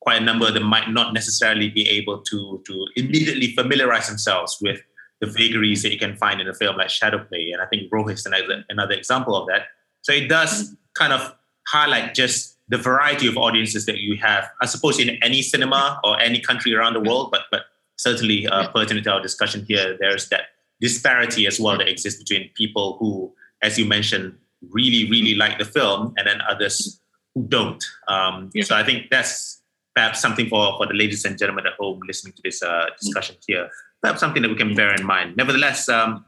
Quite 0.00 0.20
a 0.20 0.24
number 0.24 0.46
of 0.46 0.54
them 0.54 0.64
might 0.64 0.90
not 0.90 1.14
necessarily 1.14 1.70
be 1.70 1.88
able 1.88 2.18
to 2.22 2.62
to 2.66 2.86
immediately 2.96 3.54
familiarize 3.54 4.08
themselves 4.08 4.58
with 4.60 4.80
the 5.20 5.26
vagaries 5.26 5.82
that 5.82 5.92
you 5.92 5.98
can 5.98 6.16
find 6.16 6.40
in 6.40 6.48
a 6.48 6.54
film 6.54 6.76
like 6.76 6.88
Shadowplay. 6.88 7.52
And 7.52 7.62
I 7.62 7.66
think 7.66 7.90
Roh 7.90 8.06
is 8.08 8.26
another, 8.26 8.64
another 8.68 8.94
example 8.94 9.36
of 9.36 9.46
that. 9.48 9.62
So 10.02 10.12
it 10.12 10.28
does 10.28 10.64
mm-hmm. 10.64 10.74
kind 10.94 11.12
of 11.12 11.34
highlight 11.68 12.14
just 12.14 12.53
the 12.68 12.78
variety 12.78 13.26
of 13.26 13.36
audiences 13.36 13.86
that 13.86 13.98
you 13.98 14.16
have, 14.16 14.48
I 14.60 14.66
suppose, 14.66 14.98
in 14.98 15.10
any 15.22 15.42
cinema 15.42 16.00
or 16.02 16.18
any 16.20 16.40
country 16.40 16.74
around 16.74 16.94
the 16.94 17.00
world, 17.00 17.30
but 17.30 17.42
but 17.50 17.62
certainly 17.96 18.46
uh, 18.46 18.68
pertinent 18.68 19.04
to 19.04 19.12
our 19.12 19.22
discussion 19.22 19.64
here, 19.66 19.96
there's 20.00 20.28
that 20.30 20.48
disparity 20.80 21.46
as 21.46 21.60
well 21.60 21.78
that 21.78 21.88
exists 21.88 22.22
between 22.22 22.50
people 22.54 22.96
who, 22.98 23.32
as 23.62 23.78
you 23.78 23.84
mentioned, 23.84 24.36
really 24.70 25.10
really 25.10 25.34
like 25.34 25.58
the 25.58 25.64
film, 25.64 26.14
and 26.16 26.26
then 26.26 26.40
others 26.48 27.00
who 27.34 27.46
don't. 27.48 27.84
Um, 28.08 28.50
yeah. 28.54 28.64
So 28.64 28.76
I 28.76 28.82
think 28.82 29.10
that's 29.10 29.60
perhaps 29.94 30.20
something 30.20 30.48
for 30.48 30.76
for 30.78 30.86
the 30.86 30.94
ladies 30.94 31.24
and 31.24 31.38
gentlemen 31.38 31.66
at 31.66 31.74
home 31.74 32.00
listening 32.06 32.32
to 32.34 32.42
this 32.42 32.62
uh, 32.62 32.86
discussion 33.00 33.36
here. 33.46 33.68
Perhaps 34.00 34.20
something 34.20 34.42
that 34.42 34.50
we 34.50 34.56
can 34.56 34.74
bear 34.74 34.94
in 34.94 35.04
mind. 35.04 35.36
Nevertheless, 35.36 35.88
um, 35.88 36.24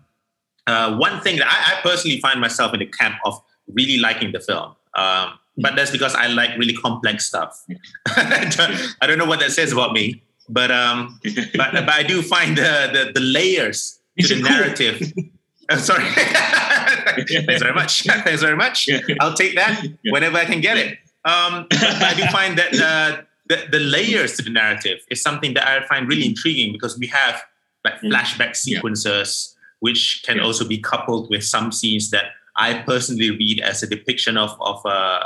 uh, 0.66 0.96
one 0.96 1.20
thing 1.20 1.38
that 1.38 1.46
I, 1.46 1.78
I, 1.78 1.82
personally 1.82 2.20
find 2.20 2.40
myself 2.40 2.72
in 2.72 2.80
the 2.80 2.86
camp 2.86 3.16
of 3.24 3.40
really 3.68 3.98
liking 3.98 4.32
the 4.32 4.40
film. 4.40 4.74
Um, 4.94 5.38
but 5.56 5.76
that's 5.76 5.90
because 5.90 6.14
I 6.14 6.26
like 6.26 6.56
really 6.58 6.74
complex 6.74 7.26
stuff. 7.26 7.64
I 8.06 9.06
don't 9.06 9.18
know 9.18 9.24
what 9.24 9.40
that 9.40 9.52
says 9.52 9.72
about 9.72 9.92
me, 9.92 10.22
but 10.48 10.70
um, 10.70 11.18
but, 11.56 11.72
but 11.72 11.90
I 11.90 12.02
do 12.02 12.22
find 12.22 12.56
the 12.56 12.90
the, 12.92 13.12
the 13.14 13.20
layers 13.20 13.98
to 14.20 14.34
the 14.34 14.42
narrative. 14.42 15.12
Oh, 15.68 15.78
sorry. 15.78 16.04
Thanks 16.14 17.60
very 17.60 17.74
much. 17.74 18.04
Thanks 18.04 18.40
very 18.40 18.56
much. 18.56 18.88
I'll 19.18 19.34
take 19.34 19.56
that 19.56 19.84
whenever 20.04 20.36
I 20.38 20.44
can 20.44 20.60
get 20.60 20.76
it. 20.76 20.98
Um, 21.24 21.66
I 21.72 22.14
do 22.16 22.24
find 22.26 22.56
that 22.56 22.72
uh, 22.74 23.22
the, 23.48 23.66
the 23.72 23.80
layers 23.80 24.36
to 24.36 24.42
the 24.42 24.50
narrative 24.50 24.98
is 25.10 25.20
something 25.20 25.54
that 25.54 25.66
I 25.66 25.84
find 25.86 26.08
really 26.08 26.24
intriguing 26.24 26.72
because 26.72 26.96
we 26.96 27.08
have 27.08 27.42
like 27.84 28.00
mm. 28.00 28.12
flashback 28.12 28.54
sequences, 28.54 29.56
which 29.80 30.22
can 30.24 30.38
also 30.38 30.64
be 30.64 30.78
coupled 30.78 31.30
with 31.30 31.42
some 31.42 31.72
scenes 31.72 32.10
that 32.10 32.26
I 32.56 32.82
personally 32.82 33.30
read 33.30 33.60
as 33.60 33.82
a 33.82 33.86
depiction 33.86 34.36
of 34.36 34.56
of 34.60 34.84
uh, 34.84 35.20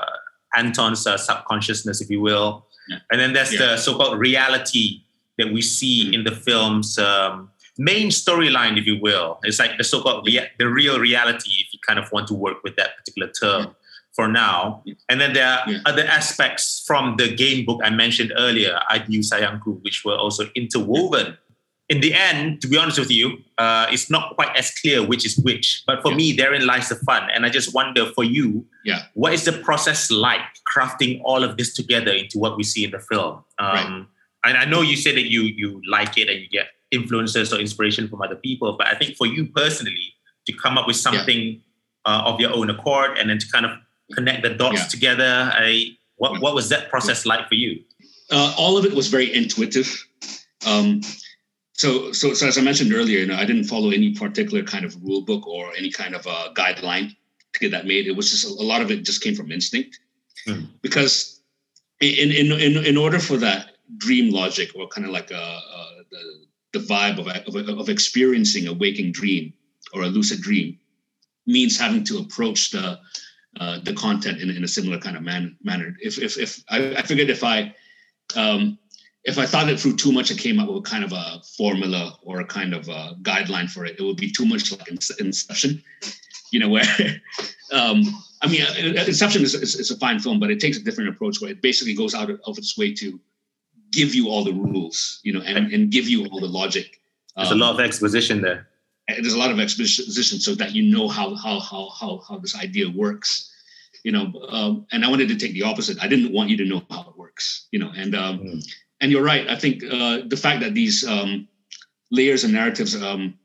Anton's 0.56 1.06
uh, 1.06 1.16
subconsciousness, 1.16 2.00
if 2.00 2.10
you 2.10 2.20
will. 2.20 2.66
Yeah. 2.88 2.98
And 3.10 3.20
then 3.20 3.32
there's 3.32 3.52
yeah. 3.52 3.60
the 3.60 3.76
so-called 3.76 4.18
reality 4.18 5.02
that 5.38 5.52
we 5.52 5.62
see 5.62 6.04
mm-hmm. 6.04 6.14
in 6.14 6.24
the 6.24 6.32
film's 6.32 6.98
um, 6.98 7.50
main 7.78 8.08
storyline, 8.10 8.78
if 8.78 8.86
you 8.86 8.98
will. 9.00 9.38
It's 9.44 9.58
like 9.58 9.78
the 9.78 9.84
so-called 9.84 10.26
rea- 10.26 10.50
the 10.58 10.68
real 10.68 10.98
reality, 10.98 11.50
if 11.60 11.72
you 11.72 11.78
kind 11.86 11.98
of 11.98 12.10
want 12.12 12.26
to 12.28 12.34
work 12.34 12.62
with 12.64 12.76
that 12.76 12.96
particular 12.96 13.30
term. 13.30 13.62
Yeah. 13.62 13.72
For 14.16 14.26
now, 14.26 14.82
and 15.08 15.20
then 15.20 15.34
there 15.34 15.46
are 15.46 15.64
other 15.86 16.02
aspects 16.02 16.82
from 16.84 17.14
the 17.16 17.32
game 17.32 17.64
book 17.64 17.80
I 17.84 17.90
mentioned 17.90 18.32
earlier, 18.36 18.80
Adieu 18.90 19.20
Sayangku, 19.20 19.80
which 19.84 20.02
were 20.04 20.16
also 20.16 20.50
interwoven 20.56 21.38
in 21.90 22.00
the 22.00 22.14
end, 22.14 22.62
to 22.62 22.68
be 22.68 22.78
honest 22.78 23.00
with 23.00 23.10
you, 23.10 23.38
uh, 23.58 23.86
it's 23.90 24.08
not 24.08 24.36
quite 24.36 24.56
as 24.56 24.70
clear 24.78 25.04
which 25.04 25.26
is 25.26 25.36
which. 25.38 25.82
But 25.88 26.02
for 26.02 26.12
yeah. 26.12 26.16
me, 26.16 26.32
therein 26.32 26.64
lies 26.64 26.88
the 26.88 26.94
fun. 26.94 27.28
And 27.34 27.44
I 27.44 27.50
just 27.50 27.74
wonder 27.74 28.06
for 28.14 28.22
you, 28.22 28.64
yeah. 28.84 29.02
what 29.14 29.34
is 29.34 29.44
the 29.44 29.52
process 29.52 30.08
like 30.08 30.40
crafting 30.72 31.20
all 31.24 31.42
of 31.42 31.56
this 31.56 31.74
together 31.74 32.12
into 32.12 32.38
what 32.38 32.56
we 32.56 32.62
see 32.62 32.84
in 32.84 32.92
the 32.92 33.00
film? 33.00 33.44
Um, 33.58 33.74
right. 33.74 34.06
And 34.44 34.56
I 34.56 34.64
know 34.66 34.82
you 34.82 34.96
say 34.96 35.12
that 35.12 35.28
you 35.28 35.42
you 35.42 35.82
like 35.90 36.16
it 36.16 36.28
and 36.30 36.40
you 36.40 36.48
get 36.48 36.68
influences 36.92 37.52
or 37.52 37.58
inspiration 37.58 38.08
from 38.08 38.22
other 38.22 38.36
people, 38.36 38.76
but 38.78 38.86
I 38.86 38.94
think 38.94 39.16
for 39.16 39.26
you 39.26 39.46
personally, 39.46 40.14
to 40.46 40.52
come 40.52 40.78
up 40.78 40.86
with 40.86 40.96
something 40.96 41.40
yeah. 41.40 41.58
uh, 42.06 42.22
of 42.24 42.40
your 42.40 42.54
own 42.54 42.70
accord 42.70 43.18
and 43.18 43.28
then 43.28 43.38
to 43.38 43.48
kind 43.50 43.66
of 43.66 43.72
connect 44.14 44.42
the 44.42 44.50
dots 44.50 44.78
yeah. 44.78 44.86
together, 44.86 45.50
I, 45.52 45.96
what, 46.16 46.40
what 46.40 46.54
was 46.54 46.68
that 46.68 46.88
process 46.88 47.26
like 47.26 47.48
for 47.48 47.56
you? 47.56 47.82
Uh, 48.30 48.54
all 48.56 48.78
of 48.78 48.84
it 48.84 48.94
was 48.94 49.08
very 49.08 49.34
intuitive. 49.34 50.06
Um, 50.66 51.02
so, 51.80 52.12
so, 52.12 52.34
so 52.34 52.46
as 52.46 52.58
I 52.58 52.60
mentioned 52.60 52.92
earlier, 52.92 53.20
you 53.20 53.26
know, 53.26 53.36
I 53.36 53.46
didn't 53.46 53.64
follow 53.64 53.88
any 53.88 54.12
particular 54.12 54.62
kind 54.62 54.84
of 54.84 55.02
rule 55.02 55.22
book 55.22 55.46
or 55.46 55.72
any 55.74 55.90
kind 55.90 56.14
of 56.14 56.26
a 56.26 56.30
uh, 56.30 56.52
guideline 56.52 57.16
to 57.54 57.58
get 57.58 57.70
that 57.70 57.86
made. 57.86 58.06
It 58.06 58.14
was 58.14 58.30
just 58.30 58.44
a, 58.60 58.62
lot 58.62 58.82
of 58.82 58.90
it 58.90 59.02
just 59.02 59.22
came 59.22 59.34
from 59.34 59.50
instinct, 59.50 59.98
mm. 60.46 60.68
because 60.82 61.40
in, 62.00 62.30
in 62.32 62.52
in 62.52 62.84
in 62.84 62.96
order 62.98 63.18
for 63.18 63.38
that 63.38 63.78
dream 63.96 64.30
logic 64.30 64.72
or 64.76 64.88
kind 64.88 65.06
of 65.06 65.12
like 65.14 65.30
a, 65.30 65.44
a 65.76 66.04
the, 66.10 66.78
the 66.78 66.84
vibe 66.84 67.18
of, 67.18 67.26
of 67.48 67.78
of 67.78 67.88
experiencing 67.88 68.68
a 68.68 68.74
waking 68.74 69.10
dream 69.12 69.54
or 69.94 70.02
a 70.02 70.08
lucid 70.08 70.42
dream 70.42 70.78
means 71.46 71.78
having 71.78 72.04
to 72.04 72.18
approach 72.18 72.72
the 72.72 73.00
uh, 73.58 73.78
the 73.84 73.94
content 73.94 74.42
in, 74.42 74.50
in 74.50 74.64
a 74.64 74.68
similar 74.68 74.98
kind 74.98 75.16
of 75.16 75.22
man, 75.22 75.56
manner. 75.62 75.96
If 76.02 76.18
if 76.18 76.36
if 76.36 76.62
I, 76.68 76.96
I 76.96 77.02
figured 77.02 77.30
if 77.30 77.42
I 77.42 77.74
um, 78.36 78.78
if 79.24 79.38
I 79.38 79.46
thought 79.46 79.68
it 79.68 79.78
through 79.78 79.96
too 79.96 80.12
much, 80.12 80.32
I 80.32 80.34
came 80.34 80.58
up 80.58 80.68
with 80.68 80.84
kind 80.84 81.04
of 81.04 81.12
a 81.12 81.42
formula 81.56 82.16
or 82.22 82.40
a 82.40 82.46
kind 82.46 82.74
of 82.74 82.88
a 82.88 83.16
guideline 83.22 83.70
for 83.70 83.84
it. 83.84 83.96
It 83.98 84.02
would 84.02 84.16
be 84.16 84.30
too 84.30 84.46
much 84.46 84.72
like 84.72 84.88
Inception, 85.18 85.82
you 86.52 86.60
know, 86.60 86.70
where, 86.70 86.84
um, 87.72 88.02
I 88.40 88.48
mean, 88.48 88.62
uh, 88.62 89.04
Inception 89.06 89.42
is, 89.42 89.54
is, 89.54 89.74
is, 89.74 89.90
a 89.90 89.98
fine 89.98 90.20
film, 90.20 90.40
but 90.40 90.50
it 90.50 90.58
takes 90.58 90.78
a 90.78 90.82
different 90.82 91.10
approach 91.10 91.40
where 91.40 91.50
it 91.50 91.60
basically 91.60 91.94
goes 91.94 92.14
out 92.14 92.30
of, 92.30 92.58
its 92.58 92.78
way 92.78 92.94
to 92.94 93.20
give 93.92 94.14
you 94.14 94.28
all 94.28 94.42
the 94.42 94.52
rules, 94.52 95.20
you 95.22 95.32
know, 95.32 95.42
and, 95.42 95.70
and 95.72 95.90
give 95.90 96.08
you 96.08 96.26
all 96.26 96.40
the 96.40 96.46
logic. 96.46 97.00
There's 97.36 97.52
um, 97.52 97.60
a 97.60 97.64
lot 97.64 97.74
of 97.74 97.80
exposition 97.80 98.40
there. 98.40 98.68
There's 99.06 99.34
a 99.34 99.38
lot 99.38 99.50
of 99.50 99.58
exposition 99.60 100.38
so 100.38 100.54
that 100.54 100.72
you 100.72 100.94
know 100.94 101.08
how, 101.08 101.34
how, 101.34 101.60
how, 101.60 101.90
how, 101.90 102.22
how 102.26 102.38
this 102.38 102.56
idea 102.56 102.88
works, 102.88 103.52
you 104.02 104.12
know, 104.12 104.32
um, 104.48 104.86
and 104.92 105.04
I 105.04 105.10
wanted 105.10 105.28
to 105.28 105.36
take 105.36 105.52
the 105.52 105.64
opposite. 105.64 106.02
I 106.02 106.08
didn't 106.08 106.32
want 106.32 106.48
you 106.48 106.56
to 106.58 106.64
know 106.64 106.82
how 106.88 107.02
it 107.02 107.18
works, 107.18 107.66
you 107.70 107.78
know, 107.78 107.92
and, 107.94 108.14
um, 108.14 108.38
mm 108.38 108.72
and 109.00 109.10
you're 109.10 109.22
right. 109.22 109.48
I 109.48 109.56
think 109.56 109.82
uh, 109.84 110.20
the 110.26 110.36
fact 110.36 110.60
that 110.60 110.74
these 110.74 111.06
um, 111.06 111.48
layers 112.10 112.44
and 112.44 112.52
narratives 112.52 113.00
um, 113.00 113.38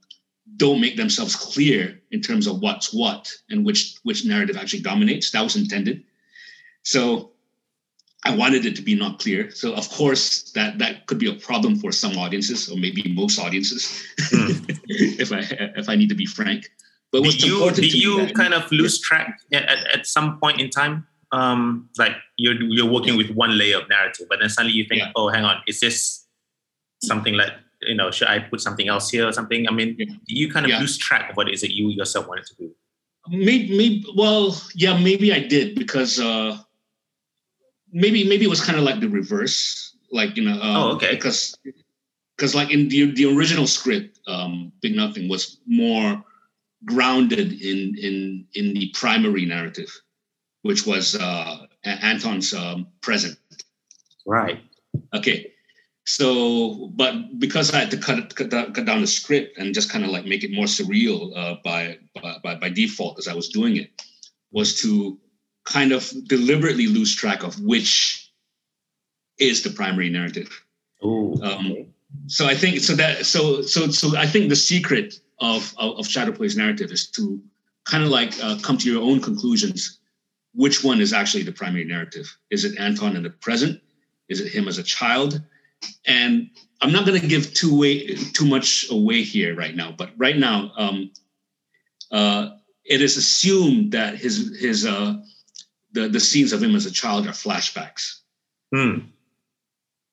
don't 0.58 0.82
make 0.82 0.98
themselves 0.98 1.36
clear 1.36 2.00
in 2.12 2.22
terms 2.22 2.48
of 2.48 2.60
what's 2.60 2.94
what 2.94 3.32
and 3.50 3.66
which 3.66 3.98
which 4.04 4.26
narrative 4.26 4.58
actually 4.58 4.82
dominates 4.82 5.32
that 5.32 5.42
was 5.42 5.56
intended. 5.56 6.04
So 6.84 7.32
I 8.24 8.36
wanted 8.36 8.66
it 8.66 8.76
to 8.78 8.82
be 8.82 8.96
not 8.96 9.20
clear. 9.20 9.52
So 9.52 9.74
of 9.74 9.90
course 9.90 10.52
that 10.52 10.80
that 10.80 11.06
could 11.08 11.20
be 11.20 11.30
a 11.30 11.36
problem 11.36 11.78
for 11.78 11.92
some 11.92 12.18
audiences 12.18 12.70
or 12.70 12.78
maybe 12.78 13.14
most 13.14 13.40
audiences, 13.40 14.04
mm. 14.18 14.80
if 14.88 15.32
I 15.32 15.40
if 15.80 15.90
I 15.90 15.96
need 15.96 16.10
to 16.10 16.16
be 16.16 16.26
frank. 16.26 16.70
But 17.12 17.24
did 17.24 17.44
you 17.44 17.72
did 17.72 17.94
you 17.94 18.28
kind 18.34 18.54
of 18.54 18.70
lose 18.72 19.00
track 19.00 19.40
at, 19.54 19.70
at 19.94 20.06
some 20.06 20.40
point 20.40 20.60
in 20.60 20.70
time? 20.70 21.08
Um, 21.36 21.90
like 21.98 22.16
you're 22.38 22.56
you're 22.62 22.90
working 22.90 23.18
with 23.18 23.30
one 23.32 23.58
layer 23.58 23.78
of 23.82 23.90
narrative, 23.90 24.28
but 24.30 24.40
then 24.40 24.50
suddenly 24.50 24.78
you 24.78 24.86
think, 24.86 25.02
yeah. 25.02 25.12
oh, 25.16 25.30
hang 25.30 25.44
on, 25.44 25.62
is 25.68 25.80
this 25.80 26.26
something 27.04 27.36
like 27.36 27.52
you 27.82 27.96
know, 27.96 28.12
should 28.12 28.28
I 28.28 28.40
put 28.40 28.62
something 28.62 28.88
else 28.88 29.10
here 29.10 29.28
or 29.28 29.32
something? 29.32 29.68
I 29.68 29.72
mean, 29.72 29.96
yeah. 29.98 30.06
you 30.28 30.52
kind 30.52 30.66
of 30.66 30.72
yeah. 30.72 30.80
lose 30.80 30.98
track 30.98 31.30
of 31.30 31.38
what 31.38 31.48
it 31.48 31.54
is 31.54 31.62
that 31.62 31.76
you 31.76 31.90
yourself 31.90 32.28
wanted 32.28 32.46
to 32.48 32.56
do. 32.56 32.72
Maybe, 33.28 33.76
maybe, 33.76 34.06
well, 34.16 34.56
yeah, 34.76 34.98
maybe 34.98 35.34
I 35.34 35.40
did 35.40 35.76
because 35.76 36.20
uh, 36.20 36.58
maybe 37.92 38.28
maybe 38.28 38.46
it 38.46 38.50
was 38.50 38.64
kind 38.64 38.78
of 38.78 38.84
like 38.84 39.00
the 39.00 39.10
reverse, 39.10 39.96
like 40.12 40.38
you 40.38 40.44
know. 40.44 40.62
Um, 40.62 40.78
oh, 40.78 40.92
okay. 40.96 41.12
Because 41.12 41.58
because 42.38 42.54
like 42.54 42.72
in 42.72 42.88
the 42.90 43.12
the 43.12 43.26
original 43.36 43.68
script, 43.68 44.20
um, 44.28 44.72
Big 44.82 44.96
Nothing 44.96 45.28
was 45.28 45.60
more 45.66 46.24
grounded 46.86 47.54
in 47.54 47.96
in 47.98 48.46
in 48.54 48.74
the 48.74 48.92
primary 48.94 49.46
narrative, 49.46 49.90
which 50.66 50.88
was 50.88 51.16
uh, 51.16 51.58
Anton's 51.84 52.52
um, 52.52 52.88
present. 53.00 53.38
Right. 54.26 54.60
Okay. 55.14 55.52
So, 56.08 56.88
but 56.96 57.38
because 57.38 57.72
I 57.72 57.82
had 57.82 57.92
to 57.92 57.98
cut, 57.98 58.36
cut, 58.36 58.50
down, 58.50 58.74
cut 58.74 58.86
down 58.86 59.02
the 59.02 59.08
script 59.08 59.60
and 59.60 59.76
just 59.76 59.92
kind 59.92 60.04
of 60.04 60.10
like 60.10 60.26
make 60.26 60.44
it 60.44 60.52
more 60.52 60.66
surreal 60.66 61.38
uh, 61.38 61.58
by, 61.64 62.00
by 62.44 62.56
by 62.56 62.70
default 62.70 63.20
as 63.20 63.28
I 63.28 63.36
was 63.36 63.50
doing 63.50 63.78
it, 63.78 63.92
was 64.52 64.82
to 64.82 65.20
kind 65.66 65.92
of 65.92 66.12
deliberately 66.28 66.88
lose 66.88 67.16
track 67.16 67.44
of 67.44 67.60
which 67.60 68.32
is 69.38 69.62
the 69.62 69.70
primary 69.70 70.10
narrative. 70.10 70.50
Oh. 71.04 71.40
Um, 71.44 71.94
so 72.26 72.48
I 72.48 72.56
think 72.56 72.80
so 72.80 72.96
that 72.96 73.28
so 73.28 73.62
so 73.62 73.92
so 73.92 74.18
I 74.18 74.26
think 74.26 74.50
the 74.50 74.56
secret 74.56 75.20
of 75.38 75.76
of, 75.78 76.00
of 76.00 76.06
Shadowplay's 76.08 76.58
narrative 76.58 76.92
is 76.92 77.06
to 77.12 77.40
kind 77.84 78.04
of 78.04 78.10
like 78.10 78.34
uh, 78.44 78.58
come 78.64 78.80
to 78.80 78.92
your 78.92 79.04
own 79.04 79.22
conclusions. 79.22 80.00
Which 80.56 80.84
one 80.84 81.02
is 81.02 81.14
actually 81.14 81.44
the 81.44 81.52
primary 81.52 81.84
narrative? 81.84 82.36
Is 82.50 82.64
it 82.64 82.80
Anton 82.80 83.16
in 83.16 83.24
the 83.24 83.30
present? 83.30 83.82
Is 84.30 84.40
it 84.40 84.52
him 84.52 84.68
as 84.68 84.78
a 84.78 84.84
child? 84.84 85.42
And 86.08 86.50
I'm 86.82 86.92
not 86.92 87.06
going 87.06 87.20
to 87.20 87.28
give 87.28 87.54
too 87.54 87.78
way 87.78 88.16
too 88.16 88.46
much 88.46 88.86
away 88.90 89.22
here 89.22 89.56
right 89.56 89.76
now, 89.76 89.94
but 89.98 90.12
right 90.18 90.38
now, 90.38 90.72
um, 90.78 91.12
uh, 92.12 92.50
it 92.84 93.02
is 93.02 93.18
assumed 93.18 93.92
that 93.92 94.16
his 94.16 94.58
his 94.60 94.86
uh, 94.86 95.16
the 95.92 96.08
the 96.08 96.20
scenes 96.20 96.54
of 96.54 96.62
him 96.62 96.76
as 96.76 96.86
a 96.86 96.92
child 96.92 97.28
are 97.28 97.32
flashbacks. 97.32 98.20
Hmm. 98.74 99.00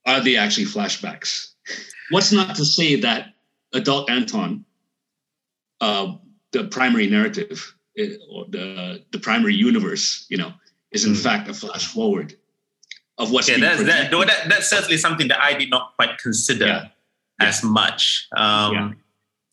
Are 0.07 0.21
they 0.21 0.37
actually 0.37 0.67
flashbacks? 0.67 1.53
What's 2.11 2.33
not 2.33 2.57
to 2.57 2.65
say 2.65 3.01
that 3.01 3.35
adult 3.73 4.11
Anton, 4.11 4.65
uh, 5.81 6.15
the 6.53 6.65
primary 6.65 7.09
narrative 7.09 7.75
eh, 7.99 8.17
or 8.31 8.47
the 8.49 9.03
the 9.13 9.19
primary 9.19 9.55
universe, 9.55 10.27
you 10.29 10.37
know, 10.37 10.53
is 10.91 11.05
in 11.05 11.15
hmm. 11.15 11.21
fact 11.21 11.49
a 11.49 11.55
flash 11.55 11.87
forward 11.87 12.35
of 13.19 13.31
what's 13.31 13.49
yeah, 13.49 13.59
that's, 13.59 13.83
that, 13.85 14.11
that, 14.11 14.49
that's 14.49 14.69
certainly 14.69 14.97
something 14.97 15.29
that 15.29 15.41
I 15.41 15.55
did 15.55 15.71
not 15.71 15.95
quite 15.97 16.19
consider 16.19 16.67
yeah. 16.67 16.89
as 17.41 17.63
much. 17.63 18.29
Um, 18.37 18.73
yeah. 18.73 18.91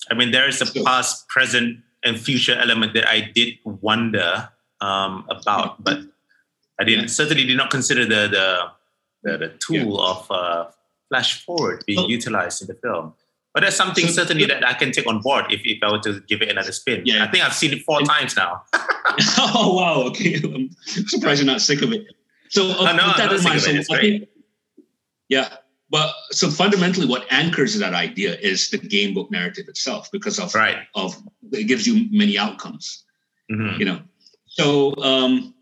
I 0.10 0.14
mean, 0.14 0.32
there 0.32 0.48
is 0.48 0.62
a 0.62 0.66
so, 0.66 0.84
past, 0.84 1.28
present, 1.28 1.80
and 2.04 2.20
future 2.20 2.56
element 2.56 2.94
that 2.94 3.08
I 3.08 3.32
did 3.36 3.56
wonder 3.66 4.50
um, 4.82 5.26
about, 5.30 5.84
but 5.84 6.00
I 6.80 6.84
didn't 6.86 7.10
certainly 7.10 7.46
did 7.46 7.58
not 7.58 7.70
consider 7.70 8.06
the 8.06 8.28
the 8.28 8.72
the, 9.24 9.38
the 9.38 9.48
tool 9.60 10.00
of 10.00 10.32
uh, 10.32 10.66
flash 11.10 11.44
forward 11.44 11.84
being 11.86 12.10
utilized 12.10 12.62
in 12.62 12.68
the 12.68 12.76
film. 12.76 13.14
But 13.60 13.66
that's 13.66 13.76
something 13.76 14.06
so, 14.06 14.14
certainly 14.14 14.46
that 14.46 14.66
I 14.66 14.74
can 14.74 14.94
take 14.94 15.06
on 15.06 15.20
board 15.20 15.52
if, 15.52 15.60
if 15.66 15.84
I 15.84 15.92
were 15.92 16.00
to 16.00 16.22
give 16.30 16.42
it 16.42 16.48
another 16.48 16.72
spin. 16.72 17.02
Yeah. 17.04 17.26
I 17.26 17.28
think 17.28 17.44
I've 17.44 17.54
seen 17.54 17.74
it 17.74 17.84
four 17.84 18.00
times 18.04 18.38
now. 18.38 18.64
oh 19.38 19.76
wow! 19.76 20.08
Okay, 20.08 20.36
I'm 20.42 20.70
surprised 20.86 21.42
you're 21.42 21.46
not 21.46 21.60
sick 21.60 21.82
of 21.82 21.92
it. 21.92 22.06
So 22.48 22.72
uh, 22.72 22.94
no, 22.94 23.08
with 23.08 23.18
that 23.18 23.34
in 23.34 23.44
mind, 23.44 23.60
so 23.86 23.98
think, 23.98 24.30
yeah, 25.28 25.58
but 25.90 26.14
so 26.32 26.50
fundamentally, 26.50 27.06
what 27.06 27.26
anchors 27.32 27.78
that 27.78 27.94
idea 27.94 28.38
is 28.40 28.70
the 28.70 28.78
game 28.78 29.14
book 29.14 29.30
narrative 29.30 29.68
itself, 29.68 30.10
because 30.10 30.40
of 30.40 30.56
right. 30.56 30.78
of 30.96 31.22
it 31.52 31.66
gives 31.66 31.86
you 31.86 32.08
many 32.12 32.38
outcomes. 32.38 33.04
Mm-hmm. 33.52 33.78
You 33.78 33.86
know, 33.88 34.00
so 34.46 34.96
um, 35.04 35.54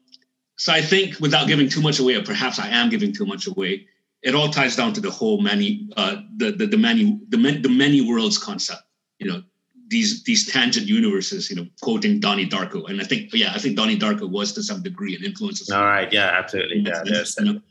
so 0.57 0.71
I 0.71 0.81
think 0.83 1.19
without 1.19 1.47
giving 1.47 1.67
too 1.67 1.81
much 1.81 1.97
away, 1.97 2.13
or 2.13 2.21
perhaps 2.21 2.59
I 2.59 2.67
am 2.67 2.91
giving 2.91 3.11
too 3.11 3.25
much 3.25 3.47
away, 3.47 3.87
it 4.23 4.35
all 4.35 4.49
ties 4.49 4.75
down 4.75 4.93
to 4.93 5.01
the 5.01 5.11
whole 5.11 5.41
many 5.41 5.89
uh, 5.95 6.17
the, 6.37 6.51
the 6.51 6.65
the 6.65 6.77
many 6.77 7.19
the, 7.29 7.37
the 7.37 7.69
many 7.69 8.01
worlds 8.01 8.37
concept. 8.37 8.83
You 9.19 9.31
know, 9.31 9.43
these 9.87 10.23
these 10.23 10.51
tangent 10.51 10.87
universes, 10.87 11.49
you 11.49 11.55
know, 11.55 11.67
quoting 11.81 12.19
Donnie 12.19 12.47
Darko, 12.47 12.89
and 12.89 13.01
I 13.01 13.03
think 13.03 13.33
yeah, 13.33 13.51
I 13.53 13.59
think 13.59 13.75
Donnie 13.75 13.97
Darko 13.97 14.29
was 14.29 14.53
to 14.53 14.63
some 14.63 14.81
degree 14.81 15.15
an 15.15 15.23
influence. 15.23 15.69
All 15.71 15.85
right, 15.85 16.11
yeah, 16.11 16.35
absolutely, 16.37 16.79
yeah. 16.79 17.03
You 17.05 17.45
know, 17.45 17.61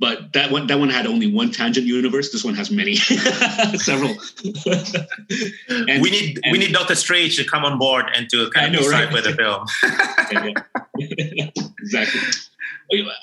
but 0.00 0.32
that 0.32 0.50
one 0.50 0.66
that 0.68 0.78
one 0.78 0.88
had 0.88 1.06
only 1.06 1.26
one 1.26 1.52
tangent 1.52 1.86
universe. 1.86 2.32
This 2.32 2.42
one 2.42 2.54
has 2.54 2.70
many, 2.70 2.96
several. 3.76 4.10
and, 5.68 6.02
we 6.02 6.10
need 6.10 6.40
and, 6.42 6.52
we 6.52 6.58
need 6.58 6.72
Doctor 6.72 6.94
Strange 6.94 7.36
to 7.36 7.44
come 7.44 7.66
on 7.66 7.78
board 7.78 8.06
and 8.16 8.28
to 8.30 8.50
kind 8.50 8.74
of 8.74 8.80
decide 8.80 9.12
right? 9.12 9.22
the 9.22 9.34
film. 9.34 9.66
exactly. 11.78 12.20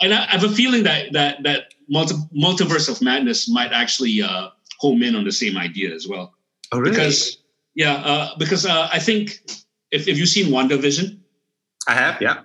And 0.01 0.13
I 0.13 0.26
have 0.28 0.43
a 0.43 0.49
feeling 0.49 0.84
that 0.84 1.13
that 1.13 1.43
that 1.43 1.74
multi, 1.89 2.15
multiverse 2.36 2.89
of 2.89 3.01
madness 3.01 3.49
might 3.49 3.72
actually 3.72 4.22
uh, 4.22 4.49
home 4.80 5.03
in 5.03 5.15
on 5.15 5.24
the 5.24 5.32
same 5.32 5.57
idea 5.57 5.93
as 5.93 6.07
well. 6.07 6.34
Oh, 6.72 6.80
really? 6.80 6.91
Because 6.91 7.38
yeah, 7.76 7.95
uh, 7.95 8.38
because 8.38 8.65
uh, 8.65 8.89
I 8.91 8.99
think 8.99 9.39
if, 9.91 10.07
if 10.07 10.18
you've 10.18 10.30
seen 10.30 10.47
WandaVision, 10.47 11.20
I 11.88 11.93
have, 11.93 12.22
yeah. 12.22 12.41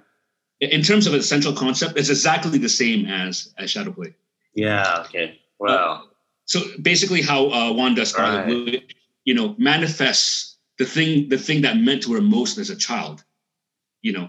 In 0.61 0.83
terms 0.83 1.07
of 1.07 1.15
its 1.15 1.29
central 1.29 1.55
concept, 1.55 1.99
it's 1.99 2.09
exactly 2.09 2.59
the 2.59 2.69
same 2.69 3.07
as 3.07 3.53
as 3.59 3.73
Shadowplay. 3.73 4.15
Yeah. 4.55 5.05
Okay. 5.07 5.41
Well. 5.59 5.91
Uh, 5.91 6.01
so 6.45 6.61
basically, 6.81 7.23
how 7.23 7.51
uh, 7.51 7.73
Wanda 7.73 8.05
Scarlet, 8.05 8.47
right. 8.47 8.95
you 9.25 9.35
know, 9.35 9.55
manifests 9.59 10.57
the 10.79 10.85
thing 10.85 11.29
the 11.29 11.39
thing 11.39 11.63
that 11.63 11.79
meant 11.79 12.03
to 12.03 12.13
her 12.15 12.21
most 12.21 12.59
as 12.59 12.71
a 12.71 12.77
child. 12.77 13.25
You 14.03 14.13
know, 14.13 14.29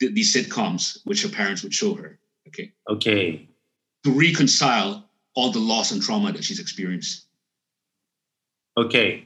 th- 0.00 0.14
these 0.14 0.34
sitcoms 0.34 0.98
which 1.04 1.22
her 1.22 1.28
parents 1.28 1.62
would 1.62 1.74
show 1.74 1.94
her. 1.94 2.18
Okay. 2.48 2.72
Okay. 2.88 3.48
To 4.04 4.12
reconcile 4.12 5.08
all 5.34 5.50
the 5.50 5.58
loss 5.58 5.92
and 5.92 6.02
trauma 6.02 6.32
that 6.32 6.44
she's 6.44 6.60
experienced. 6.60 7.26
Okay. 8.76 9.24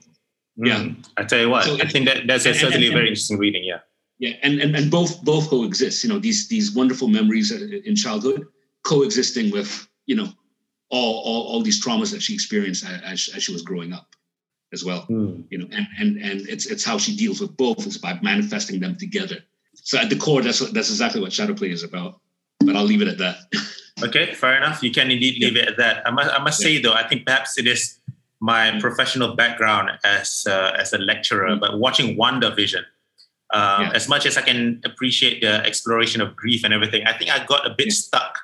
Yeah, 0.57 0.81
mm. 0.81 1.09
I 1.17 1.25
tell 1.25 1.41
you 1.41 1.49
what, 1.49 1.65
so, 1.65 1.75
I 1.81 1.89
think 1.89 2.07
that 2.07 2.27
that's 2.27 2.45
and, 2.45 2.55
certainly 2.55 2.87
and, 2.89 2.93
and, 2.93 2.95
a 2.95 2.97
very 2.97 3.09
interesting 3.09 3.39
reading. 3.39 3.65
Yeah, 3.65 3.79
yeah, 4.19 4.37
and, 4.43 4.61
and 4.61 4.77
and 4.77 4.91
both 4.91 5.23
both 5.25 5.49
coexist. 5.49 6.05
You 6.05 6.11
know, 6.11 6.19
these 6.19 6.49
these 6.49 6.75
wonderful 6.75 7.09
memories 7.09 7.51
in 7.51 7.97
childhood 7.97 8.47
coexisting 8.85 9.51
with 9.51 9.89
you 10.07 10.17
know 10.17 10.29
all 10.91 11.23
all, 11.25 11.43
all 11.49 11.63
these 11.63 11.83
traumas 11.83 12.13
that 12.13 12.23
she 12.23 12.35
experienced 12.35 12.85
as, 12.85 13.31
as 13.35 13.43
she 13.43 13.53
was 13.53 13.63
growing 13.63 13.95
up 13.95 14.15
as 14.75 14.85
well. 14.85 15.07
Mm. 15.09 15.45
You 15.49 15.59
know, 15.59 15.69
and 15.73 15.87
and 15.99 16.19
and 16.19 16.49
it's 16.49 16.67
it's 16.67 16.85
how 16.85 16.99
she 16.99 17.17
deals 17.17 17.41
with 17.41 17.57
both 17.57 17.87
is 17.87 17.97
by 17.97 18.19
manifesting 18.23 18.79
them 18.79 18.97
together. 18.97 19.39
So 19.75 19.99
at 19.99 20.11
the 20.11 20.17
core, 20.17 20.43
that's 20.43 20.61
that's 20.71 20.91
exactly 20.91 21.21
what 21.21 21.33
shadow 21.33 21.55
play 21.55 21.71
is 21.71 21.83
about. 21.83 22.21
But 22.61 22.77
I'll 22.77 22.85
leave 22.85 23.03
it 23.03 23.09
at 23.09 23.19
that. 23.19 23.37
okay, 24.03 24.35
fair 24.35 24.57
enough. 24.57 24.83
You 24.83 24.91
can 24.91 25.11
indeed 25.11 25.43
leave 25.43 25.57
yeah. 25.57 25.63
it 25.63 25.69
at 25.69 25.77
that. 25.79 26.07
I 26.07 26.11
must 26.11 26.31
I 26.33 26.39
must 26.43 26.63
yeah. 26.63 26.69
say 26.69 26.83
though, 26.83 26.95
I 26.95 27.07
think 27.09 27.27
perhaps 27.27 27.59
it 27.59 27.67
is 27.67 27.99
my 28.41 28.79
professional 28.81 29.35
background 29.35 29.91
as 30.05 30.45
uh, 30.49 30.73
as 30.79 30.93
a 30.93 30.99
lecturer, 30.99 31.49
mm-hmm. 31.49 31.61
but 31.61 31.79
watching 31.79 32.17
WandaVision, 32.17 32.83
uh, 33.55 33.79
yeah. 33.81 33.91
as 33.95 34.09
much 34.09 34.27
as 34.27 34.37
I 34.37 34.43
can 34.43 34.81
appreciate 34.85 35.41
the 35.41 35.65
exploration 35.65 36.21
of 36.21 36.37
grief 36.37 36.65
and 36.65 36.75
everything, 36.75 37.07
I 37.07 37.17
think 37.17 37.31
I 37.31 37.45
got 37.45 37.67
a 37.67 37.75
bit 37.77 37.93
stuck 37.93 38.39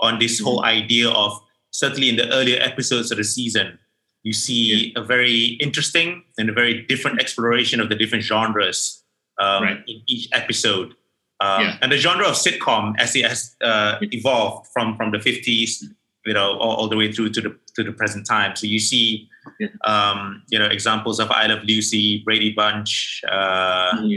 on 0.00 0.18
this 0.18 0.36
mm-hmm. 0.36 0.44
whole 0.44 0.64
idea 0.64 1.10
of 1.10 1.38
certainly 1.70 2.08
in 2.08 2.16
the 2.16 2.30
earlier 2.32 2.60
episodes 2.60 3.10
of 3.10 3.18
the 3.18 3.24
season, 3.24 3.78
you 4.22 4.32
see 4.32 4.92
a 4.96 5.02
very 5.02 5.58
interesting 5.60 6.22
and 6.38 6.48
a 6.48 6.52
very 6.52 6.82
different 6.86 7.20
exploration 7.20 7.80
of 7.80 7.88
the 7.88 7.94
different 7.94 8.24
genres 8.24 9.01
um, 9.38 9.62
right. 9.62 9.78
in 9.86 10.02
each 10.06 10.28
episode. 10.32 10.94
Um, 11.40 11.76
and 11.82 11.90
the 11.90 11.96
genre 11.96 12.26
of 12.26 12.34
sitcom 12.34 12.94
as 12.98 13.16
it 13.16 13.26
has 13.26 13.56
uh, 13.64 13.96
evolved 14.00 14.68
from 14.72 14.96
from 14.96 15.10
the 15.10 15.18
50s 15.18 15.82
you 16.24 16.34
know 16.34 16.56
all, 16.58 16.76
all, 16.76 16.88
the 16.88 16.96
way 16.96 17.12
through 17.12 17.30
to 17.30 17.40
the 17.40 17.56
to 17.74 17.82
the 17.82 17.92
present 17.92 18.26
time. 18.26 18.54
So 18.54 18.66
you 18.66 18.78
see 18.78 19.28
yeah. 19.58 19.68
um, 19.84 20.42
you 20.50 20.58
know 20.58 20.66
examples 20.66 21.18
of 21.18 21.30
i 21.30 21.46
love 21.46 21.64
lucy 21.64 22.22
brady 22.24 22.52
bunch 22.52 23.22
uh, 23.28 23.96
mm-hmm. 23.96 24.16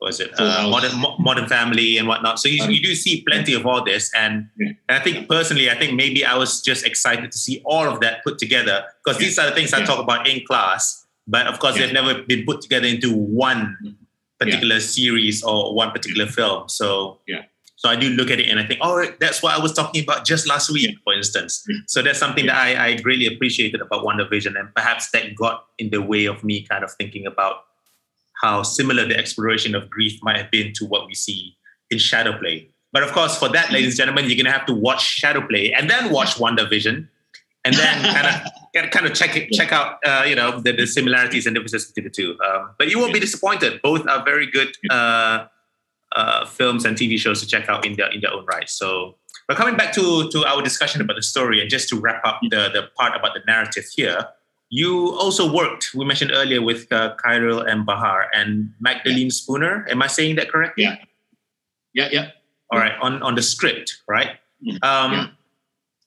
was 0.00 0.18
it? 0.18 0.32
Uh, 0.38 0.68
modern 0.68 0.98
modern 1.20 1.46
family 1.46 1.98
and 1.98 2.08
whatnot. 2.08 2.40
So 2.40 2.48
you, 2.48 2.64
you 2.64 2.82
do 2.82 2.94
see 2.94 3.22
plenty 3.28 3.54
of 3.54 3.66
all 3.66 3.84
this. 3.84 4.10
And, 4.16 4.48
and 4.58 4.76
i 4.88 4.98
think 4.98 5.28
personally 5.28 5.70
i 5.70 5.76
think 5.76 5.94
maybe 5.94 6.24
i 6.24 6.36
was 6.36 6.62
just 6.62 6.84
excited 6.84 7.30
to 7.30 7.38
see 7.38 7.62
all 7.64 7.86
of 7.86 8.00
that 8.00 8.24
put 8.24 8.38
together. 8.38 8.84
Because 9.04 9.18
these 9.18 9.38
are 9.38 9.48
the 9.48 9.54
things 9.54 9.72
i 9.72 9.84
talk 9.84 10.00
about 10.00 10.26
in 10.26 10.44
class 10.46 11.06
but 11.28 11.46
of 11.46 11.60
course 11.60 11.76
they've 11.76 11.92
never 11.92 12.22
been 12.22 12.44
put 12.44 12.60
together 12.60 12.88
into 12.88 13.14
one 13.14 13.96
particular 14.40 14.80
series 14.80 15.42
or 15.42 15.74
one 15.74 15.90
particular 15.90 16.26
film. 16.26 16.68
So 16.68 17.20
yeah. 17.28 17.42
so 17.76 17.88
I 17.88 17.96
do 17.96 18.08
look 18.08 18.30
at 18.30 18.40
it 18.40 18.48
and 18.48 18.58
I 18.58 18.66
think, 18.66 18.80
oh, 18.82 19.06
that's 19.20 19.42
what 19.42 19.56
I 19.56 19.62
was 19.62 19.72
talking 19.72 20.02
about 20.02 20.24
just 20.24 20.48
last 20.48 20.70
week, 20.70 20.96
for 21.04 21.12
instance. 21.12 21.64
So 21.86 22.02
that's 22.02 22.18
something 22.18 22.46
that 22.46 22.56
I, 22.56 22.86
I 22.86 22.96
greatly 22.96 23.26
appreciated 23.26 23.80
about 23.80 24.04
WandaVision, 24.04 24.58
And 24.58 24.74
perhaps 24.74 25.10
that 25.10 25.34
got 25.36 25.66
in 25.78 25.90
the 25.90 26.00
way 26.00 26.24
of 26.24 26.42
me 26.42 26.62
kind 26.62 26.82
of 26.82 26.90
thinking 26.92 27.26
about 27.26 27.64
how 28.42 28.62
similar 28.62 29.06
the 29.06 29.16
exploration 29.16 29.74
of 29.74 29.90
grief 29.90 30.18
might 30.22 30.38
have 30.38 30.50
been 30.50 30.72
to 30.74 30.86
what 30.86 31.06
we 31.06 31.14
see 31.14 31.54
in 31.90 31.98
Shadowplay. 31.98 32.66
But 32.92 33.02
of 33.02 33.12
course, 33.12 33.38
for 33.38 33.48
that, 33.50 33.66
mm-hmm. 33.66 33.74
ladies 33.74 33.92
and 33.92 33.98
gentlemen, 33.98 34.24
you're 34.24 34.36
going 34.36 34.46
to 34.46 34.58
have 34.58 34.66
to 34.66 34.74
watch 34.74 35.20
Shadowplay 35.20 35.72
and 35.78 35.90
then 35.90 36.10
watch 36.10 36.36
mm-hmm. 36.36 36.56
WandaVision, 36.56 37.08
and 37.64 37.74
then 37.74 38.14
kind 38.14 38.26
of 38.84 38.90
kind 38.90 39.06
of 39.06 39.14
check 39.14 39.36
it, 39.36 39.50
check 39.50 39.72
out 39.72 39.98
uh, 40.04 40.24
you 40.26 40.34
know 40.34 40.60
the, 40.60 40.72
the, 40.72 40.86
similarities 40.86 41.46
and 41.46 41.54
differences 41.54 41.86
between 41.86 42.04
the 42.04 42.10
two. 42.10 42.38
Um, 42.46 42.70
but 42.78 42.88
you 42.88 42.98
won't 42.98 43.12
be 43.12 43.20
disappointed. 43.20 43.80
Both 43.82 44.06
are 44.06 44.24
very 44.24 44.50
good 44.50 44.68
uh, 44.90 45.46
uh, 46.12 46.46
films 46.46 46.84
and 46.84 46.96
TV 46.96 47.18
shows 47.18 47.40
to 47.40 47.46
check 47.46 47.68
out 47.68 47.86
in 47.86 47.96
their 47.96 48.10
in 48.10 48.20
their 48.20 48.32
own 48.32 48.46
right. 48.46 48.68
So, 48.68 49.16
but 49.48 49.56
coming 49.56 49.76
back 49.76 49.92
to 49.94 50.28
to 50.30 50.44
our 50.46 50.62
discussion 50.62 51.00
about 51.00 51.16
the 51.16 51.22
story, 51.22 51.60
and 51.60 51.68
just 51.68 51.88
to 51.90 51.96
wrap 52.00 52.24
up 52.24 52.40
the 52.42 52.70
the 52.72 52.88
part 52.96 53.16
about 53.16 53.34
the 53.34 53.40
narrative 53.46 53.84
here. 53.94 54.28
You 54.72 55.18
also 55.18 55.52
worked, 55.52 55.94
we 55.96 56.04
mentioned 56.04 56.30
earlier, 56.32 56.62
with 56.62 56.92
uh, 56.92 57.16
Khairil 57.16 57.68
M. 57.68 57.84
Bahar 57.84 58.28
and 58.32 58.72
Magdalene 58.78 59.26
yeah. 59.26 59.30
Spooner. 59.30 59.84
Am 59.90 60.00
I 60.00 60.06
saying 60.06 60.36
that 60.36 60.48
correctly? 60.48 60.84
Yeah. 60.84 60.96
Yeah, 61.92 62.08
yeah. 62.12 62.30
All 62.70 62.78
right, 62.78 62.92
on, 63.02 63.20
on 63.20 63.34
the 63.34 63.42
script, 63.42 64.00
right? 64.06 64.38
Mm-hmm. 64.64 64.76
Um, 64.84 65.12
yeah. 65.12 65.26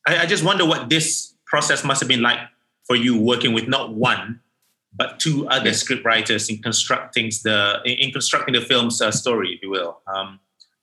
I, 0.08 0.24
I 0.24 0.26
just 0.26 0.46
wonder 0.46 0.66
what 0.66 0.90
this 0.90 1.33
process 1.54 1.84
must 1.84 2.02
have 2.02 2.10
been 2.10 2.24
like 2.24 2.40
for 2.88 2.96
you 2.96 3.16
working 3.16 3.54
with 3.54 3.68
not 3.68 3.94
one, 3.94 4.40
but 4.92 5.20
two 5.20 5.48
other 5.50 5.68
yeah. 5.68 5.82
script 5.82 6.04
writers 6.04 6.50
in 6.50 6.58
constructing 6.58 7.30
the 7.44 7.80
in 7.86 8.12
constructing 8.12 8.56
the 8.56 8.62
film's 8.62 9.00
uh, 9.00 9.12
story, 9.12 9.54
if 9.54 9.62
you 9.62 9.70
will. 9.70 10.02
Um, 10.08 10.40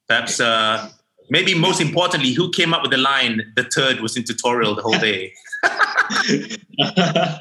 perhaps, 0.07 0.39
uh, 0.39 0.89
maybe 1.29 1.55
most 1.55 1.81
importantly, 1.81 2.33
who 2.33 2.53
came 2.53 2.73
up 2.73 2.83
with 2.83 2.93
the 2.93 3.03
line 3.13 3.53
"the 3.57 3.65
turd 3.65 4.01
was 4.01 4.17
in 4.17 4.23
tutorial 4.23 4.77
the 4.77 4.83
whole 4.83 5.01
day"? 5.11 5.35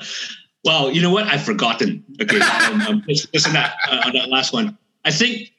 well, 0.65 0.91
you 0.91 1.03
know 1.03 1.11
what? 1.11 1.27
I've 1.27 1.43
forgotten. 1.43 2.03
Okay, 2.19 2.41
um, 2.41 2.81
um, 2.81 3.03
just, 3.07 3.47
on 3.47 3.53
that 3.53 3.75
uh, 3.91 4.07
on 4.07 4.13
that 4.13 4.29
last 4.29 4.53
one. 4.53 4.75
I 5.05 5.11
think 5.11 5.53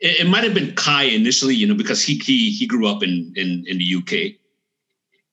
it, 0.00 0.22
it 0.22 0.26
might 0.26 0.42
have 0.42 0.54
been 0.54 0.74
Kai 0.74 1.04
initially, 1.04 1.54
you 1.54 1.68
know, 1.68 1.78
because 1.82 2.02
he 2.02 2.18
he 2.18 2.50
he 2.50 2.66
grew 2.66 2.88
up 2.88 3.04
in 3.04 3.32
in 3.36 3.64
in 3.68 3.78
the 3.78 3.94
UK. 4.00 4.40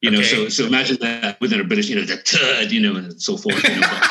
You 0.04 0.12
know, 0.12 0.20
okay. 0.20 0.28
so 0.28 0.50
so 0.50 0.66
imagine 0.68 0.98
that 1.00 1.40
within 1.40 1.62
a 1.62 1.64
British, 1.64 1.88
you 1.88 1.96
know, 1.96 2.04
the 2.04 2.18
turd, 2.18 2.72
you 2.72 2.82
know, 2.82 2.96
and 2.98 3.22
so 3.22 3.38
forth. 3.38 3.64
You 3.64 3.80
know, 3.80 3.88
but 3.88 4.04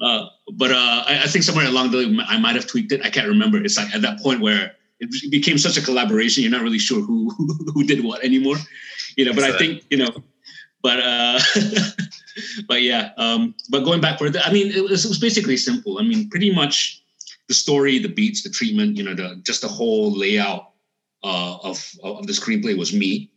uh, 0.06 0.28
but 0.52 0.70
uh, 0.70 1.04
I, 1.08 1.20
I, 1.24 1.26
think 1.26 1.42
somewhere 1.42 1.66
along 1.66 1.90
the 1.90 1.98
way 1.98 2.24
I 2.28 2.38
might 2.38 2.54
have 2.54 2.66
tweaked 2.66 2.92
it. 2.92 3.00
I 3.04 3.08
can't 3.08 3.26
remember. 3.26 3.56
It's 3.56 3.78
like 3.78 3.94
at 3.94 4.02
that 4.02 4.20
point 4.20 4.42
where 4.42 4.76
it 5.00 5.08
became 5.30 5.56
such 5.56 5.78
a 5.78 5.82
collaboration, 5.82 6.42
you're 6.42 6.52
not 6.52 6.62
really 6.62 6.78
sure 6.78 7.00
who 7.00 7.30
who, 7.74 7.82
did 7.82 8.04
what 8.04 8.22
anymore. 8.22 8.56
You 9.16 9.24
know, 9.24 9.32
but 9.32 9.44
I 9.44 9.56
think 9.56 9.84
you 9.90 9.96
know 9.96 10.12
but 10.82 11.00
uh, 11.00 11.40
but 12.68 12.82
yeah, 12.82 13.10
um, 13.16 13.54
but 13.68 13.84
going 13.84 14.00
back 14.00 14.18
for 14.18 14.26
further, 14.26 14.40
I 14.44 14.52
mean, 14.52 14.72
it 14.72 14.82
was, 14.82 15.04
it 15.04 15.08
was 15.08 15.18
basically 15.18 15.56
simple. 15.56 15.98
I 15.98 16.02
mean, 16.02 16.28
pretty 16.30 16.54
much 16.54 17.02
the 17.48 17.54
story, 17.54 17.98
the 17.98 18.08
beats, 18.08 18.42
the 18.42 18.50
treatment, 18.50 18.96
you 18.96 19.02
know, 19.02 19.14
the 19.14 19.40
just 19.44 19.62
the 19.62 19.68
whole 19.68 20.16
layout 20.16 20.70
uh, 21.22 21.58
of 21.62 21.84
of 22.02 22.26
the 22.26 22.32
screenplay 22.32 22.76
was 22.76 22.94
me. 22.94 23.30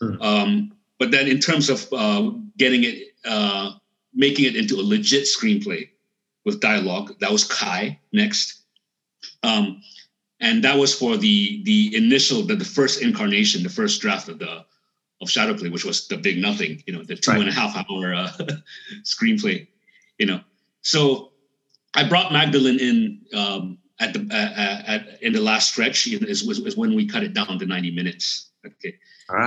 Hmm. 0.00 0.22
Um, 0.22 0.72
but 1.04 1.10
then 1.10 1.28
in 1.28 1.38
terms 1.38 1.68
of 1.68 1.86
uh, 1.92 2.30
getting 2.56 2.84
it, 2.84 3.08
uh, 3.26 3.72
making 4.14 4.46
it 4.46 4.56
into 4.56 4.76
a 4.76 4.80
legit 4.80 5.24
screenplay 5.24 5.90
with 6.46 6.60
dialogue, 6.60 7.14
that 7.20 7.30
was 7.30 7.44
Kai 7.44 8.00
next. 8.14 8.62
Um, 9.42 9.82
and 10.40 10.64
that 10.64 10.78
was 10.78 10.94
for 10.94 11.18
the 11.18 11.62
the 11.64 11.94
initial 11.94 12.40
the, 12.40 12.56
the 12.56 12.64
first 12.64 13.02
incarnation, 13.02 13.62
the 13.62 13.68
first 13.68 14.00
draft 14.00 14.30
of 14.30 14.38
the 14.38 14.64
of 15.20 15.28
Shadowplay, 15.28 15.70
which 15.70 15.84
was 15.84 16.08
the 16.08 16.16
big 16.16 16.38
nothing, 16.38 16.82
you 16.86 16.94
know, 16.94 17.02
the 17.02 17.16
two 17.16 17.32
right. 17.32 17.40
and 17.40 17.50
a 17.50 17.52
half 17.52 17.76
hour 17.76 18.14
uh, 18.14 18.32
screenplay, 19.02 19.66
you 20.18 20.24
know. 20.24 20.40
So 20.80 21.32
I 21.92 22.08
brought 22.08 22.32
Magdalene 22.32 22.80
in 22.80 23.38
um, 23.38 23.78
at 24.00 24.14
the 24.14 24.20
uh, 24.30 24.82
at 24.90 25.22
in 25.22 25.34
the 25.34 25.42
last 25.42 25.72
stretch. 25.72 26.06
You 26.06 26.18
know, 26.18 26.28
is, 26.28 26.44
was, 26.44 26.62
was 26.62 26.78
when 26.78 26.94
we 26.94 27.06
cut 27.06 27.22
it 27.22 27.34
down 27.34 27.58
to 27.58 27.66
ninety 27.66 27.90
minutes. 27.90 28.52
Okay. 28.64 28.94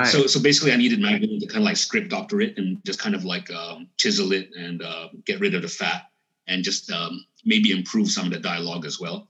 So 0.06 0.28
so 0.28 0.42
basically, 0.42 0.72
I 0.72 0.78
needed 0.78 1.00
Magdalene 1.00 1.40
to 1.40 1.48
kind 1.48 1.60
of 1.60 1.64
like 1.64 1.78
script 1.78 2.10
doctor 2.10 2.42
it 2.42 2.58
and 2.58 2.84
just 2.86 3.00
kind 3.00 3.16
of 3.16 3.26
like 3.26 3.52
um, 3.52 3.88
chisel 3.98 4.32
it 4.32 4.50
and 4.58 4.82
uh, 4.82 5.10
get 5.26 5.40
rid 5.40 5.54
of 5.54 5.62
the 5.62 5.68
fat 5.68 6.10
and 6.48 6.64
just 6.64 6.92
um, 6.92 7.26
maybe 7.46 7.72
improve 7.72 8.10
some 8.10 8.26
of 8.26 8.34
the 8.34 8.40
dialogue 8.40 8.86
as 8.86 9.00
well. 9.00 9.28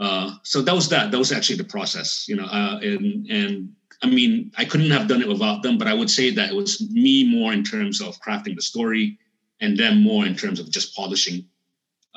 Uh, 0.00 0.34
so 0.42 0.62
that 0.62 0.74
was 0.74 0.88
that. 0.88 1.10
That 1.10 1.18
was 1.18 1.30
actually 1.30 1.56
the 1.56 1.64
process, 1.64 2.26
you 2.28 2.36
know. 2.36 2.46
Uh, 2.46 2.80
and 2.82 3.26
and 3.30 3.72
I 4.02 4.08
mean, 4.08 4.50
I 4.56 4.64
couldn't 4.64 4.90
have 4.90 5.06
done 5.06 5.20
it 5.20 5.28
without 5.28 5.62
them, 5.62 5.78
but 5.78 5.86
I 5.86 5.94
would 5.94 6.10
say 6.10 6.30
that 6.30 6.50
it 6.50 6.56
was 6.56 6.90
me 6.90 7.28
more 7.28 7.52
in 7.52 7.62
terms 7.62 8.00
of 8.00 8.20
crafting 8.20 8.56
the 8.56 8.62
story, 8.62 9.18
and 9.60 9.76
them 9.76 10.02
more 10.02 10.26
in 10.26 10.34
terms 10.34 10.58
of 10.58 10.70
just 10.70 10.96
polishing 10.96 11.46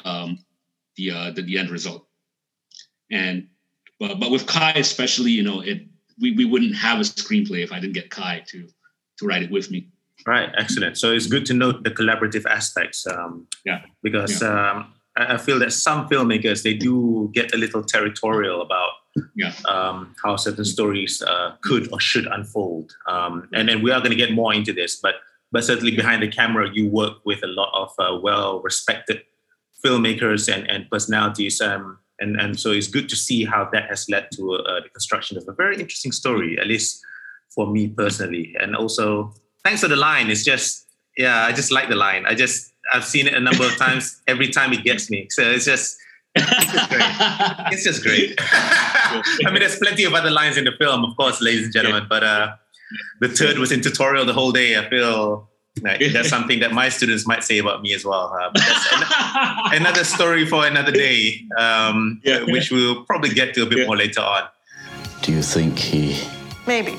um, 0.06 0.40
the, 0.96 1.12
uh, 1.12 1.32
the, 1.32 1.42
the 1.42 1.58
end 1.58 1.70
result. 1.70 2.08
And 3.12 3.48
but 4.00 4.20
but 4.20 4.32
with 4.32 4.48
Kai 4.48 4.72
especially, 4.72 5.32
you 5.32 5.44
know, 5.44 5.60
it 5.60 5.86
we, 6.20 6.32
we 6.34 6.46
wouldn't 6.46 6.76
have 6.76 7.00
a 7.00 7.04
screenplay 7.04 7.64
if 7.64 7.72
I 7.72 7.80
didn't 7.80 7.94
get 7.94 8.10
Kai 8.10 8.44
to 8.48 8.68
to 9.18 9.26
write 9.28 9.44
it 9.44 9.52
with 9.52 9.70
me. 9.70 9.88
Right, 10.26 10.50
excellent. 10.58 10.98
So 10.98 11.12
it's 11.12 11.28
good 11.28 11.46
to 11.48 11.54
note 11.54 11.84
the 11.84 11.92
collaborative 11.92 12.46
aspects. 12.46 13.06
Um, 13.08 13.48
yeah, 13.66 13.82
because 14.02 14.42
yeah. 14.42 14.72
Um, 14.72 14.94
I 15.16 15.38
feel 15.38 15.60
that 15.60 15.72
some 15.72 16.10
filmmakers 16.10 16.64
they 16.64 16.74
do 16.74 17.30
get 17.34 17.54
a 17.54 17.58
little 17.58 17.84
territorial 17.84 18.62
about 18.62 18.92
yeah. 19.36 19.54
um, 19.70 20.16
how 20.24 20.38
certain 20.38 20.66
stories 20.66 21.22
uh, 21.22 21.56
could 21.62 21.92
or 21.94 22.00
should 22.00 22.26
unfold. 22.26 22.96
Um, 23.08 23.48
and 23.54 23.70
then 23.70 23.84
we 23.84 23.92
are 23.92 24.00
going 24.00 24.12
to 24.12 24.18
get 24.18 24.32
more 24.32 24.54
into 24.54 24.74
this, 24.74 24.96
but 24.96 25.16
but 25.52 25.64
certainly 25.64 25.96
behind 25.96 26.24
the 26.24 26.28
camera, 26.30 26.68
you 26.74 26.90
work 26.90 27.18
with 27.26 27.44
a 27.44 27.48
lot 27.48 27.70
of 27.76 27.94
uh, 28.00 28.20
well-respected 28.20 29.22
filmmakers 29.86 30.52
and, 30.52 30.68
and 30.68 30.90
personalities. 30.90 31.62
Um, 31.62 32.00
and, 32.20 32.40
and 32.40 32.60
so 32.60 32.72
it's 32.72 32.88
good 32.88 33.10
to 33.10 33.16
see 33.16 33.44
how 33.44 33.70
that 33.74 33.90
has 33.90 34.08
led 34.10 34.28
to 34.34 34.54
uh, 34.54 34.82
the 34.82 34.90
construction 34.90 35.38
of 35.38 35.48
a 35.48 35.54
very 35.54 35.80
interesting 35.80 36.12
story, 36.12 36.58
at 36.60 36.68
least 36.68 37.02
for 37.54 37.68
me 37.68 37.88
personally. 37.88 38.56
And 38.60 38.76
also, 38.76 39.34
thanks 39.64 39.82
for 39.82 39.88
the 39.88 39.96
line. 39.96 40.30
It's 40.30 40.44
just, 40.44 40.88
yeah, 41.18 41.46
I 41.46 41.52
just 41.52 41.72
like 41.72 41.90
the 41.90 41.96
line. 41.96 42.26
I 42.26 42.36
just, 42.36 42.74
I've 42.94 43.06
seen 43.06 43.28
it 43.28 43.34
a 43.34 43.40
number 43.40 43.66
of 43.66 43.76
times. 43.78 44.22
Every 44.28 44.50
time 44.50 44.74
it 44.74 44.84
gets 44.84 45.10
me. 45.10 45.28
So 45.30 45.44
it's 45.44 45.66
just, 45.66 45.98
it's 46.36 46.72
just 46.72 46.90
great. 46.90 47.04
it's 47.72 47.84
just 47.84 48.04
great. 48.04 48.36
I 48.40 49.52
mean, 49.52 49.60
there's 49.60 49.78
plenty 49.78 50.04
of 50.04 50.14
other 50.14 50.32
lines 50.32 50.58
in 50.58 50.66
the 50.66 50.74
film, 50.80 51.04
of 51.04 51.16
course, 51.16 51.42
ladies 51.42 51.66
and 51.66 51.74
gentlemen. 51.74 52.06
But 52.10 52.24
uh, 52.24 52.56
the 53.22 53.30
third 53.30 53.58
was 53.58 53.72
in 53.72 53.82
tutorial 53.82 54.26
the 54.26 54.34
whole 54.34 54.52
day. 54.52 54.78
I 54.78 54.90
feel 54.90 55.50
like 55.82 56.02
that's 56.14 56.30
something 56.30 56.60
that 56.60 56.72
my 56.72 56.90
students 56.90 57.26
might 57.26 57.44
say 57.44 57.58
about 57.58 57.82
me 57.82 57.94
as 57.94 58.06
well. 58.06 58.34
Uh, 58.34 58.50
but 58.54 58.62
that's 58.62 58.94
an- 58.94 59.74
another 59.82 60.04
story 60.04 60.46
for 60.46 60.66
another 60.66 60.92
day, 60.92 61.46
um, 61.58 62.22
yeah. 62.24 62.44
which 62.44 62.72
we'll 62.72 63.04
probably 63.06 63.30
get 63.30 63.54
to 63.56 63.64
a 63.64 63.66
bit 63.66 63.80
yeah. 63.80 63.86
more 63.88 63.98
later 63.98 64.22
on. 64.22 64.44
Do 65.22 65.32
you 65.32 65.42
think 65.42 65.80
he? 65.80 66.28
Maybe. 66.68 66.98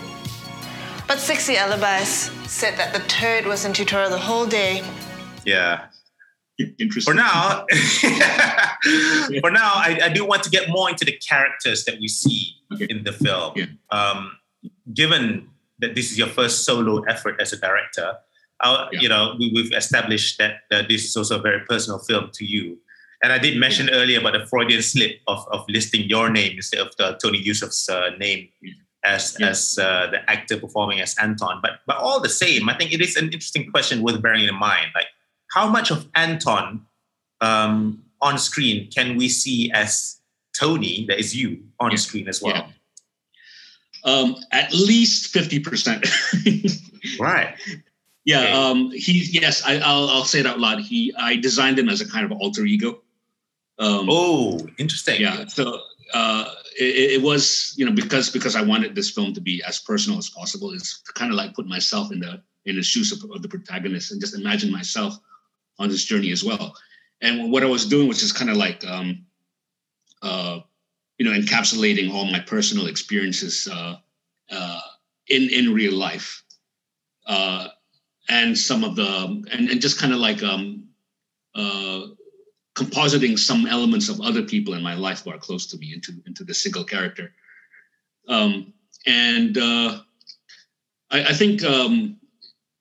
But 1.07 1.19
60 1.19 1.57
alibis 1.57 2.31
said 2.51 2.77
that 2.79 2.93
the 2.93 3.01
turd 3.01 3.47
was 3.47 3.65
in 3.65 3.73
tutorial 3.73 4.11
the 4.11 4.19
whole 4.19 4.47
day 4.47 4.83
yeah. 5.45 5.87
Interesting. 6.79 7.13
For 7.13 7.17
now, 7.17 7.67
for 9.41 9.51
now, 9.51 9.73
I, 9.75 9.99
I, 10.05 10.09
do 10.09 10.25
want 10.25 10.45
to 10.45 10.51
get 10.51 10.69
more 10.69 10.89
into 10.89 11.05
the 11.05 11.11
characters 11.11 11.85
that 11.85 11.99
we 11.99 12.07
see 12.07 12.55
okay. 12.73 12.87
in 12.89 13.03
the 13.03 13.13
film. 13.13 13.55
Yeah. 13.57 13.67
Um, 13.91 14.39
given 14.93 15.49
that 15.81 15.97
this 15.97 16.13
is 16.13 16.19
your 16.19 16.29
first 16.29 16.65
solo 16.65 17.03
effort 17.05 17.41
as 17.41 17.53
a 17.53 17.57
director, 17.57 18.19
yeah. 18.63 19.01
you 19.01 19.09
know, 19.09 19.37
we, 19.39 19.53
have 19.63 19.73
established 19.73 20.39
that 20.39 20.61
uh, 20.71 20.83
this 20.89 21.05
is 21.05 21.17
also 21.17 21.39
a 21.39 21.43
very 21.43 21.61
personal 21.61 21.99
film 21.99 22.31
to 22.35 22.45
you. 22.45 22.79
And 23.23 23.33
I 23.33 23.39
did 23.39 23.59
mention 23.59 23.89
earlier 23.91 24.21
about 24.21 24.35
the 24.35 24.47
Freudian 24.47 24.83
slip 24.83 25.21
of, 25.27 25.47
of 25.51 25.65
listing 25.69 26.09
your 26.09 26.29
name 26.31 26.57
instead 26.57 26.81
of 26.81 26.95
the 26.97 27.19
Tony 27.23 27.43
Yusof's 27.43 27.89
uh, 27.89 28.11
name 28.19 28.49
as 29.05 29.37
yeah. 29.39 29.49
as 29.49 29.79
uh, 29.79 30.09
the 30.11 30.31
actor 30.31 30.59
performing 30.59 31.01
as 31.01 31.15
Anton. 31.19 31.61
But 31.63 31.81
but 31.87 31.97
all 31.97 32.21
the 32.21 32.29
same, 32.29 32.69
I 32.69 32.77
think 32.77 32.93
it 32.93 33.01
is 33.01 33.17
an 33.17 33.27
interesting 33.27 33.71
question 33.71 34.03
worth 34.03 34.21
bearing 34.21 34.45
in 34.45 34.55
mind. 34.55 34.89
Like 34.95 35.07
how 35.53 35.69
much 35.69 35.91
of 35.91 36.07
Anton 36.15 36.85
um, 37.41 38.03
on 38.21 38.39
screen 38.39 38.91
can 38.91 39.17
we 39.17 39.29
see 39.29 39.71
as 39.73 40.21
Tony, 40.55 41.05
that 41.09 41.19
is 41.19 41.35
you, 41.35 41.63
on 41.81 41.91
yeah. 41.93 41.97
screen 41.97 42.29
as 42.29 42.43
well? 42.43 42.73
Um, 44.05 44.37
at 44.53 44.73
least 44.73 45.35
50%. 45.35 47.21
right. 47.21 47.55
Yeah, 48.25 48.41
okay. 48.41 48.53
um, 48.53 48.91
he. 48.91 49.25
Yes, 49.31 49.63
I, 49.65 49.75
will 49.75 50.09
I'll 50.09 50.25
say 50.25 50.41
it 50.41 50.47
out 50.47 50.59
loud. 50.59 50.81
He, 50.81 51.15
I 51.19 51.37
designed 51.37 51.79
him 51.79 51.89
as 51.89 52.01
a 52.01 52.09
kind 52.09 52.25
of 52.25 52.33
alter 52.33 52.65
ego. 52.65 53.03
Um, 53.79 54.09
oh, 54.09 54.61
interesting. 54.79 55.21
Yeah, 55.21 55.47
so 55.47 55.81
uh, 56.15 56.47
it, 56.79 57.13
it, 57.13 57.23
was 57.23 57.75
you 57.77 57.85
know 57.85 57.93
because 57.93 58.31
because 58.31 58.57
I 58.57 58.63
wanted 58.63 58.95
this 58.95 59.11
film 59.11 59.35
to 59.35 59.41
be 59.41 59.63
as 59.67 59.79
personal 59.79 60.19
as 60.19 60.31
possible. 60.31 60.71
Is 60.71 61.03
to 61.07 61.13
kind 61.13 61.31
of 61.31 61.37
like 61.37 61.55
put 61.55 61.67
myself 61.67 62.13
in 62.13 62.21
the 62.21 62.43
in 62.65 62.77
the 62.77 62.83
shoes 62.83 63.13
of, 63.13 63.31
of 63.31 63.43
the 63.43 63.49
protagonist 63.49 64.13
and 64.13 64.21
just 64.21 64.35
imagine 64.35 64.71
myself 64.71 65.19
on 65.79 65.89
this 65.89 66.05
journey 66.05 66.31
as 66.31 66.43
well. 66.43 66.75
And 67.21 67.51
what 67.51 67.63
I 67.63 67.67
was 67.67 67.87
doing 67.87 68.09
was 68.09 68.21
just 68.21 68.35
kind 68.35 68.51
of 68.51 68.57
like, 68.57 68.85
um, 68.87 69.27
uh, 70.23 70.61
you 71.19 71.25
know, 71.25 71.39
encapsulating 71.39 72.13
all 72.13 72.25
my 72.25 72.41
personal 72.41 72.87
experiences 72.87 73.69
uh, 73.71 73.97
uh, 74.51 74.81
in 75.29 75.49
in 75.51 75.75
real 75.75 75.95
life, 75.95 76.43
uh, 77.27 77.69
and 78.29 78.57
some 78.57 78.85
of 78.85 78.97
the 78.97 79.43
and, 79.53 79.69
and 79.71 79.81
just 79.81 79.99
kind 79.99 80.13
of 80.13 80.19
like 80.19 80.43
um, 80.43 80.89
uh, 81.55 82.03
depositing 82.75 83.37
some 83.37 83.67
elements 83.67 84.09
of 84.09 84.21
other 84.21 84.43
people 84.43 84.75
in 84.75 84.83
my 84.83 84.95
life 84.95 85.25
who 85.25 85.31
are 85.31 85.39
close 85.39 85.67
to 85.67 85.79
me 85.79 85.93
into 85.95 86.13
into 86.27 86.45
the 86.45 86.55
single 86.55 86.85
character. 86.85 87.33
Um, 88.29 88.73
and 89.07 89.59
uh, 89.59 90.01
I, 91.11 91.25
I, 91.25 91.33
think 91.35 91.63
um, 91.63 92.17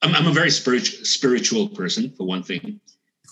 I'm, 0.01 0.15
I'm, 0.15 0.27
a 0.27 0.31
very 0.31 0.49
spiritual 0.49 1.03
spiritual 1.03 1.67
person 1.69 2.13
for 2.17 2.25
one 2.25 2.43
thing. 2.43 2.79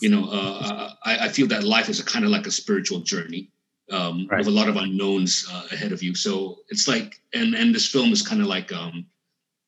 You 0.01 0.09
know, 0.09 0.29
uh, 0.29 0.93
I, 1.05 1.25
I, 1.25 1.29
feel 1.29 1.47
that 1.47 1.63
life 1.63 1.87
is 1.87 2.01
a 2.01 2.03
kind 2.03 2.25
of 2.25 2.31
like 2.31 2.47
a 2.47 2.51
spiritual 2.51 2.99
journey 2.99 3.49
um, 3.91 4.27
right. 4.29 4.39
with 4.39 4.47
a 4.47 4.51
lot 4.51 4.67
of 4.67 4.75
unknowns 4.75 5.47
uh, 5.49 5.67
ahead 5.71 5.91
of 5.93 6.03
you. 6.03 6.15
So 6.15 6.57
it's 6.69 6.87
like, 6.87 7.21
and 7.33 7.55
and 7.55 7.73
this 7.73 7.87
film 7.87 8.11
is 8.11 8.21
kind 8.21 8.41
of 8.41 8.47
like 8.47 8.73
um, 8.73 9.05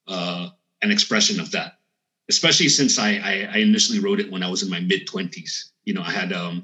uh, 0.08 0.50
an 0.82 0.92
expression 0.92 1.40
of 1.40 1.52
that. 1.52 1.78
Especially 2.34 2.70
since 2.70 2.94
I, 3.08 3.10
I, 3.32 3.34
I 3.56 3.58
initially 3.70 4.00
wrote 4.00 4.20
it 4.24 4.32
when 4.32 4.44
I 4.44 4.50
was 4.54 4.64
in 4.64 4.70
my 4.76 4.82
mid 4.92 5.02
twenties. 5.12 5.54
You 5.88 5.94
know, 5.96 6.06
I 6.10 6.14
had 6.22 6.32
um, 6.44 6.56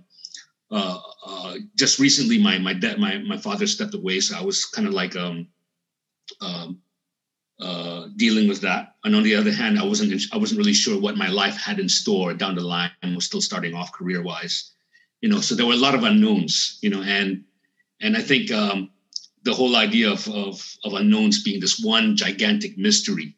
uh, 0.72 0.99
uh, 1.26 1.53
just 1.82 1.99
recently 1.99 2.38
my 2.47 2.55
my 2.67 2.74
dad 2.84 2.95
my 3.05 3.13
my 3.32 3.38
father 3.38 3.67
stepped 3.67 3.95
away, 4.01 4.20
so 4.20 4.38
I 4.38 4.43
was 4.49 4.65
kind 4.65 4.88
of 4.88 4.93
like 5.01 5.15
um, 5.26 5.47
um, 6.41 6.67
uh, 7.59 8.07
dealing 8.24 8.47
with 8.47 8.61
that. 8.61 8.84
And 9.03 9.15
on 9.15 9.24
the 9.24 9.36
other 9.36 9.53
hand, 9.61 9.80
I 9.80 9.86
wasn't 9.91 10.09
I 10.34 10.38
wasn't 10.38 10.59
really 10.61 10.80
sure 10.84 10.97
what 10.99 11.24
my 11.24 11.30
life 11.41 11.57
had 11.67 11.80
in 11.80 11.89
store 11.89 12.34
down 12.34 12.55
the 12.55 12.61
line. 12.61 12.91
I 13.03 13.15
was 13.15 13.26
still 13.26 13.41
starting 13.41 13.76
off 13.76 13.97
career 13.97 14.22
wise, 14.24 14.55
you 15.22 15.30
know. 15.30 15.41
So 15.41 15.55
there 15.55 15.70
were 15.70 15.80
a 15.80 15.86
lot 15.88 15.95
of 15.95 16.03
unknowns, 16.03 16.80
you 16.82 16.89
know, 16.89 17.03
and 17.03 17.43
and 18.01 18.17
I 18.17 18.22
think 18.22 18.51
um, 18.51 18.89
the 19.43 19.53
whole 19.53 19.76
idea 19.76 20.11
of, 20.11 20.28
of, 20.30 20.55
of 20.84 20.93
unknowns 20.93 21.43
being 21.43 21.59
this 21.59 21.80
one 21.80 22.15
gigantic 22.15 22.78
mystery, 22.78 23.36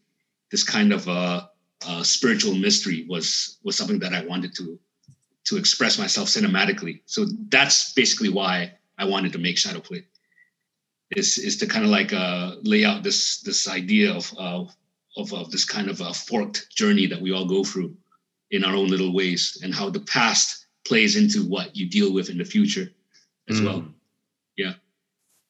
this 0.51 0.63
kind 0.63 0.93
of 0.93 1.07
uh, 1.07 1.47
uh, 1.87 2.03
spiritual 2.03 2.55
mystery, 2.55 3.05
was 3.07 3.59
was 3.63 3.75
something 3.77 3.99
that 3.99 4.13
I 4.13 4.25
wanted 4.25 4.55
to 4.55 4.79
to 5.45 5.57
express 5.57 5.97
myself 5.97 6.27
cinematically. 6.27 7.01
So 7.05 7.25
that's 7.49 7.93
basically 7.93 8.29
why 8.29 8.73
I 8.97 9.05
wanted 9.05 9.33
to 9.33 9.39
make 9.39 9.57
Shadow 9.57 9.79
Play. 9.79 10.05
Is 11.15 11.37
is 11.37 11.57
to 11.57 11.67
kind 11.67 11.83
of 11.83 11.91
like 11.91 12.13
uh, 12.13 12.55
lay 12.63 12.85
out 12.85 13.03
this 13.03 13.41
this 13.41 13.67
idea 13.67 14.13
of 14.13 14.33
of, 14.37 14.75
of, 15.17 15.33
of 15.33 15.51
this 15.51 15.65
kind 15.65 15.89
of 15.89 16.01
a 16.01 16.13
forked 16.13 16.69
journey 16.75 17.07
that 17.07 17.21
we 17.21 17.33
all 17.33 17.45
go 17.45 17.63
through 17.63 17.95
in 18.51 18.63
our 18.63 18.75
own 18.75 18.87
little 18.87 19.13
ways, 19.13 19.59
and 19.63 19.73
how 19.73 19.89
the 19.89 19.99
past 20.01 20.67
plays 20.85 21.15
into 21.15 21.47
what 21.47 21.75
you 21.75 21.89
deal 21.89 22.13
with 22.13 22.29
in 22.29 22.37
the 22.37 22.45
future 22.45 22.89
as 23.49 23.59
mm. 23.59 23.65
well. 23.65 23.85
Yeah. 24.57 24.73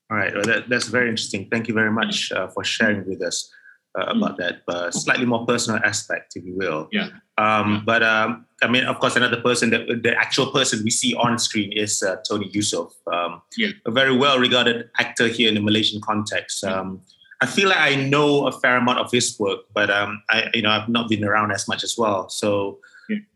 All 0.10 0.18
right. 0.18 0.34
Well, 0.34 0.44
that, 0.44 0.70
that's 0.70 0.88
very 0.88 1.10
interesting. 1.10 1.48
Thank 1.50 1.68
you 1.68 1.74
very 1.74 1.92
much 1.92 2.32
uh, 2.32 2.48
for 2.48 2.64
sharing 2.64 3.08
with 3.08 3.22
us 3.22 3.50
uh, 3.98 4.06
mm. 4.06 4.18
about 4.18 4.38
that 4.38 4.62
uh, 4.68 4.92
slightly 4.92 5.26
more 5.26 5.46
personal 5.46 5.80
aspect, 5.84 6.34
if 6.36 6.46
you 6.46 6.56
will. 6.56 6.88
Yeah. 6.92 7.10
Um, 7.38 7.74
yeah. 7.74 7.82
But 7.86 8.04
um, 8.04 8.46
I 8.62 8.68
mean, 8.68 8.86
of 8.86 9.00
course, 9.00 9.16
another 9.16 9.42
person 9.42 9.70
that 9.72 9.88
the 10.04 10.16
actual 10.16 10.48
person 10.52 10.84
we 10.84 10.92
see 10.92 11.14
on 11.16 11.38
screen 11.40 11.72
is 11.72 12.02
uh, 12.04 12.18
Tony 12.28 12.50
Yusof, 12.52 12.92
um, 13.12 13.42
yeah. 13.58 13.70
a 13.86 13.92
very 13.92 14.16
well-regarded 14.16 14.90
actor 15.00 15.28
here 15.28 15.50
in 15.50 15.56
the 15.56 15.62
Malaysian 15.62 16.02
context. 16.02 16.64
Um, 16.64 17.02
I 17.42 17.48
feel 17.48 17.70
like 17.70 17.80
I 17.80 17.96
know 17.96 18.48
a 18.48 18.52
fair 18.52 18.78
amount 18.78 19.00
of 19.00 19.12
his 19.12 19.38
work, 19.40 19.62
but 19.74 19.90
um, 19.90 20.22
I, 20.30 20.50
you 20.54 20.62
know, 20.62 20.70
I've 20.70 20.88
not 20.90 21.10
been 21.10 21.24
around 21.24 21.52
as 21.52 21.68
much 21.68 21.84
as 21.84 21.98
well. 21.98 22.30
So 22.30 22.80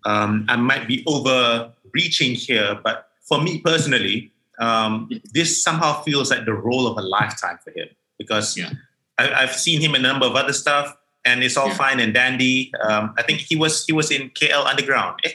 um, 0.05 0.45
I 0.47 0.55
might 0.55 0.87
be 0.87 1.03
overreaching 1.07 2.35
here, 2.35 2.79
but 2.83 3.09
for 3.27 3.41
me 3.41 3.61
personally, 3.61 4.31
um, 4.59 5.09
this 5.33 5.61
somehow 5.61 6.01
feels 6.03 6.29
like 6.29 6.45
the 6.45 6.53
role 6.53 6.87
of 6.87 6.97
a 6.97 7.01
lifetime 7.01 7.57
for 7.63 7.71
him 7.71 7.89
because 8.17 8.57
yeah. 8.57 8.69
I, 9.18 9.41
have 9.41 9.55
seen 9.55 9.82
him 9.82 9.95
in 9.95 10.03
a 10.03 10.07
number 10.07 10.26
of 10.26 10.36
other 10.36 10.53
stuff, 10.53 10.95
and 11.24 11.43
it's 11.43 11.57
all 11.57 11.68
yeah. 11.68 11.76
fine 11.76 11.99
and 11.99 12.13
dandy. 12.13 12.72
Um, 12.82 13.13
I 13.18 13.24
think 13.24 13.39
he 13.39 13.55
was 13.55 13.86
he 13.86 13.93
was 13.93 14.11
in 14.11 14.30
KL 14.32 14.66
Underground. 14.66 15.20
Eh? 15.24 15.32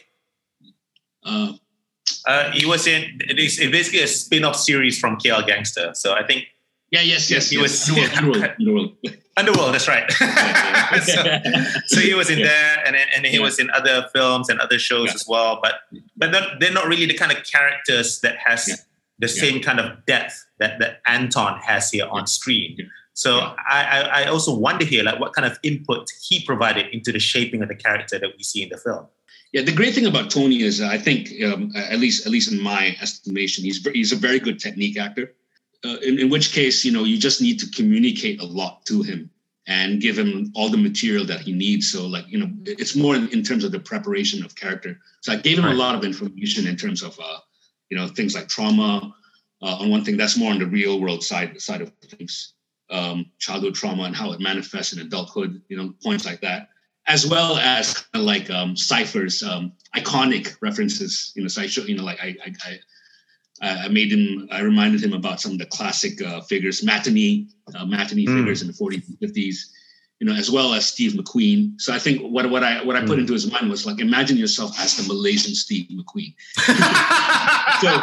Uh, 1.24 1.53
uh, 2.26 2.51
he 2.53 2.66
was 2.66 2.87
in 2.87 3.20
it's 3.20 3.57
basically 3.57 4.01
a 4.01 4.07
spin-off 4.07 4.57
series 4.57 4.99
from 4.99 5.16
KL 5.16 5.47
Gangster. 5.47 5.93
So 5.95 6.14
I 6.14 6.26
think 6.26 6.45
yeah, 6.91 7.03
yes, 7.03 7.31
yes, 7.31 7.51
he 7.51 7.57
yes. 7.57 7.89
was 7.91 7.99
Underworld. 8.16 8.45
Underworld. 8.59 8.97
Underworld 9.37 9.74
that's 9.74 9.89
right. 9.89 10.11
so, 11.05 11.87
so, 11.87 12.01
he 12.01 12.12
was 12.14 12.28
in 12.28 12.41
there, 12.41 12.83
and 12.85 12.97
and 12.97 13.24
he 13.24 13.37
yeah. 13.37 13.43
was 13.43 13.59
in 13.59 13.70
other 13.70 14.09
films 14.12 14.49
and 14.49 14.61
other 14.61 14.78
shows 14.78 15.09
yeah. 15.09 15.14
as 15.14 15.24
well. 15.26 15.61
But 15.62 15.74
but 16.16 16.33
they're 16.61 16.72
not 16.72 16.87
really 16.87 17.07
the 17.07 17.14
kind 17.14 17.33
of 17.33 17.43
characters 17.45 18.20
that 18.20 18.37
has 18.37 18.66
the 19.20 19.28
yeah. 19.28 19.43
same 19.43 19.62
kind 19.62 19.78
of 19.78 20.05
depth 20.07 20.47
that, 20.59 20.78
that 20.81 21.01
Anton 21.07 21.61
has 21.61 21.91
here 21.91 22.07
on 22.11 22.26
screen. 22.26 22.91
So 23.20 23.36
yeah. 23.36 23.54
I, 23.68 24.22
I 24.22 24.24
also 24.28 24.54
wonder 24.54 24.86
here, 24.86 25.02
like 25.04 25.20
what 25.20 25.34
kind 25.34 25.46
of 25.46 25.58
input 25.62 26.10
he 26.26 26.42
provided 26.42 26.86
into 26.86 27.12
the 27.12 27.18
shaping 27.18 27.60
of 27.60 27.68
the 27.68 27.74
character 27.74 28.18
that 28.18 28.30
we 28.34 28.42
see 28.42 28.62
in 28.62 28.70
the 28.70 28.78
film. 28.78 29.08
Yeah, 29.52 29.60
the 29.60 29.72
great 29.72 29.94
thing 29.94 30.06
about 30.06 30.30
Tony 30.30 30.62
is, 30.62 30.80
I 30.80 30.96
think, 30.96 31.28
um, 31.44 31.70
at 31.76 31.98
least 31.98 32.24
at 32.24 32.32
least 32.32 32.50
in 32.50 32.58
my 32.62 32.96
estimation, 33.02 33.62
he's 33.62 33.86
he's 33.92 34.12
a 34.12 34.16
very 34.16 34.38
good 34.38 34.58
technique 34.58 34.96
actor. 34.96 35.34
Uh, 35.84 35.98
in, 36.08 36.18
in 36.18 36.30
which 36.30 36.52
case, 36.52 36.82
you 36.82 36.92
know, 36.92 37.04
you 37.04 37.18
just 37.18 37.42
need 37.42 37.60
to 37.60 37.66
communicate 37.72 38.40
a 38.40 38.46
lot 38.46 38.86
to 38.86 39.02
him 39.02 39.28
and 39.66 40.00
give 40.00 40.16
him 40.16 40.50
all 40.54 40.70
the 40.70 40.78
material 40.78 41.26
that 41.26 41.40
he 41.40 41.52
needs. 41.52 41.92
So, 41.92 42.06
like, 42.06 42.24
you 42.26 42.38
know, 42.38 42.50
it's 42.64 42.96
more 42.96 43.14
in, 43.16 43.28
in 43.28 43.42
terms 43.42 43.64
of 43.64 43.72
the 43.72 43.80
preparation 43.80 44.42
of 44.46 44.54
character. 44.54 44.98
So 45.20 45.34
I 45.34 45.36
gave 45.36 45.58
him 45.58 45.66
right. 45.66 45.74
a 45.74 45.78
lot 45.84 45.94
of 45.94 46.04
information 46.04 46.66
in 46.66 46.76
terms 46.76 47.02
of 47.02 47.20
uh, 47.20 47.40
you 47.90 47.98
know 47.98 48.08
things 48.08 48.34
like 48.34 48.48
trauma 48.48 49.14
uh, 49.60 49.76
on 49.80 49.90
one 49.90 50.04
thing 50.04 50.16
that's 50.16 50.38
more 50.38 50.52
on 50.52 50.58
the 50.58 50.72
real 50.78 50.98
world 51.02 51.22
side 51.22 51.60
side 51.60 51.82
of 51.82 51.92
things 52.16 52.54
um, 52.91 53.26
childhood 53.38 53.74
trauma 53.74 54.05
and 54.05 54.16
how 54.16 54.32
it 54.32 54.41
manifests 54.41 54.93
in 54.93 55.01
adulthood 55.01 55.61
you 55.68 55.76
know 55.76 55.95
points 56.03 56.24
like 56.24 56.41
that 56.41 56.68
as 57.07 57.26
well 57.26 57.57
as 57.57 57.95
kind 57.95 58.22
of 58.22 58.22
like 58.22 58.51
um, 58.51 58.76
ciphers 58.76 59.43
um, 59.43 59.72
iconic 59.97 60.57
references 60.61 61.32
you 61.34 61.43
know 61.43 61.49
so 61.49 61.62
I 61.62 61.66
show, 61.66 61.82
you 61.82 61.97
know 61.97 62.05
like 62.05 62.20
I, 62.20 62.36
I, 62.45 62.53
I 62.64 62.78
I 63.62 63.88
made 63.88 64.11
him. 64.11 64.49
I 64.51 64.62
reminded 64.62 65.05
him 65.05 65.12
about 65.12 65.38
some 65.38 65.53
of 65.53 65.59
the 65.59 65.66
classic 65.66 66.22
uh, 66.22 66.41
figures, 66.41 66.82
matinee, 66.82 67.47
uh, 67.74 67.84
matinee 67.84 68.24
mm. 68.24 68.38
figures 68.38 68.62
in 68.62 68.68
the 68.68 68.72
40s 68.72 69.07
and 69.07 69.18
50s 69.18 69.66
you 70.20 70.26
know, 70.26 70.34
as 70.34 70.51
well 70.51 70.74
as 70.74 70.86
Steve 70.86 71.12
McQueen. 71.12 71.80
So 71.80 71.95
I 71.95 71.99
think 71.99 72.20
what 72.20 72.49
what 72.51 72.62
I 72.62 72.84
what 72.84 72.95
I 72.95 73.01
put 73.01 73.16
mm. 73.16 73.22
into 73.22 73.32
his 73.32 73.51
mind 73.51 73.70
was 73.70 73.86
like, 73.86 74.01
imagine 74.01 74.36
yourself 74.36 74.78
as 74.78 74.97
the 74.97 75.03
Malaysian 75.09 75.55
Steve 75.55 75.88
McQueen. 75.91 76.34
so, 77.80 78.03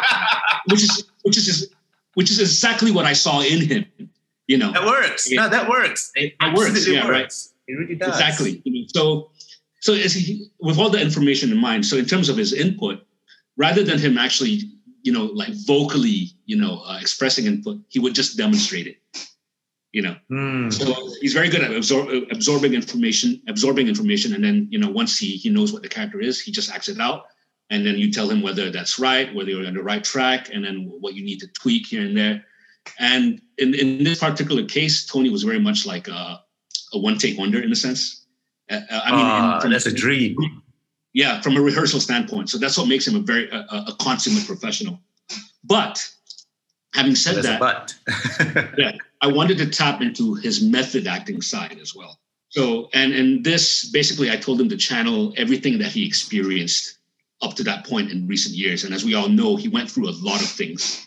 which 0.68 0.82
is 0.82 1.04
which 1.22 1.36
is 1.36 1.70
which 2.14 2.30
is 2.30 2.40
exactly 2.40 2.90
what 2.90 3.06
I 3.06 3.12
saw 3.12 3.40
in 3.40 3.60
him. 3.60 3.86
You 4.48 4.58
know, 4.58 4.72
that 4.72 4.84
works. 4.84 5.30
It, 5.30 5.36
no, 5.36 5.48
that 5.48 5.68
works. 5.68 6.10
It, 6.16 6.34
it 6.40 6.56
works. 6.56 6.88
Yeah, 6.88 7.06
works. 7.06 7.52
right. 7.68 7.74
It 7.74 7.78
really 7.78 7.94
does. 7.94 8.08
Exactly. 8.08 8.88
So, 8.94 9.30
so 9.80 9.94
he, 9.94 10.50
with 10.58 10.78
all 10.78 10.90
the 10.90 11.00
information 11.00 11.52
in 11.52 11.58
mind, 11.58 11.86
so 11.86 11.96
in 11.96 12.06
terms 12.06 12.28
of 12.28 12.36
his 12.36 12.52
input, 12.52 13.06
rather 13.56 13.84
than 13.84 13.98
him 13.98 14.18
actually, 14.18 14.62
you 15.02 15.12
know, 15.12 15.24
like 15.26 15.52
vocally, 15.66 16.30
you 16.46 16.56
know, 16.56 16.82
uh, 16.86 16.98
expressing 17.00 17.46
input, 17.46 17.78
he 17.88 18.00
would 18.00 18.14
just 18.14 18.36
demonstrate 18.36 18.86
it 18.86 18.98
you 19.92 20.02
know 20.02 20.16
mm. 20.30 20.72
so 20.72 21.10
he's 21.20 21.32
very 21.32 21.48
good 21.48 21.62
at 21.62 21.70
absor- 21.70 22.30
absorbing 22.30 22.74
information 22.74 23.40
absorbing 23.48 23.88
information 23.88 24.34
and 24.34 24.44
then 24.44 24.68
you 24.70 24.78
know 24.78 24.90
once 24.90 25.18
he 25.18 25.36
he 25.36 25.48
knows 25.48 25.72
what 25.72 25.82
the 25.82 25.88
character 25.88 26.20
is 26.20 26.40
he 26.40 26.52
just 26.52 26.70
acts 26.70 26.88
it 26.88 27.00
out 27.00 27.26
and 27.70 27.86
then 27.86 27.96
you 27.96 28.12
tell 28.12 28.28
him 28.28 28.42
whether 28.42 28.70
that's 28.70 28.98
right 28.98 29.34
whether 29.34 29.50
you're 29.50 29.66
on 29.66 29.74
the 29.74 29.82
right 29.82 30.04
track 30.04 30.50
and 30.52 30.64
then 30.64 30.90
what 31.00 31.14
you 31.14 31.24
need 31.24 31.40
to 31.40 31.48
tweak 31.48 31.86
here 31.86 32.02
and 32.02 32.16
there 32.16 32.44
and 32.98 33.40
in, 33.58 33.74
in 33.74 34.04
this 34.04 34.18
particular 34.20 34.64
case 34.64 35.06
tony 35.06 35.30
was 35.30 35.42
very 35.42 35.60
much 35.60 35.86
like 35.86 36.08
a, 36.08 36.40
a 36.92 36.98
one 36.98 37.18
take 37.18 37.38
wonder 37.38 37.60
in 37.60 37.70
a 37.72 37.76
sense 37.76 38.26
uh, 38.70 38.80
uh 38.90 39.00
i 39.04 39.10
mean 39.10 39.26
uh, 39.26 39.60
from, 39.60 39.70
that's 39.70 39.86
a 39.86 39.92
dream 39.92 40.36
yeah 41.12 41.40
from 41.40 41.56
a 41.56 41.60
rehearsal 41.60 42.00
standpoint 42.00 42.48
so 42.50 42.58
that's 42.58 42.76
what 42.78 42.88
makes 42.88 43.06
him 43.06 43.16
a 43.16 43.20
very 43.20 43.48
a, 43.50 43.84
a 43.88 43.94
consummate 44.00 44.46
professional 44.46 44.98
but 45.64 46.06
having 46.94 47.14
said 47.14 47.42
that 47.42 47.60
but 47.60 47.94
yeah 48.78 48.92
I 49.20 49.26
wanted 49.26 49.58
to 49.58 49.66
tap 49.66 50.00
into 50.00 50.34
his 50.34 50.62
method 50.62 51.06
acting 51.06 51.42
side 51.42 51.78
as 51.80 51.94
well. 51.94 52.18
So, 52.50 52.88
and 52.94 53.12
and 53.12 53.44
this 53.44 53.88
basically, 53.90 54.30
I 54.30 54.36
told 54.36 54.60
him 54.60 54.68
to 54.70 54.76
channel 54.76 55.34
everything 55.36 55.78
that 55.78 55.92
he 55.92 56.06
experienced 56.06 56.98
up 57.42 57.54
to 57.54 57.64
that 57.64 57.86
point 57.86 58.10
in 58.10 58.26
recent 58.26 58.54
years. 58.54 58.84
And 58.84 58.94
as 58.94 59.04
we 59.04 59.14
all 59.14 59.28
know, 59.28 59.56
he 59.56 59.68
went 59.68 59.90
through 59.90 60.08
a 60.08 60.16
lot 60.22 60.40
of 60.40 60.48
things. 60.48 61.06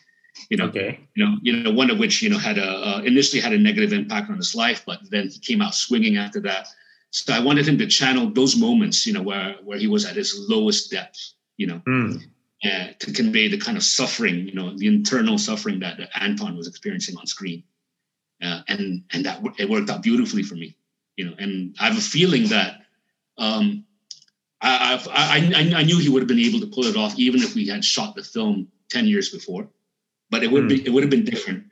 You 0.52 0.58
know, 0.58 0.66
okay. 0.66 1.00
you 1.16 1.26
know, 1.26 1.38
you 1.42 1.54
know, 1.64 1.72
one 1.72 1.90
of 1.90 1.98
which 1.98 2.22
you 2.22 2.30
know 2.30 2.38
had 2.38 2.58
a 2.58 2.70
uh, 2.90 3.02
initially 3.06 3.42
had 3.42 3.54
a 3.54 3.58
negative 3.58 3.94
impact 3.94 4.30
on 4.30 4.36
his 4.36 4.54
life, 4.54 4.84
but 4.86 5.00
then 5.10 5.30
he 5.30 5.40
came 5.40 5.62
out 5.62 5.74
swinging 5.74 6.18
after 6.18 6.42
that. 6.42 6.68
So 7.10 7.34
I 7.34 7.40
wanted 7.40 7.66
him 7.66 7.78
to 7.78 7.88
channel 7.88 8.30
those 8.30 8.58
moments, 8.58 9.08
you 9.08 9.14
know, 9.14 9.22
where 9.22 9.56
where 9.64 9.78
he 9.78 9.88
was 9.88 10.04
at 10.06 10.18
his 10.18 10.38
lowest 10.50 10.92
depth, 10.92 11.20
you 11.56 11.68
know, 11.68 11.82
mm. 11.88 12.22
uh, 12.66 12.88
to 13.00 13.14
convey 13.14 13.48
the 13.48 13.60
kind 13.60 13.78
of 13.78 13.84
suffering, 13.84 14.46
you 14.46 14.54
know, 14.54 14.78
the 14.78 14.88
internal 14.88 15.38
suffering 15.38 15.80
that 15.80 15.98
Anton 16.20 16.58
was 16.58 16.68
experiencing 16.68 17.16
on 17.18 17.26
screen 17.28 17.64
uh, 18.42 18.62
and 18.68 19.04
and 19.14 19.26
that 19.26 19.42
it 19.58 19.70
worked 19.70 19.90
out 19.90 20.02
beautifully 20.02 20.44
for 20.44 20.56
me, 20.56 20.76
you 21.16 21.26
know. 21.26 21.36
And 21.40 21.76
I 21.80 21.86
have 21.86 21.98
a 21.98 22.02
feeling 22.02 22.50
that 22.50 22.82
um, 23.38 23.86
I, 24.62 25.02
I, 25.10 25.80
I 25.80 25.84
knew 25.84 25.98
he 25.98 26.10
would 26.10 26.22
have 26.22 26.28
been 26.28 26.40
able 26.40 26.60
to 26.60 26.68
pull 26.68 26.86
it 26.86 26.98
off 26.98 27.18
even 27.18 27.42
if 27.42 27.56
we 27.56 27.68
had 27.68 27.86
shot 27.86 28.16
the 28.16 28.24
film 28.24 28.68
ten 28.90 29.08
years 29.08 29.30
before, 29.30 29.70
but 30.32 30.44
it 30.44 30.52
would 30.52 30.64
mm. 30.64 30.70
be 30.70 30.86
it 30.86 30.90
would 30.90 31.04
have 31.04 31.12
been 31.12 31.26
different. 31.26 31.66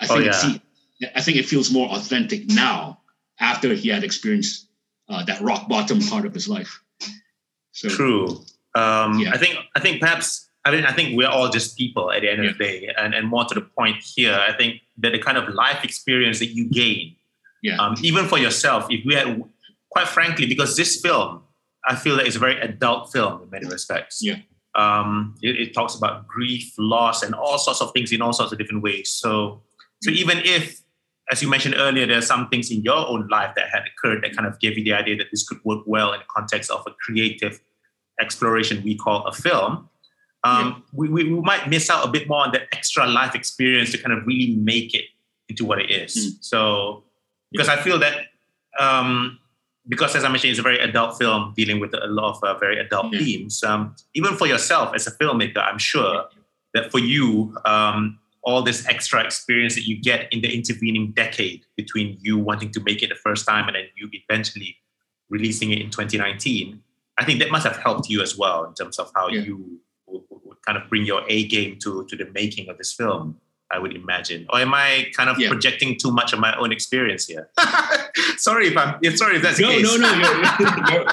I 0.00 0.06
oh, 0.10 0.16
think 0.16 0.34
oh, 0.34 0.60
yeah. 0.98 1.10
I 1.14 1.20
think 1.20 1.36
it 1.36 1.46
feels 1.46 1.70
more 1.70 1.88
authentic 1.90 2.48
now 2.48 2.98
after 3.38 3.72
he 3.74 3.88
had 3.88 4.02
experienced 4.02 4.66
uh, 5.08 5.24
that 5.24 5.40
rock 5.40 5.68
bottom 5.68 6.00
part 6.00 6.26
of 6.26 6.34
his 6.34 6.48
life. 6.48 6.80
So, 7.72 7.88
True. 7.88 8.44
Um, 8.74 9.18
yeah. 9.18 9.30
I 9.32 9.38
think 9.38 9.56
I 9.76 9.80
think 9.80 10.00
perhaps 10.00 10.48
I 10.64 10.70
mean, 10.70 10.84
I 10.84 10.92
think 10.92 11.16
we're 11.16 11.28
all 11.28 11.48
just 11.48 11.76
people 11.76 12.10
at 12.12 12.22
the 12.22 12.30
end 12.30 12.42
Yeah. 12.44 12.50
of 12.50 12.58
the 12.58 12.64
day, 12.64 12.94
and, 12.96 13.14
and 13.14 13.28
more 13.28 13.44
to 13.44 13.54
the 13.54 13.62
point 13.62 14.02
here, 14.02 14.34
I 14.34 14.52
think 14.52 14.82
that 14.98 15.10
the 15.12 15.18
kind 15.18 15.38
of 15.38 15.48
life 15.54 15.84
experience 15.84 16.38
that 16.40 16.48
you 16.48 16.68
gain, 16.68 17.16
Yeah. 17.62 17.76
um, 17.76 17.94
even 18.02 18.26
for 18.26 18.38
yourself, 18.38 18.86
if 18.90 19.04
we 19.06 19.14
had, 19.14 19.42
quite 19.90 20.08
frankly, 20.08 20.46
because 20.46 20.76
this 20.76 21.00
film, 21.00 21.42
I 21.86 21.96
feel 21.96 22.16
that 22.16 22.26
it's 22.26 22.36
a 22.36 22.38
very 22.38 22.60
adult 22.60 23.10
film 23.10 23.42
in 23.42 23.50
many 23.50 23.66
respects. 23.66 24.22
Yeah. 24.22 24.36
Um, 24.74 25.34
it, 25.42 25.60
it 25.60 25.74
talks 25.74 25.94
about 25.94 26.26
grief, 26.26 26.72
loss, 26.78 27.22
and 27.22 27.34
all 27.34 27.58
sorts 27.58 27.80
of 27.80 27.92
things 27.92 28.12
in 28.12 28.22
all 28.22 28.32
sorts 28.32 28.52
of 28.52 28.58
different 28.58 28.82
ways. 28.82 29.12
So, 29.12 29.62
so 30.02 30.10
even 30.10 30.38
if, 30.38 30.80
as 31.30 31.42
you 31.42 31.48
mentioned 31.48 31.74
earlier, 31.76 32.06
there 32.06 32.18
are 32.18 32.22
some 32.22 32.48
things 32.48 32.70
in 32.70 32.82
your 32.82 33.06
own 33.08 33.28
life 33.28 33.54
that 33.56 33.68
had 33.70 33.82
occurred 33.86 34.22
that 34.22 34.36
kind 34.36 34.46
of 34.46 34.58
gave 34.60 34.78
you 34.78 34.84
the 34.84 34.92
idea 34.92 35.16
that 35.16 35.26
this 35.30 35.46
could 35.48 35.58
work 35.64 35.82
well 35.86 36.12
in 36.12 36.20
the 36.20 36.26
context 36.28 36.70
of 36.70 36.84
a 36.86 36.92
creative 37.04 37.60
exploration 38.20 38.82
we 38.84 38.94
call 38.94 39.26
a 39.26 39.32
film. 39.32 39.88
Um, 40.44 40.84
we, 40.92 41.08
we, 41.08 41.24
we 41.24 41.40
might 41.40 41.68
miss 41.68 41.90
out 41.90 42.06
a 42.06 42.10
bit 42.10 42.28
more 42.28 42.44
on 42.44 42.52
that 42.52 42.62
extra 42.72 43.06
life 43.06 43.34
experience 43.34 43.90
to 43.92 43.98
kind 43.98 44.16
of 44.16 44.26
really 44.26 44.54
make 44.56 44.94
it 44.94 45.06
into 45.48 45.64
what 45.64 45.80
it 45.80 45.90
is. 45.90 46.16
Mm. 46.16 46.44
So, 46.44 47.04
because 47.50 47.68
I 47.68 47.76
feel 47.76 47.98
that, 47.98 48.26
um, 48.78 49.39
because 49.88 50.14
as 50.14 50.24
I 50.24 50.28
mentioned, 50.28 50.50
it's 50.50 50.60
a 50.60 50.62
very 50.62 50.78
adult 50.78 51.18
film 51.18 51.54
dealing 51.56 51.80
with 51.80 51.94
a 51.94 52.06
lot 52.06 52.36
of 52.36 52.42
uh, 52.44 52.58
very 52.58 52.78
adult 52.78 53.12
Yeah. 53.12 53.20
themes. 53.20 53.62
Um, 53.64 53.94
even 54.14 54.36
for 54.36 54.46
yourself 54.46 54.94
as 54.94 55.06
a 55.06 55.10
filmmaker, 55.12 55.58
I'm 55.58 55.78
sure 55.78 56.24
that 56.74 56.90
for 56.90 56.98
you, 56.98 57.56
um, 57.64 58.18
all 58.42 58.62
this 58.62 58.86
extra 58.88 59.22
experience 59.22 59.74
that 59.74 59.86
you 59.86 60.00
get 60.00 60.32
in 60.32 60.40
the 60.40 60.50
intervening 60.54 61.12
decade 61.12 61.62
between 61.76 62.16
you 62.20 62.38
wanting 62.38 62.70
to 62.72 62.80
make 62.80 63.02
it 63.02 63.08
the 63.10 63.14
first 63.14 63.46
time 63.46 63.66
and 63.68 63.74
then 63.76 63.84
you 63.96 64.08
eventually 64.12 64.76
releasing 65.28 65.70
it 65.72 65.80
in 65.80 65.90
2019, 65.90 66.80
I 67.18 67.24
think 67.24 67.38
that 67.40 67.50
must 67.50 67.66
have 67.66 67.76
helped 67.76 68.08
you 68.08 68.22
as 68.22 68.36
well 68.38 68.64
in 68.64 68.72
terms 68.74 68.98
of 68.98 69.10
how 69.14 69.28
Yeah. 69.28 69.42
you 69.42 69.80
would, 70.06 70.22
would- 70.30 70.40
would 70.44 70.56
kind 70.66 70.78
of 70.78 70.88
bring 70.88 71.04
your 71.04 71.22
A 71.28 71.46
game 71.48 71.78
to 71.80 72.06
to 72.08 72.16
the 72.16 72.26
making 72.32 72.68
of 72.68 72.78
this 72.78 72.92
film. 72.94 73.38
I 73.72 73.78
would 73.78 73.94
imagine, 73.94 74.46
or 74.50 74.58
am 74.58 74.74
I 74.74 75.10
kind 75.16 75.30
of 75.30 75.38
Yeah. 75.38 75.48
projecting 75.48 75.96
too 75.98 76.10
much 76.10 76.32
of 76.32 76.38
my 76.40 76.56
own 76.56 76.72
experience 76.72 77.26
here? 77.26 77.48
sorry 78.36 78.66
if 78.68 78.76
I'm. 78.76 79.02
Sorry 79.16 79.36
if 79.36 79.42
that's 79.42 79.60
No, 79.60 79.68
the 79.68 79.74
case. 79.74 79.84
no, 79.84 79.96
no. 79.96 80.12
You're, 80.58 80.90
you're, 80.90 81.06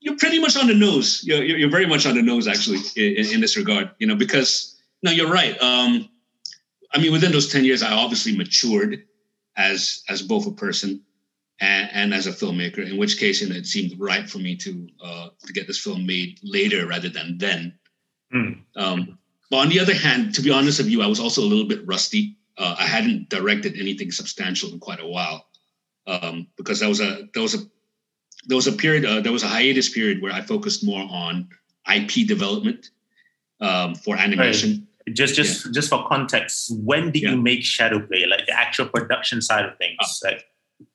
you're 0.00 0.16
pretty 0.16 0.38
much 0.40 0.56
on 0.56 0.66
the 0.66 0.74
nose. 0.74 1.22
You're, 1.24 1.42
you're 1.44 1.70
very 1.70 1.86
much 1.86 2.06
on 2.06 2.14
the 2.14 2.22
nose, 2.22 2.46
actually, 2.48 2.78
in, 2.96 3.26
in 3.34 3.40
this 3.40 3.56
regard. 3.56 3.90
You 3.98 4.06
know, 4.06 4.16
because 4.16 4.80
no, 5.02 5.10
you're 5.10 5.30
right. 5.30 5.60
Um, 5.62 6.08
I 6.92 6.98
mean, 6.98 7.12
within 7.12 7.32
those 7.32 7.48
ten 7.50 7.64
years, 7.64 7.82
I 7.82 7.92
obviously 7.92 8.36
matured 8.36 9.04
as 9.56 10.02
as 10.08 10.22
both 10.22 10.46
a 10.46 10.52
person 10.52 11.02
and, 11.60 11.88
and 11.92 12.14
as 12.14 12.26
a 12.26 12.32
filmmaker. 12.32 12.78
In 12.88 12.96
which 12.96 13.18
case, 13.18 13.40
you 13.40 13.48
know, 13.48 13.56
it 13.56 13.66
seemed 13.66 13.98
right 13.98 14.28
for 14.28 14.38
me 14.38 14.56
to 14.56 14.88
uh, 15.02 15.28
to 15.46 15.52
get 15.52 15.66
this 15.66 15.78
film 15.78 16.04
made 16.06 16.38
later 16.42 16.86
rather 16.86 17.08
than 17.08 17.38
then. 17.38 17.78
Hmm. 18.32 18.52
Um, 18.76 19.18
but 19.50 19.58
on 19.58 19.68
the 19.68 19.80
other 19.80 19.94
hand, 19.94 20.34
to 20.34 20.42
be 20.42 20.50
honest 20.50 20.78
with 20.78 20.88
you, 20.88 21.02
I 21.02 21.06
was 21.06 21.20
also 21.20 21.40
a 21.42 21.48
little 21.48 21.66
bit 21.66 21.86
rusty. 21.86 22.36
Uh, 22.56 22.76
I 22.78 22.84
hadn't 22.84 23.28
directed 23.28 23.76
anything 23.78 24.10
substantial 24.12 24.70
in 24.72 24.78
quite 24.78 25.00
a 25.00 25.06
while 25.06 25.46
um, 26.06 26.46
because 26.56 26.80
there 26.80 26.88
was 26.88 27.00
a 27.00 27.28
there 27.34 27.42
was 27.42 27.54
a 27.54 27.58
there 28.46 28.56
was 28.56 28.66
a 28.66 28.72
period 28.72 29.04
uh, 29.04 29.20
there 29.20 29.32
was 29.32 29.42
a 29.42 29.48
hiatus 29.48 29.88
period 29.90 30.22
where 30.22 30.32
I 30.32 30.40
focused 30.40 30.84
more 30.84 31.04
on 31.10 31.48
IP 31.92 32.26
development 32.26 32.90
um, 33.60 33.94
for 33.94 34.16
animation. 34.16 34.86
Just, 35.12 35.34
just, 35.34 35.74
just 35.74 35.90
for 35.90 36.08
context, 36.08 36.72
when 36.82 37.10
did 37.10 37.22
Yeah. 37.24 37.32
you 37.32 37.36
make 37.42 37.62
Shadow 37.62 38.00
Play? 38.06 38.24
Like 38.26 38.46
the 38.46 38.58
actual 38.58 38.86
production 38.86 39.42
side 39.42 39.66
of 39.66 39.76
things. 39.76 39.98
like 40.24 40.46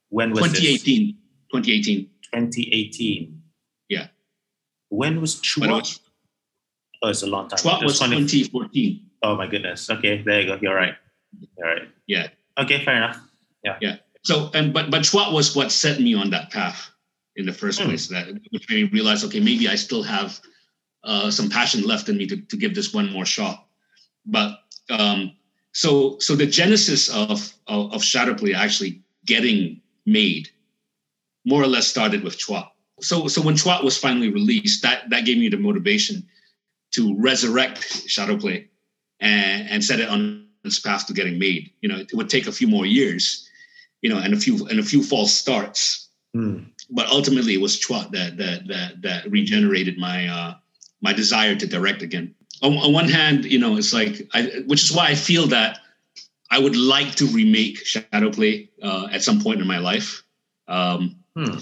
when 0.09 0.31
was 0.31 0.51
this? 0.51 0.61
2018, 0.61 1.15
2018. 1.51 2.09
2018. 2.33 3.41
Yeah. 3.87 4.07
When 4.89 5.21
was 5.21 5.35
But 5.35 5.69
it 5.69 5.69
Cuak? 5.69 5.99
Oh, 7.01 7.09
it's 7.09 7.23
a 7.23 7.27
long 7.27 7.47
time. 7.47 7.59
Cuak 7.59 7.83
was 7.83 7.99
2014. 7.99 9.05
Oh 9.23 9.35
my 9.35 9.47
goodness. 9.47 9.89
Okay, 9.89 10.21
there 10.21 10.41
you 10.41 10.47
go. 10.47 10.59
You're 10.61 10.75
right. 10.75 10.95
You're 11.57 11.67
right. 11.67 11.87
Yeah. 12.07 12.27
Okay, 12.57 12.83
fair 12.83 12.97
enough. 12.97 13.19
Yeah. 13.63 13.77
Yeah. 13.81 13.95
So 14.23 14.49
and 14.53 14.73
but 14.73 14.91
but 14.91 15.03
Cuak 15.03 15.33
was 15.33 15.55
what 15.55 15.71
set 15.71 15.99
me 15.99 16.13
on 16.13 16.29
that 16.31 16.51
path 16.51 16.89
in 17.35 17.45
the 17.45 17.53
first 17.53 17.79
Hmm. 17.79 17.87
place. 17.87 18.07
That 18.07 18.27
which 18.51 18.69
made 18.69 18.83
me 18.83 18.89
realize, 18.91 19.23
okay, 19.25 19.39
maybe 19.39 19.67
I 19.67 19.75
still 19.75 20.03
have 20.03 20.39
uh, 21.03 21.31
some 21.31 21.49
passion 21.49 21.83
left 21.83 22.09
in 22.09 22.17
me 22.17 22.27
to, 22.27 22.37
to 22.37 22.57
give 22.57 22.75
this 22.75 22.93
one 22.93 23.11
more 23.11 23.25
shot. 23.25 23.65
But 24.25 24.59
um, 24.89 25.31
so 25.71 26.17
so 26.19 26.35
the 26.35 26.45
genesis 26.47 27.09
of 27.09 27.53
of, 27.67 27.93
of 27.93 28.01
Shadowplay 28.01 28.53
actually 28.55 29.01
getting 29.25 29.81
made 30.05 30.49
more 31.45 31.61
or 31.63 31.67
less 31.67 31.87
started 31.87 32.23
with 32.23 32.37
Cuak. 32.37 32.67
So 32.99 33.27
so 33.29 33.41
when 33.41 33.55
Cuak 33.55 33.83
was 33.83 33.97
finally 33.97 34.29
released, 34.29 34.81
that 34.83 35.09
that 35.09 35.23
gave 35.25 35.37
me 35.37 35.47
the 35.47 35.57
motivation 35.57 36.27
to 36.91 37.15
resurrect 37.17 37.81
Shadowplay 38.07 38.67
and, 39.19 39.69
and 39.69 39.83
set 39.83 39.99
it 39.99 40.09
on 40.09 40.47
its 40.63 40.79
path 40.79 41.07
to 41.07 41.13
getting 41.13 41.39
made. 41.39 41.71
You 41.81 41.89
know, 41.89 41.97
it 41.97 42.13
would 42.13 42.29
take 42.29 42.47
a 42.47 42.51
few 42.51 42.67
more 42.67 42.85
years, 42.85 43.47
you 44.01 44.09
know, 44.09 44.19
and 44.19 44.33
a 44.33 44.37
few 44.37 44.67
and 44.67 44.79
a 44.79 44.83
few 44.83 45.03
false 45.03 45.33
starts. 45.33 46.09
Hmm. 46.33 46.63
But 46.89 47.07
ultimately, 47.07 47.53
it 47.53 47.61
was 47.61 47.79
Cuak 47.79 48.11
that 48.11 48.37
that 48.37 48.67
that 48.67 49.01
that 49.01 49.31
regenerated 49.31 49.97
my 49.97 50.27
uh, 50.27 50.55
my 51.01 51.13
desire 51.13 51.55
to 51.55 51.67
direct 51.67 52.01
again. 52.01 52.35
On, 52.61 52.77
on 52.77 52.91
one 52.91 53.07
hand, 53.07 53.45
you 53.45 53.57
know, 53.57 53.77
it's 53.77 53.93
like, 53.93 54.27
I, 54.33 54.63
which 54.67 54.83
is 54.83 54.91
why 54.91 55.07
I 55.07 55.15
feel 55.15 55.47
that 55.47 55.79
I 56.51 56.59
would 56.59 56.75
like 56.75 57.15
to 57.15 57.25
remake 57.27 57.85
Shadowplay 57.85 58.67
uh, 58.83 59.07
at 59.11 59.23
some 59.23 59.41
point 59.41 59.61
in 59.61 59.67
my 59.67 59.79
life. 59.79 60.23
Um, 60.67 61.15
Hmm. 61.35 61.59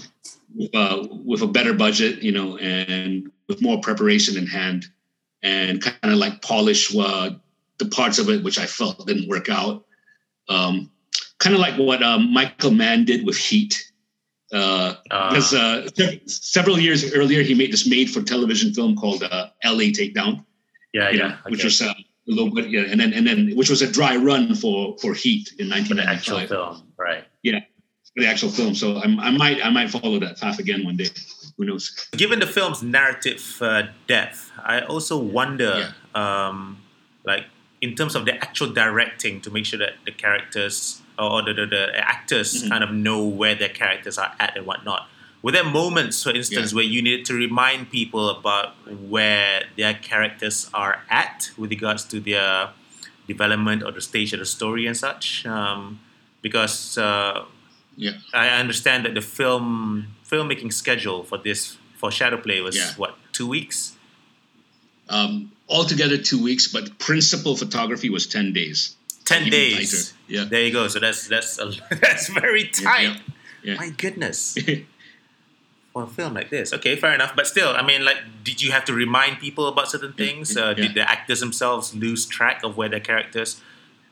uh, 0.74 1.06
with 1.24 1.42
a 1.42 1.46
better 1.46 1.74
budget, 1.74 2.22
you 2.22 2.32
know, 2.32 2.56
and 2.56 3.30
with 3.48 3.62
more 3.62 3.80
preparation 3.80 4.36
in 4.36 4.46
hand, 4.46 4.86
and 5.42 5.82
kind 5.82 6.12
of 6.12 6.18
like 6.18 6.42
polish 6.42 6.94
uh, 6.96 7.30
the 7.78 7.86
parts 7.86 8.18
of 8.18 8.28
it 8.28 8.42
which 8.42 8.58
I 8.58 8.66
felt 8.66 9.06
didn't 9.06 9.28
work 9.28 9.48
out. 9.48 9.84
Um, 10.48 10.90
kind 11.38 11.54
of 11.54 11.60
like 11.60 11.76
what 11.76 12.02
um, 12.02 12.32
Michael 12.32 12.72
Mann 12.72 13.04
did 13.04 13.24
with 13.24 13.36
Heat. 13.36 13.92
Uh, 14.52 14.94
Uh, 15.10 15.28
because 15.28 15.54
uh, 15.54 15.88
several 16.26 16.78
years 16.78 17.12
earlier, 17.12 17.42
he 17.42 17.54
made 17.54 17.70
this 17.70 17.86
made-for-television 17.86 18.72
film 18.72 18.96
called 18.96 19.22
uh, 19.22 19.50
"L.A. 19.62 19.92
Takedown," 19.92 20.44
yeah, 20.94 21.10
yeah. 21.10 21.28
know, 21.28 21.36
which 21.48 21.64
was 21.64 21.82
uh, 21.82 21.92
a 21.92 22.30
little 22.32 22.54
bit, 22.54 22.70
yeah, 22.70 22.84
and 22.88 22.98
then 22.98 23.12
and 23.12 23.26
then 23.26 23.54
which 23.56 23.68
was 23.68 23.82
a 23.82 23.90
dry 23.90 24.16
run 24.16 24.54
for 24.54 24.96
for 25.02 25.12
Heat 25.12 25.52
in 25.58 25.68
for 25.84 25.94
the 25.94 26.02
actual 26.02 26.46
film, 26.46 26.82
right? 26.96 27.24
for 28.14 28.22
the 28.22 28.26
actual 28.26 28.50
film. 28.50 28.74
So 28.74 28.96
I'm, 28.96 29.20
I 29.20 29.30
might 29.30 29.64
I 29.64 29.70
might 29.70 29.90
follow 29.90 30.18
that 30.18 30.40
path 30.40 30.58
again 30.58 30.84
one 30.84 30.96
day. 30.96 31.08
Who 31.58 31.64
knows? 31.66 32.08
Given 32.12 32.38
the 32.38 32.46
film's 32.46 32.82
narrative 32.82 33.58
uh, 33.60 33.82
depth, 34.06 34.52
I 34.64 34.80
also 34.80 35.18
wonder, 35.18 35.92
um, 36.14 36.78
like 37.24 37.46
in 37.80 37.94
terms 37.94 38.14
of 38.14 38.24
the 38.24 38.34
actual 38.36 38.72
directing, 38.72 39.40
to 39.42 39.50
make 39.50 39.66
sure 39.66 39.78
that 39.80 39.94
the 40.06 40.12
characters 40.12 41.02
or 41.18 41.42
the, 41.42 41.52
the, 41.52 41.66
the 41.66 41.98
actors 41.98 42.62
Mhm. 42.62 42.68
kind 42.70 42.84
of 42.84 42.92
know 42.92 43.24
where 43.24 43.56
their 43.56 43.68
characters 43.68 44.18
are 44.18 44.32
at 44.38 44.56
and 44.56 44.64
whatnot. 44.66 45.08
Were 45.42 45.50
there 45.52 45.64
moments, 45.64 46.22
for 46.22 46.30
instance, 46.30 46.72
where 46.72 46.84
you 46.84 47.02
needed 47.02 47.24
to 47.26 47.34
remind 47.34 47.90
people 47.90 48.28
about 48.28 48.74
where 48.88 49.64
their 49.76 49.94
characters 49.94 50.70
are 50.74 51.02
at 51.10 51.50
with 51.56 51.70
regards 51.70 52.04
to 52.06 52.20
their 52.20 52.70
development 53.26 53.82
or 53.82 53.90
the 53.92 54.00
stage 54.00 54.32
of 54.32 54.38
the 54.38 54.46
story 54.46 54.86
and 54.86 54.96
such? 54.96 55.44
Um, 55.46 55.98
because 56.42 56.98
uh, 56.98 57.44
Yeah. 57.96 58.12
I 58.32 58.48
understand 58.50 59.04
that 59.06 59.14
the 59.14 59.20
film 59.20 60.06
filmmaking 60.30 60.72
schedule 60.72 61.24
for 61.24 61.38
this 61.38 61.76
for 61.96 62.10
Shadow 62.10 62.36
Play 62.38 62.60
was 62.60 62.76
Yeah. 62.76 62.92
what 62.96 63.16
two 63.32 63.46
weeks. 63.48 63.94
Um, 65.08 65.52
altogether 65.68 66.18
two 66.18 66.42
weeks, 66.42 66.68
but 66.68 66.98
principal 66.98 67.56
photography 67.56 68.10
was 68.10 68.26
ten 68.26 68.52
days. 68.52 68.94
Ten 69.24 69.48
days. 69.50 69.90
tighter. 69.92 70.16
Yeah. 70.28 70.44
There 70.44 70.62
you 70.64 70.72
go. 70.72 70.88
So 70.88 70.98
that's 71.00 71.28
that's 71.28 71.58
a, 71.58 71.72
that's 72.00 72.28
very 72.28 72.64
Yeah, 72.64 72.70
tight. 72.84 73.20
yeah. 73.62 73.74
My 73.76 73.90
goodness. 73.90 74.56
For 75.94 76.02
a 76.04 76.06
film 76.06 76.34
like 76.34 76.50
this, 76.50 76.72
okay, 76.74 76.94
fair 76.96 77.12
enough. 77.14 77.34
But 77.34 77.46
still, 77.46 77.70
I 77.74 77.82
mean, 77.82 78.04
like, 78.04 78.18
did 78.44 78.62
you 78.62 78.70
have 78.72 78.84
to 78.84 78.92
remind 78.92 79.40
people 79.40 79.66
about 79.66 79.88
certain 79.90 80.12
things? 80.12 80.54
Uh, 80.56 80.74
Yeah. 80.76 80.84
Did 80.84 80.94
the 80.94 81.10
actors 81.10 81.40
themselves 81.40 81.94
lose 81.94 82.26
track 82.26 82.62
of 82.62 82.76
where 82.76 82.88
their 82.90 83.00
characters 83.00 83.60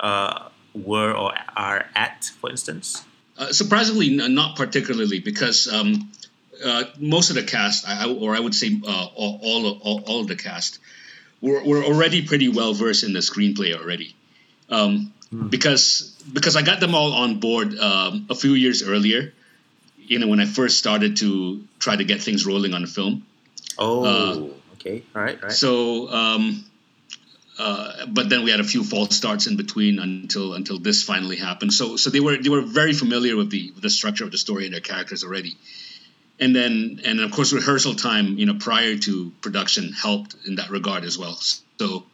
uh, 0.01 0.49
were 0.75 1.13
or 1.13 1.35
are 1.55 1.87
at, 1.95 2.33
for 2.41 2.51
instance? 2.51 3.05
Uh, 3.39 3.53
surprisingly, 3.53 4.19
n- 4.19 4.35
not 4.35 4.57
particularly, 4.57 5.21
because 5.21 5.69
um, 5.73 6.11
uh, 6.65 6.85
most 6.99 7.31
of 7.31 7.37
the 7.37 7.43
cast, 7.43 7.87
I, 7.87 8.09
or 8.09 8.35
I 8.35 8.41
would 8.41 8.55
say 8.55 8.81
uh, 8.87 9.07
all, 9.15 9.41
all, 9.43 9.67
of- 9.67 9.83
all, 9.83 10.03
all 10.07 10.21
of 10.21 10.29
the 10.29 10.37
cast, 10.37 10.79
were, 11.43 11.63
were 11.63 11.85
already 11.85 12.27
pretty 12.27 12.49
well 12.49 12.73
versed 12.73 13.05
in 13.05 13.13
the 13.13 13.21
screenplay 13.21 13.77
already. 13.79 14.15
Um, 14.71 15.13
Because 15.51 16.15
because 16.33 16.55
I 16.57 16.63
got 16.63 16.79
them 16.81 16.95
all 16.95 17.13
on 17.13 17.41
board 17.41 17.77
um, 17.79 18.27
a 18.31 18.35
few 18.35 18.53
years 18.55 18.83
earlier, 18.83 19.33
you 19.99 20.19
know, 20.21 20.29
when 20.29 20.39
I 20.41 20.47
first 20.47 20.79
started 20.79 21.17
to 21.19 21.63
try 21.79 21.97
to 21.97 22.05
get 22.05 22.23
things 22.23 22.47
rolling 22.47 22.75
on 22.75 22.83
the 22.83 22.87
film. 22.89 23.27
Oh, 23.77 24.53
okay, 24.75 25.03
all 25.15 25.23
right, 25.23 25.37
all 25.37 25.43
right. 25.49 25.53
So, 25.53 26.09
um, 26.09 26.65
uh, 27.59 28.07
but 28.07 28.29
then 28.29 28.45
we 28.45 28.51
had 28.51 28.61
a 28.61 28.65
few 28.65 28.85
false 28.85 29.17
starts 29.17 29.47
in 29.47 29.57
between 29.57 29.99
until 29.99 30.55
until 30.55 30.79
this 30.79 31.03
finally 31.03 31.37
happened. 31.37 31.73
So, 31.73 31.97
so 31.97 32.11
they 32.11 32.21
were 32.21 32.37
they 32.37 32.51
were 32.51 32.63
very 32.63 32.93
familiar 32.93 33.37
with 33.37 33.51
the 33.51 33.73
with 33.73 33.83
the 33.83 33.91
structure 33.91 34.25
of 34.25 34.31
the 34.31 34.39
story 34.39 34.65
and 34.67 34.75
their 34.75 34.81
characters 34.81 35.25
already. 35.25 35.57
and 36.39 36.55
then 36.55 37.01
and 37.05 37.21
of 37.21 37.31
course 37.31 37.53
rehearsal 37.53 37.95
time 37.95 38.39
you 38.39 38.47
know 38.47 38.55
prior 38.55 38.97
to 38.97 39.33
production 39.41 39.93
helped 39.93 40.37
in 40.47 40.57
that 40.57 40.71
regard 40.71 41.05
as 41.05 41.19
well 41.19 41.35
so 41.79 42.05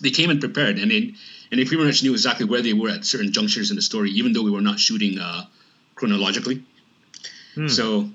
they 0.00 0.10
came 0.10 0.30
in 0.30 0.40
prepared 0.40 0.78
and 0.78 0.90
they 0.90 1.14
and 1.50 1.60
they 1.60 1.64
pretty 1.64 1.84
much 1.84 2.02
knew 2.02 2.12
exactly 2.12 2.46
where 2.46 2.62
they 2.62 2.72
were 2.72 2.88
at 2.88 3.04
certain 3.04 3.32
junctures 3.32 3.70
in 3.70 3.76
the 3.76 3.82
story 3.82 4.10
even 4.10 4.32
though 4.32 4.42
we 4.42 4.50
were 4.50 4.60
not 4.60 4.78
shooting 4.78 5.18
uh, 5.18 5.44
chronologically 5.94 6.64
hmm. 7.54 7.68
so 7.68 8.08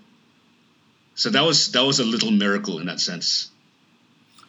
so 1.15 1.29
that 1.29 1.43
was 1.43 1.71
that 1.71 1.83
was 1.83 1.99
a 1.99 2.05
little 2.05 2.31
miracle 2.31 2.79
in 2.79 2.87
that 2.87 2.99
sense 2.99 3.49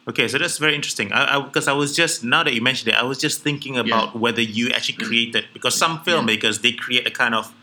Okay, 0.09 0.27
so 0.27 0.39
that's 0.39 0.57
very 0.57 0.73
interesting. 0.73 1.09
Because 1.09 1.67
I, 1.67 1.71
I, 1.71 1.75
I, 1.75 1.77
was 1.77 1.95
just 1.95 2.23
now 2.23 2.41
that 2.41 2.55
you 2.55 2.61
mentioned 2.61 2.89
it, 2.89 2.95
I 2.95 3.03
was 3.03 3.19
just 3.19 3.43
thinking 3.43 3.77
about 3.77 4.15
yeah. 4.15 4.19
whether 4.19 4.41
you 4.41 4.69
actually 4.69 4.95
mm. 4.95 5.05
created 5.05 5.45
because 5.53 5.77
some 5.77 5.99
filmmakers 5.99 6.55
yeah. 6.55 6.71
they 6.71 6.71
create 6.71 7.05
a 7.05 7.11
kind 7.11 7.35
of 7.35 7.53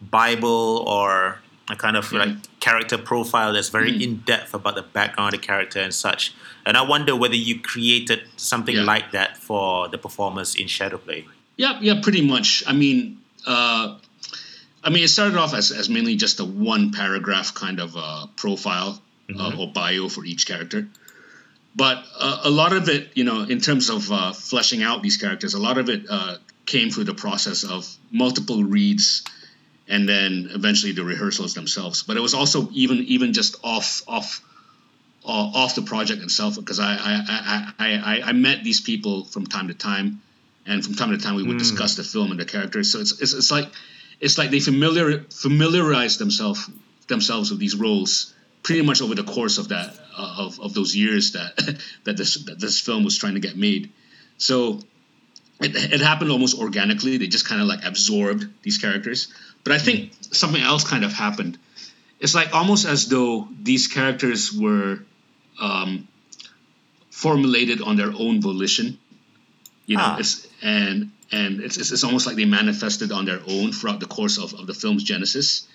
Bible 0.00 0.84
or 0.86 1.40
a 1.68 1.74
kind 1.74 1.96
of 1.96 2.12
like 2.12 2.28
character 2.60 2.96
profile 2.96 3.52
that's 3.52 3.70
very 3.70 3.90
mm. 3.90 4.02
in 4.02 4.16
depth 4.18 4.54
about 4.54 4.76
the 4.76 4.82
background 4.82 5.34
of 5.34 5.40
the 5.40 5.46
character 5.46 5.80
and 5.80 5.92
such. 5.92 6.32
And 6.64 6.76
I 6.76 6.82
wonder 6.82 7.16
whether 7.16 7.34
you 7.34 7.60
created 7.60 8.22
something 8.36 8.76
yeah. 8.76 8.82
like 8.82 9.10
that 9.10 9.36
for 9.36 9.88
the 9.88 9.98
performers 9.98 10.54
in 10.54 10.68
Shadowplay. 10.68 11.24
Yeah, 11.56 11.80
yeah, 11.80 12.00
pretty 12.02 12.24
much. 12.24 12.62
I 12.68 12.72
mean, 12.72 13.20
uh, 13.48 13.98
I 14.84 14.90
mean, 14.90 15.02
it 15.02 15.08
started 15.08 15.36
off 15.36 15.54
as, 15.54 15.72
as 15.72 15.88
mainly 15.88 16.14
just 16.14 16.38
a 16.38 16.44
one 16.44 16.92
paragraph 16.92 17.52
kind 17.54 17.80
of 17.80 17.96
uh, 17.96 18.26
profile 18.36 19.02
uh, 19.28 19.32
mm-hmm. 19.32 19.40
uh, 19.40 19.64
or 19.64 19.72
bio 19.72 20.08
for 20.08 20.24
each 20.24 20.46
character. 20.46 20.86
But 21.76 22.02
uh, 22.18 22.40
a 22.44 22.50
lot 22.50 22.72
of 22.72 22.88
it, 22.88 23.10
you 23.14 23.24
know, 23.24 23.42
in 23.42 23.60
terms 23.60 23.90
of 23.90 24.10
uh, 24.10 24.32
fleshing 24.32 24.82
out 24.82 25.02
these 25.02 25.18
characters, 25.18 25.52
a 25.52 25.60
lot 25.60 25.76
of 25.76 25.90
it 25.90 26.06
came 26.64 26.90
through 26.90 27.04
the 27.04 27.14
process 27.14 27.64
of 27.64 27.86
multiple 28.10 28.64
reads 28.64 29.22
and 29.88 30.08
then 30.08 30.48
eventually 30.50 30.92
the 30.92 31.04
rehearsals 31.04 31.54
themselves. 31.54 32.02
But 32.02 32.16
it 32.16 32.20
was 32.20 32.34
also 32.34 32.68
even 32.72 32.98
even 32.98 33.32
just 33.32 33.56
off 33.62 34.02
off 34.08 34.42
uh, 35.24 35.28
off 35.28 35.74
the 35.74 35.82
project 35.82 36.22
itself 36.22 36.56
because 36.56 36.80
I 36.80 36.94
I, 36.94 37.72
I 37.78 37.92
I 37.94 38.20
I 38.26 38.32
met 38.32 38.64
these 38.64 38.80
people 38.80 39.24
from 39.24 39.46
time 39.46 39.68
to 39.68 39.74
time, 39.74 40.22
and 40.66 40.84
from 40.84 40.94
time 40.94 41.10
to 41.10 41.18
time 41.18 41.36
we 41.36 41.44
would 41.44 41.56
mm. 41.56 41.60
discuss 41.60 41.96
the 41.96 42.04
film 42.04 42.30
and 42.30 42.40
the 42.40 42.44
characters. 42.44 42.92
So 42.92 43.00
it's, 43.00 43.20
it's 43.20 43.32
it's 43.32 43.50
like 43.50 43.68
it's 44.20 44.38
like 44.38 44.50
they 44.50 44.60
familiar 44.60 45.20
familiarize 45.30 46.18
themselves 46.18 46.68
themselves 47.06 47.50
with 47.50 47.60
these 47.60 47.76
roles 47.76 48.34
pretty 48.66 48.82
much 48.82 49.00
over 49.00 49.14
the 49.14 49.22
course 49.22 49.58
of 49.58 49.68
that 49.68 49.96
uh, 50.18 50.34
of, 50.38 50.58
of 50.58 50.74
those 50.74 50.94
years 50.94 51.32
that 51.32 51.56
that 52.04 52.16
this 52.16 52.34
that 52.46 52.58
this 52.58 52.80
film 52.80 53.04
was 53.04 53.16
trying 53.16 53.34
to 53.34 53.40
get 53.40 53.56
made. 53.56 53.92
So 54.38 54.80
it, 55.60 55.76
it 55.76 56.00
happened 56.00 56.32
almost 56.32 56.58
organically. 56.58 57.16
They 57.16 57.28
just 57.28 57.48
kind 57.48 57.62
of 57.62 57.68
like 57.68 57.84
absorbed 57.84 58.44
these 58.62 58.78
characters. 58.78 59.32
But 59.62 59.72
I 59.72 59.78
think 59.78 60.10
something 60.32 60.60
else 60.60 60.82
kind 60.82 61.04
of 61.04 61.12
happened. 61.12 61.58
It's 62.18 62.34
like 62.34 62.52
almost 62.54 62.86
as 62.86 63.08
though 63.08 63.46
these 63.62 63.86
characters 63.86 64.52
were 64.52 64.98
um, 65.60 66.08
formulated 67.10 67.80
on 67.80 67.96
their 67.96 68.12
own 68.18 68.40
volition. 68.40 68.98
You 69.86 69.98
know, 69.98 70.02
ah. 70.04 70.18
it's 70.18 70.44
and 70.60 71.12
and 71.30 71.60
it's, 71.60 71.76
it's, 71.76 71.92
it's 71.92 72.02
almost 72.02 72.26
like 72.26 72.34
they 72.34 72.46
manifested 72.46 73.12
on 73.12 73.26
their 73.26 73.40
own 73.46 73.70
throughout 73.70 74.00
the 74.00 74.06
course 74.06 74.38
of, 74.38 74.54
of 74.54 74.66
the 74.66 74.74
film's 74.74 75.04
genesis, 75.04 75.68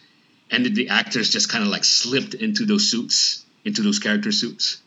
and 0.52 0.66
the 0.76 0.90
actors 0.90 1.30
just 1.30 1.50
kind 1.50 1.64
of 1.64 1.70
like 1.70 1.86
slipped 1.86 2.34
into 2.34 2.66
those 2.66 2.92
suits, 2.92 3.46
into 3.64 3.82
those 3.82 4.00
character 4.00 4.32
suits, 4.32 4.82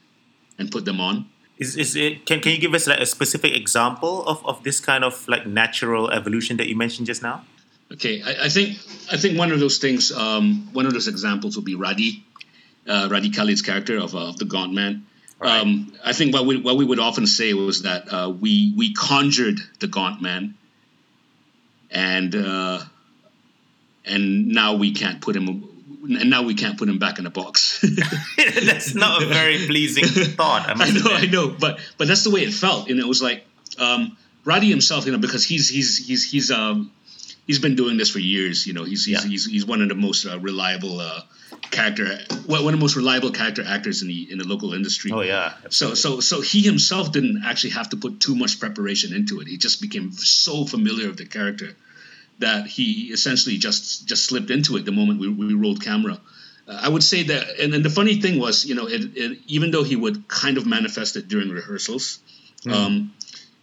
and 0.58 0.70
put 0.70 0.84
them 0.84 1.00
on. 1.00 1.28
Is, 1.58 1.76
is 1.76 1.96
it 1.96 2.26
can, 2.26 2.40
can 2.40 2.52
you 2.52 2.58
give 2.58 2.74
us 2.74 2.86
like 2.86 3.00
a 3.00 3.06
specific 3.06 3.56
example 3.56 4.26
of, 4.26 4.44
of 4.44 4.62
this 4.62 4.80
kind 4.80 5.04
of 5.04 5.26
like 5.28 5.46
natural 5.46 6.10
evolution 6.10 6.58
that 6.58 6.68
you 6.68 6.76
mentioned 6.76 7.06
just 7.06 7.22
now? 7.22 7.44
Okay, 7.92 8.22
I, 8.22 8.46
I, 8.46 8.48
think 8.48 8.78
I 9.10 9.16
think 9.16 9.38
one 9.38 9.52
of 9.52 9.60
those 9.60 9.78
things, 9.78 10.10
um, 10.10 10.68
one 10.72 10.86
of 10.86 10.92
those 10.92 11.06
examples 11.06 11.56
would 11.56 11.64
be 11.64 11.76
Radhi, 11.76 12.22
uh, 12.88 13.08
Radhi 13.08 13.32
Khalid's 13.32 13.62
character 13.62 13.98
of, 13.98 14.14
uh, 14.14 14.28
of 14.28 14.36
the 14.36 14.46
Gaunt 14.46 14.72
Man. 14.72 15.06
Right. 15.38 15.60
Um, 15.60 15.92
I 16.04 16.12
think 16.12 16.32
what 16.32 16.46
we 16.46 16.60
what 16.60 16.76
we 16.76 16.84
would 16.84 17.00
often 17.00 17.26
say 17.26 17.54
was 17.54 17.82
that 17.82 18.12
uh, 18.12 18.30
we 18.30 18.72
we 18.76 18.94
conjured 18.94 19.58
the 19.80 19.88
Gaunt 19.88 20.22
Man, 20.22 20.54
and 21.90 22.34
uh, 22.34 22.80
and 24.04 24.48
now 24.48 24.74
we 24.74 24.92
can't 24.92 25.20
put 25.20 25.36
him. 25.36 25.70
And 26.02 26.28
now 26.28 26.42
we 26.42 26.54
can't 26.54 26.76
put 26.78 26.88
him 26.88 26.98
back 26.98 27.16
in 27.18 27.24
the 27.24 27.30
box. 27.30 27.80
that's 28.36 28.94
not 28.94 29.22
a 29.22 29.26
very 29.26 29.66
pleasing 29.66 30.04
thought. 30.04 30.68
I, 30.68 30.72
I 30.74 30.90
know, 30.90 31.00
admit. 31.00 31.12
I 31.12 31.26
know, 31.26 31.48
but 31.48 31.78
but 31.96 32.08
that's 32.08 32.24
the 32.24 32.30
way 32.30 32.42
it 32.42 32.52
felt, 32.52 32.90
and 32.90 33.00
it 33.00 33.06
was 33.06 33.22
like 33.22 33.46
um, 33.78 34.16
Radhi 34.44 34.68
himself, 34.68 35.06
you 35.06 35.12
know, 35.12 35.18
because 35.18 35.44
he's 35.44 35.68
he's 35.68 36.06
he's 36.06 36.30
he's 36.30 36.50
um 36.50 36.92
he's 37.46 37.58
been 37.58 37.74
doing 37.74 37.96
this 37.96 38.10
for 38.10 38.18
years. 38.18 38.66
You 38.66 38.74
know, 38.74 38.84
he's 38.84 39.04
he's 39.04 39.24
yeah. 39.24 39.30
he's, 39.30 39.46
he's, 39.46 39.66
one 39.66 39.80
of 39.82 39.88
the 39.88 39.94
most 39.94 40.26
uh, 40.26 40.38
reliable 40.38 41.00
uh, 41.00 41.22
character, 41.70 42.18
one 42.46 42.66
of 42.66 42.72
the 42.72 42.76
most 42.76 42.96
reliable 42.96 43.30
character 43.30 43.64
actors 43.66 44.02
in 44.02 44.08
the 44.08 44.30
in 44.30 44.38
the 44.38 44.46
local 44.46 44.74
industry. 44.74 45.10
Oh 45.12 45.22
yeah. 45.22 45.54
Absolutely. 45.64 45.96
So 45.96 46.16
so 46.16 46.20
so 46.20 46.40
he 46.40 46.60
himself 46.62 47.12
didn't 47.12 47.42
actually 47.44 47.70
have 47.70 47.90
to 47.90 47.96
put 47.96 48.20
too 48.20 48.34
much 48.34 48.60
preparation 48.60 49.14
into 49.14 49.40
it. 49.40 49.48
He 49.48 49.56
just 49.56 49.80
became 49.80 50.12
so 50.12 50.66
familiar 50.66 51.08
with 51.08 51.18
the 51.18 51.26
character 51.26 51.76
that 52.38 52.66
he 52.66 53.12
essentially 53.12 53.58
just 53.58 54.06
just 54.06 54.26
slipped 54.26 54.50
into 54.50 54.76
it 54.76 54.84
the 54.84 54.92
moment 54.92 55.20
we, 55.20 55.28
we 55.28 55.54
rolled 55.54 55.82
camera. 55.82 56.18
Uh, 56.66 56.80
I 56.82 56.88
would 56.88 57.02
say 57.02 57.24
that, 57.24 57.60
and, 57.60 57.74
and 57.74 57.84
the 57.84 57.90
funny 57.90 58.20
thing 58.20 58.40
was, 58.40 58.64
you 58.64 58.74
know, 58.74 58.86
it, 58.86 59.16
it, 59.16 59.38
even 59.46 59.70
though 59.70 59.82
he 59.82 59.96
would 59.96 60.28
kind 60.28 60.56
of 60.56 60.66
manifest 60.66 61.16
it 61.16 61.28
during 61.28 61.50
rehearsals, 61.50 62.20
mm. 62.64 62.72
um, 62.72 63.12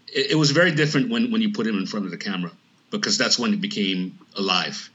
it, 0.08 0.32
it 0.32 0.36
was 0.36 0.52
very 0.52 0.72
different 0.72 1.10
when 1.10 1.32
when 1.32 1.42
you 1.42 1.52
put 1.52 1.68
him 1.68 1.78
in 1.78 1.86
front 1.86 2.06
of 2.06 2.12
the 2.12 2.18
camera 2.18 2.52
because 2.92 3.18
that's 3.18 3.40
when 3.40 3.54
it 3.54 3.62
became 3.62 4.20
alive. 4.38 4.90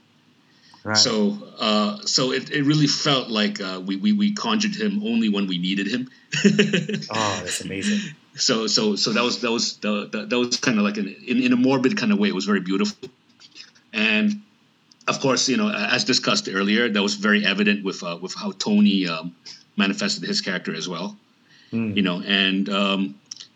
Right. 0.83 0.95
So, 0.95 1.37
uh, 1.59 1.99
so 2.05 2.31
it, 2.31 2.49
it 2.49 2.63
really 2.63 2.87
felt 2.87 3.27
like 3.27 3.59
uh, 3.59 3.81
we, 3.85 3.97
we 3.97 4.13
we 4.13 4.33
conjured 4.33 4.73
him 4.73 5.03
only 5.03 5.27
when 5.27 5.47
we 5.47 5.57
needed 5.57 5.87
him. 5.87 6.09
oh, 6.45 7.41
that's 7.43 7.59
amazing. 7.59 8.15
So, 8.35 8.67
so, 8.67 8.95
so 8.95 9.11
that 9.11 9.23
was 9.23 9.41
that 9.41 9.51
was 9.51 9.77
the, 9.77 10.07
the 10.07 10.25
that 10.27 10.37
was 10.37 10.57
kind 10.57 10.77
of 10.77 10.85
like 10.85 10.95
an, 10.95 11.13
in 11.27 11.43
in 11.43 11.51
a 11.51 11.57
morbid 11.57 11.97
kind 11.97 12.13
of 12.13 12.19
way. 12.19 12.29
It 12.29 12.35
was 12.35 12.45
very 12.45 12.61
beautiful, 12.61 13.09
and 13.97 14.41
of 15.07 15.19
course, 15.19 15.47
you 15.49 15.57
know, 15.57 15.69
as 15.69 16.03
discussed 16.03 16.49
earlier, 16.51 16.89
that 16.89 17.01
was 17.01 17.15
very 17.15 17.45
evident 17.45 17.83
with 17.83 18.03
uh, 18.03 18.17
with 18.21 18.33
how 18.33 18.51
Tony 18.51 19.07
um, 19.07 19.35
manifested 19.75 20.23
his 20.23 20.41
character 20.41 20.75
as 20.75 20.87
well. 20.87 21.17
Mm. 21.71 21.95
You 21.95 22.01
know, 22.03 22.21
and 22.21 22.69
um, 22.69 23.15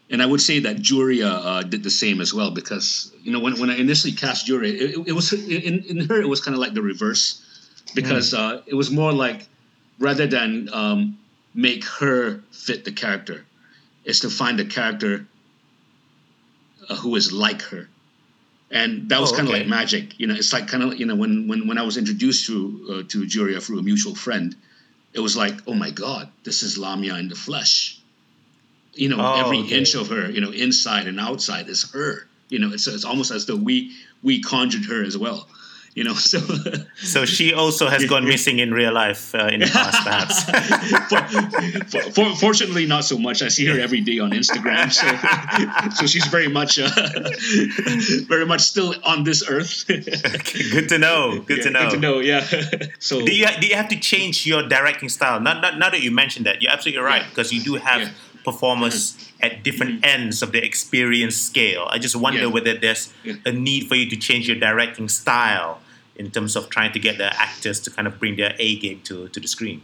and 0.09 0.21
I 0.21 0.25
would 0.25 0.41
say 0.41 0.59
that 0.59 0.77
Juria 0.77 1.29
uh, 1.29 1.61
did 1.63 1.83
the 1.83 1.89
same 1.89 2.21
as 2.21 2.33
well 2.33 2.51
because 2.51 3.11
you 3.23 3.31
know 3.31 3.39
when, 3.39 3.59
when 3.59 3.69
I 3.69 3.77
initially 3.77 4.13
cast 4.13 4.47
Juria, 4.47 4.73
it, 4.73 5.07
it 5.07 5.13
was 5.13 5.31
in, 5.33 5.83
in 5.83 6.05
her 6.07 6.21
it 6.21 6.27
was 6.27 6.41
kind 6.41 6.55
of 6.55 6.59
like 6.59 6.73
the 6.73 6.81
reverse 6.81 7.41
because 7.95 8.33
mm. 8.33 8.39
uh, 8.39 8.61
it 8.65 8.75
was 8.75 8.89
more 8.91 9.13
like 9.13 9.47
rather 9.99 10.27
than 10.27 10.69
um, 10.73 11.17
make 11.53 11.85
her 11.85 12.41
fit 12.51 12.85
the 12.85 12.91
character, 12.91 13.45
is 14.03 14.21
to 14.21 14.29
find 14.29 14.59
a 14.59 14.65
character 14.65 15.27
uh, 16.89 16.95
who 16.95 17.15
is 17.15 17.31
like 17.31 17.61
her, 17.63 17.87
and 18.71 19.09
that 19.09 19.19
was 19.19 19.31
oh, 19.31 19.35
kind 19.35 19.47
of 19.47 19.53
okay. 19.53 19.63
like 19.63 19.69
magic. 19.69 20.19
You 20.19 20.27
know, 20.27 20.35
it's 20.35 20.53
like 20.53 20.67
kind 20.67 20.83
of 20.83 20.99
you 20.99 21.05
know 21.05 21.15
when 21.15 21.47
when 21.47 21.67
when 21.67 21.77
I 21.77 21.83
was 21.83 21.97
introduced 21.97 22.47
to 22.47 22.55
uh, 22.89 23.03
to 23.09 23.25
Juria 23.25 23.61
through 23.61 23.79
a 23.79 23.83
mutual 23.83 24.15
friend, 24.15 24.55
it 25.13 25.19
was 25.19 25.35
like 25.35 25.55
oh 25.67 25.73
my 25.73 25.91
god, 25.91 26.29
this 26.43 26.63
is 26.63 26.77
Lamia 26.77 27.15
in 27.15 27.27
the 27.27 27.35
flesh 27.35 28.01
you 28.93 29.09
know 29.09 29.17
oh, 29.19 29.39
every 29.39 29.59
okay. 29.59 29.77
inch 29.77 29.95
of 29.95 30.09
her 30.09 30.29
you 30.29 30.41
know 30.41 30.51
inside 30.51 31.07
and 31.07 31.19
outside 31.19 31.67
is 31.69 31.91
her 31.91 32.27
you 32.49 32.59
know 32.59 32.71
it's, 32.73 32.87
it's 32.87 33.05
almost 33.05 33.31
as 33.31 33.45
though 33.45 33.55
we 33.55 33.91
we 34.23 34.41
conjured 34.41 34.85
her 34.85 35.03
as 35.03 35.17
well 35.17 35.47
you 35.93 36.03
know 36.03 36.13
so 36.31 36.39
so 36.95 37.25
she 37.25 37.53
also 37.53 37.89
has 37.89 38.05
gone 38.05 38.25
missing 38.25 38.59
in 38.59 38.73
real 38.73 38.93
life 38.93 39.35
uh, 39.35 39.49
in 39.51 39.59
the 39.59 39.67
past 39.67 40.03
perhaps. 40.03 40.43
For, 41.91 42.01
for, 42.11 42.35
fortunately 42.35 42.85
not 42.85 43.03
so 43.03 43.17
much. 43.17 43.41
I 43.41 43.49
see 43.49 43.65
her 43.65 43.79
every 43.79 44.01
day 44.01 44.19
on 44.19 44.31
instagram 44.31 44.91
so 44.91 45.07
so 45.95 46.05
she's 46.07 46.25
very 46.27 46.47
much 46.47 46.79
uh, 46.79 46.89
very 48.27 48.45
much 48.45 48.61
still 48.61 48.93
on 49.03 49.23
this 49.23 49.43
earth. 49.49 49.85
Okay, 49.89 50.69
good 50.71 50.89
to 50.89 50.97
know 50.97 51.39
good 51.41 51.57
yeah, 51.57 51.63
to 51.63 51.69
know 51.71 51.89
good 51.89 51.91
to 51.91 51.99
know. 51.99 52.19
yeah. 52.19 52.45
So 52.99 53.25
do 53.25 53.35
you, 53.35 53.47
do 53.59 53.67
you 53.67 53.75
have 53.75 53.89
to 53.89 53.99
change 53.99 54.45
your 54.45 54.67
directing 54.67 55.09
style? 55.09 55.39
Now 55.39 55.59
that 55.61 56.01
you 56.01 56.11
mentioned 56.11 56.45
that. 56.45 56.61
You're 56.61 56.71
absolutely 56.71 57.03
right 57.03 57.23
because 57.29 57.51
you 57.51 57.61
do 57.61 57.75
have 57.75 58.01
yeah. 58.01 58.09
performers 58.43 59.13
mm-hmm. 59.13 59.30
At 59.41 59.63
different 59.63 60.01
mm-hmm. 60.01 60.21
ends 60.21 60.41
of 60.41 60.51
the 60.51 60.63
experience 60.63 61.35
scale. 61.35 61.87
I 61.89 61.99
just 61.99 62.15
wonder 62.15 62.41
yeah. 62.41 62.47
whether 62.47 62.77
there's 62.77 63.13
yeah. 63.23 63.35
a 63.45 63.51
need 63.51 63.87
for 63.87 63.95
you 63.95 64.09
to 64.09 64.15
change 64.15 64.47
your 64.47 64.57
directing 64.59 65.09
style 65.09 65.81
in 66.15 66.31
terms 66.31 66.55
of 66.55 66.69
trying 66.69 66.91
to 66.93 66.99
get 66.99 67.17
the 67.17 67.33
actors 67.39 67.79
to 67.81 67.91
kind 67.91 68.07
of 68.07 68.19
bring 68.19 68.35
their 68.35 68.53
A 68.59 68.77
game 68.79 69.01
to, 69.05 69.27
to 69.29 69.39
the 69.39 69.47
screen. 69.47 69.81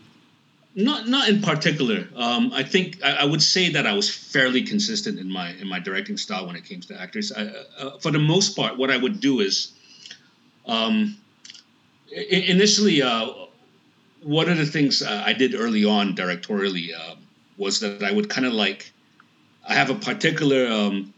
Not 0.75 1.07
not 1.07 1.27
in 1.27 1.41
particular. 1.41 2.07
Um, 2.15 2.51
I 2.53 2.61
think 2.61 3.03
I, 3.03 3.23
I, 3.23 3.25
would 3.25 3.41
say 3.41 3.69
that 3.71 3.87
I 3.87 3.93
was 3.93 4.13
fairly 4.13 4.61
consistent 4.61 5.17
in 5.17 5.27
my 5.27 5.49
in 5.53 5.67
my 5.67 5.79
directing 5.79 6.17
style 6.17 6.45
when 6.45 6.55
it 6.55 6.65
came 6.65 6.81
to 6.81 7.01
actors. 7.01 7.31
I, 7.31 7.47
uh, 7.79 7.97
for 7.97 8.11
the 8.11 8.19
most 8.19 8.55
part, 8.55 8.77
what 8.77 8.91
I 8.91 8.97
would 8.97 9.19
do 9.19 9.39
is, 9.39 9.71
um, 10.67 11.17
initially, 12.29 13.01
uh, 13.01 13.25
one 14.21 14.49
of 14.49 14.59
the 14.59 14.67
things 14.67 15.01
uh, 15.01 15.23
I 15.25 15.33
did 15.33 15.55
early 15.55 15.83
on 15.83 16.15
directorially 16.15 16.89
um, 16.93 17.17
was 17.57 17.79
that 17.79 18.03
I 18.03 18.11
would 18.11 18.29
kind 18.29 18.45
of 18.45 18.53
like 18.53 18.91
I 19.67 19.75
have 19.75 19.89
a 19.89 19.95
particular 19.95 20.71
um, 20.71 21.13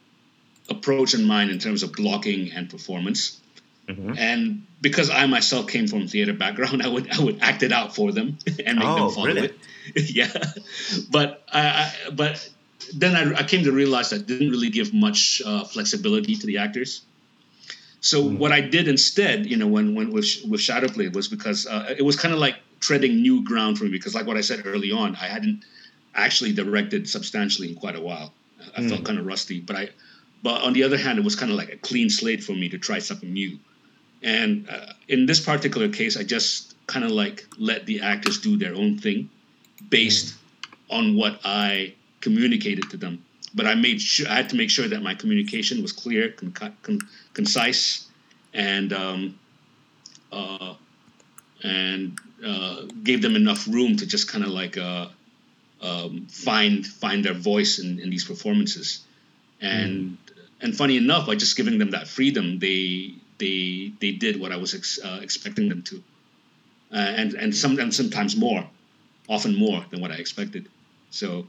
approach 0.69 1.13
in 1.13 1.25
mind 1.25 1.51
in 1.51 1.59
terms 1.59 1.83
of 1.83 1.93
blocking 1.93 2.51
and 2.51 2.69
performance. 2.69 3.39
Mm-hmm. 3.87 4.13
And 4.17 4.65
because 4.81 5.09
I 5.09 5.25
myself 5.25 5.67
came 5.67 5.87
from 5.87 6.07
theater 6.07 6.33
background, 6.33 6.81
I 6.83 6.87
would 6.87 7.11
I 7.11 7.23
would 7.23 7.39
act 7.41 7.63
it 7.63 7.71
out 7.71 7.95
for 7.95 8.11
them 8.11 8.37
and 8.65 8.79
make 8.79 8.87
oh, 8.87 9.05
them 9.05 9.09
follow 9.11 9.43
it. 9.43 9.55
yeah, 9.95 10.31
but 11.09 11.43
I, 11.51 11.61
I, 11.61 12.09
but 12.11 12.49
then 12.93 13.15
I, 13.15 13.39
I, 13.39 13.43
came 13.43 13.63
to 13.63 13.71
realize 13.71 14.11
that 14.11 14.27
didn't 14.27 14.51
really 14.51 14.69
give 14.69 14.93
much 14.93 15.41
uh, 15.43 15.63
flexibility 15.63 16.35
to 16.35 16.45
the 16.45 16.59
actors. 16.59 17.01
So 18.01 18.23
mm. 18.23 18.37
what 18.37 18.51
I 18.51 18.61
did 18.61 18.87
instead, 18.87 19.47
you 19.47 19.57
know, 19.57 19.67
when 19.67 19.95
when 19.95 20.11
with 20.11 20.27
with 20.47 20.61
Shadowplay 20.61 21.13
was 21.13 21.27
because 21.27 21.65
uh, 21.65 21.95
it 21.97 22.03
was 22.03 22.15
kind 22.15 22.33
of 22.33 22.39
like 22.39 22.55
treading 22.79 23.21
new 23.21 23.43
ground 23.43 23.77
for 23.77 23.85
me 23.85 23.91
because, 23.91 24.15
like 24.15 24.27
what 24.27 24.37
I 24.37 24.41
said 24.41 24.63
early 24.65 24.91
on, 24.91 25.15
I 25.15 25.25
hadn't 25.25 25.63
actually 26.13 26.53
directed 26.53 27.09
substantially 27.09 27.69
in 27.69 27.75
quite 27.75 27.95
a 27.95 28.01
while. 28.01 28.33
I 28.75 28.81
mm. 28.81 28.89
felt 28.89 29.05
kind 29.05 29.19
of 29.19 29.25
rusty, 29.25 29.59
but 29.59 29.75
I, 29.75 29.89
but 30.43 30.61
on 30.63 30.73
the 30.73 30.83
other 30.83 30.97
hand, 30.97 31.17
it 31.19 31.23
was 31.23 31.35
kind 31.35 31.51
of 31.51 31.57
like 31.57 31.71
a 31.71 31.77
clean 31.77 32.09
slate 32.09 32.43
for 32.43 32.53
me 32.53 32.69
to 32.69 32.77
try 32.77 32.99
something 32.99 33.31
new. 33.31 33.59
And 34.21 34.69
uh, 34.69 34.93
in 35.07 35.25
this 35.25 35.39
particular 35.39 35.89
case, 35.89 36.17
I 36.17 36.23
just 36.23 36.75
kind 36.87 37.05
of 37.05 37.11
like 37.11 37.45
let 37.57 37.85
the 37.85 38.01
actors 38.01 38.39
do 38.39 38.57
their 38.57 38.75
own 38.75 38.97
thing, 38.97 39.29
based 39.89 40.35
mm. 40.35 40.97
on 40.97 41.15
what 41.15 41.39
I 41.43 41.93
communicated 42.21 42.89
to 42.91 42.97
them. 42.97 43.23
But 43.55 43.65
I 43.65 43.75
made 43.75 44.01
sure 44.01 44.27
I 44.29 44.35
had 44.35 44.49
to 44.49 44.55
make 44.55 44.69
sure 44.69 44.87
that 44.87 45.01
my 45.01 45.15
communication 45.15 45.81
was 45.81 45.91
clear, 45.91 46.31
con- 46.31 46.75
con- 46.83 46.99
concise, 47.33 48.07
and 48.53 48.93
um, 48.93 49.39
uh, 50.31 50.75
and 51.63 52.17
uh, 52.45 52.83
gave 53.03 53.21
them 53.21 53.35
enough 53.35 53.67
room 53.67 53.97
to 53.97 54.05
just 54.05 54.31
kind 54.31 54.43
of 54.43 54.51
like 54.51 54.77
uh, 54.77 55.07
um, 55.81 56.27
find 56.27 56.85
find 56.85 57.23
their 57.23 57.33
voice 57.33 57.79
in, 57.79 57.99
in 57.99 58.09
these 58.09 58.25
performances. 58.25 59.01
And 59.61 60.11
mm. 60.11 60.17
and 60.61 60.75
funny 60.75 60.97
enough, 60.97 61.27
by 61.27 61.35
just 61.35 61.55
giving 61.57 61.77
them 61.79 61.91
that 61.91 62.07
freedom, 62.07 62.59
they 62.59 63.13
they 63.37 63.91
they 63.99 64.11
did 64.11 64.39
what 64.39 64.51
I 64.51 64.57
was 64.57 64.73
ex- 64.75 64.99
uh, 65.03 65.19
expecting 65.21 65.69
them 65.69 65.83
to, 65.83 66.03
uh, 66.93 66.97
and 66.97 67.33
and 67.33 67.55
some 67.55 67.79
and 67.79 67.93
sometimes 67.93 68.35
more, 68.35 68.65
often 69.27 69.55
more 69.55 69.85
than 69.89 70.01
what 70.01 70.11
I 70.11 70.15
expected. 70.15 70.69
So 71.11 71.47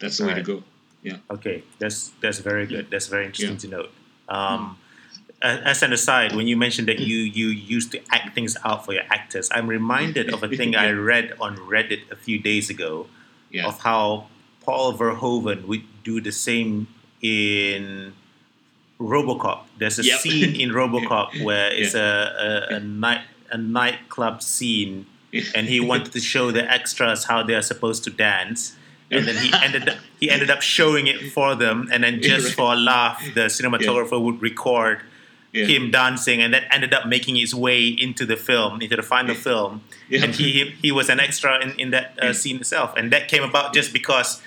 that's 0.00 0.18
the 0.18 0.24
All 0.24 0.28
way 0.28 0.34
right. 0.34 0.44
to 0.44 0.54
go. 0.54 0.64
Yeah. 1.02 1.16
Okay, 1.30 1.62
that's 1.78 2.12
that's 2.20 2.38
very 2.38 2.66
good. 2.66 2.90
That's 2.90 3.06
very 3.06 3.26
interesting 3.26 3.54
yeah. 3.54 3.58
to 3.58 3.68
note. 3.68 3.90
Um, 4.28 4.60
mm. 4.60 4.76
As 5.42 5.82
an 5.82 5.90
aside, 5.94 6.36
when 6.36 6.46
you 6.46 6.56
mentioned 6.56 6.86
that 6.88 6.98
you 6.98 7.16
you 7.16 7.46
used 7.46 7.92
to 7.92 8.00
act 8.12 8.34
things 8.34 8.58
out 8.62 8.84
for 8.84 8.92
your 8.92 9.04
actors, 9.08 9.48
I'm 9.50 9.68
reminded 9.68 10.34
of 10.34 10.42
a 10.42 10.48
thing 10.48 10.74
yeah. 10.74 10.82
I 10.82 10.90
read 11.10 11.32
on 11.40 11.56
Reddit 11.56 12.10
a 12.10 12.16
few 12.16 12.38
days 12.38 12.68
ago 12.68 13.06
yeah. 13.50 13.66
of 13.66 13.80
how 13.80 14.26
Paul 14.62 14.94
Verhoeven 14.94 15.66
would 15.66 15.84
do 16.04 16.20
the 16.20 16.32
same 16.32 16.86
in 17.22 18.12
RoboCop. 18.98 19.62
There's 19.78 19.98
a 19.98 20.04
yep. 20.04 20.20
scene 20.20 20.60
in 20.60 20.70
RoboCop 20.80 21.42
where 21.42 21.72
it's 21.72 21.94
yeah. 21.94 22.28
a, 22.38 22.74
a, 22.74 22.76
a 22.76 22.80
night 22.80 23.22
a 23.52 23.58
nightclub 23.58 24.42
scene, 24.42 25.06
and 25.54 25.66
he 25.66 25.80
wanted 25.80 26.12
to 26.12 26.20
show 26.20 26.52
the 26.52 26.70
extras 26.70 27.24
how 27.24 27.42
they 27.42 27.54
are 27.54 27.62
supposed 27.62 28.04
to 28.04 28.10
dance. 28.10 28.76
And 29.10 29.26
then 29.26 29.36
he 29.36 29.52
ended 29.62 29.88
up 29.88 29.98
he 30.20 30.30
ended 30.30 30.50
up 30.50 30.62
showing 30.62 31.06
it 31.06 31.32
for 31.32 31.54
them, 31.54 31.88
and 31.92 32.04
then 32.04 32.22
just 32.30 32.54
for 32.54 32.74
a 32.74 32.76
laugh, 32.76 33.22
the 33.34 33.46
cinematographer 33.46 34.12
yeah. 34.12 34.18
would 34.18 34.42
record 34.42 35.02
yeah. 35.52 35.66
him 35.66 35.90
dancing, 35.90 36.40
and 36.40 36.54
that 36.54 36.64
ended 36.70 36.94
up 36.94 37.06
making 37.06 37.36
his 37.36 37.54
way 37.54 37.86
into 37.86 38.24
the 38.24 38.36
film, 38.36 38.80
into 38.80 38.96
the 38.96 39.02
final 39.02 39.34
film. 39.34 39.82
And 40.12 40.34
he 40.34 40.74
he 40.82 40.92
was 40.92 41.08
an 41.08 41.20
extra 41.20 41.62
in 41.62 41.72
in 41.78 41.90
that 41.90 42.18
uh, 42.20 42.32
scene 42.32 42.56
itself, 42.56 42.94
and 42.96 43.12
that 43.12 43.28
came 43.28 43.42
about 43.42 43.74
just 43.74 43.92
because 43.92 44.40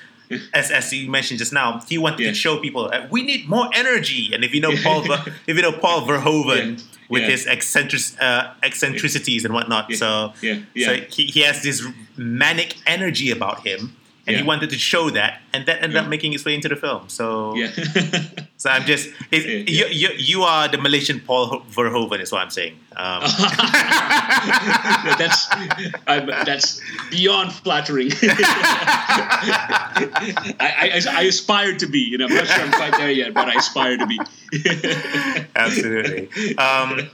as 0.54 0.72
as 0.72 0.92
you 0.94 1.10
mentioned 1.10 1.40
just 1.40 1.54
now, 1.54 1.80
he 1.88 1.98
wanted 1.98 2.22
yeah. 2.22 2.30
to 2.30 2.36
show 2.36 2.58
people 2.60 2.90
uh, 2.92 3.08
we 3.12 3.24
need 3.24 3.48
more 3.48 3.70
energy. 3.74 4.32
And 4.34 4.44
if 4.44 4.54
you 4.54 4.62
know 4.62 4.74
Paul, 4.84 5.06
if 5.48 5.56
you 5.56 5.62
know 5.62 5.72
Paul 5.72 6.08
Verhoeven 6.08 6.80
yeah. 6.80 6.86
with 7.10 7.24
his 7.24 7.46
eccentric, 7.46 8.02
uh, 8.20 8.54
eccentricities 8.64 9.46
and 9.46 9.54
whatnot, 9.54 9.92
so 9.94 10.34
so 10.42 10.96
he, 11.10 11.26
he 11.26 11.42
has 11.42 11.64
this 11.64 11.86
manic 12.18 12.76
energy 12.86 13.32
about 13.32 13.66
him 13.66 13.96
and 14.26 14.36
yeah. 14.36 14.42
he 14.42 14.48
wanted 14.48 14.70
to 14.70 14.78
show 14.78 15.10
that, 15.10 15.42
and 15.54 15.66
that 15.66 15.84
ended 15.84 15.96
yeah. 15.96 16.04
up 16.04 16.08
making 16.08 16.32
its 16.32 16.46
way 16.46 16.56
into 16.56 16.70
the 16.70 16.78
film. 16.78 17.10
So, 17.10 17.56
yeah. 17.56 17.72
so 18.58 18.70
I'm 18.70 18.84
just 18.86 19.10
you, 19.32 19.86
you, 19.88 20.10
you 20.18 20.44
are 20.44 20.70
the 20.70 20.78
Malaysian 20.78 21.20
Paul 21.20 21.60
Verhoeven, 21.72 22.22
is 22.22 22.32
what 22.32 22.42
I'm 22.42 22.50
saying. 22.50 22.80
Um. 22.96 23.22
that's 25.18 25.48
I'm, 26.08 26.28
that's 26.28 26.80
beyond 27.12 27.52
flattering. 27.52 28.12
I, 30.60 30.60
I, 30.60 31.02
I, 31.10 31.22
aspire 31.24 31.76
to 31.78 31.88
be, 31.88 32.00
you 32.00 32.18
know, 32.18 32.28
I'm 32.28 32.36
not 32.36 32.48
sure 32.48 32.64
I'm 32.64 32.72
quite 32.72 32.92
there 32.92 33.12
yet, 33.12 33.34
but 33.34 33.50
I 33.50 33.56
aspire 33.56 33.98
to 33.98 34.08
be. 34.08 34.20
Absolutely. 35.56 36.58
Um, 36.58 37.10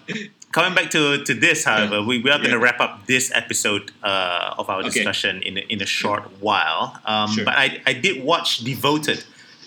coming 0.52 0.74
back 0.76 0.90
to, 0.92 1.24
to 1.24 1.34
this, 1.34 1.64
however, 1.64 2.02
we, 2.02 2.22
we 2.22 2.30
are 2.30 2.38
going 2.38 2.52
to 2.52 2.60
wrap 2.60 2.80
up 2.80 3.06
this 3.08 3.32
episode 3.34 3.92
uh, 4.04 4.56
of 4.58 4.70
our 4.70 4.82
discussion 4.84 5.38
okay. 5.38 5.48
in, 5.48 5.58
a, 5.58 5.62
in 5.62 5.82
a 5.82 5.86
short 5.86 6.24
while. 6.40 7.00
Um, 7.06 7.30
sure. 7.30 7.46
But 7.46 7.56
I, 7.58 7.82
I 7.86 7.94
did 7.94 8.24
watch 8.24 8.60
Devoted, 8.60 9.24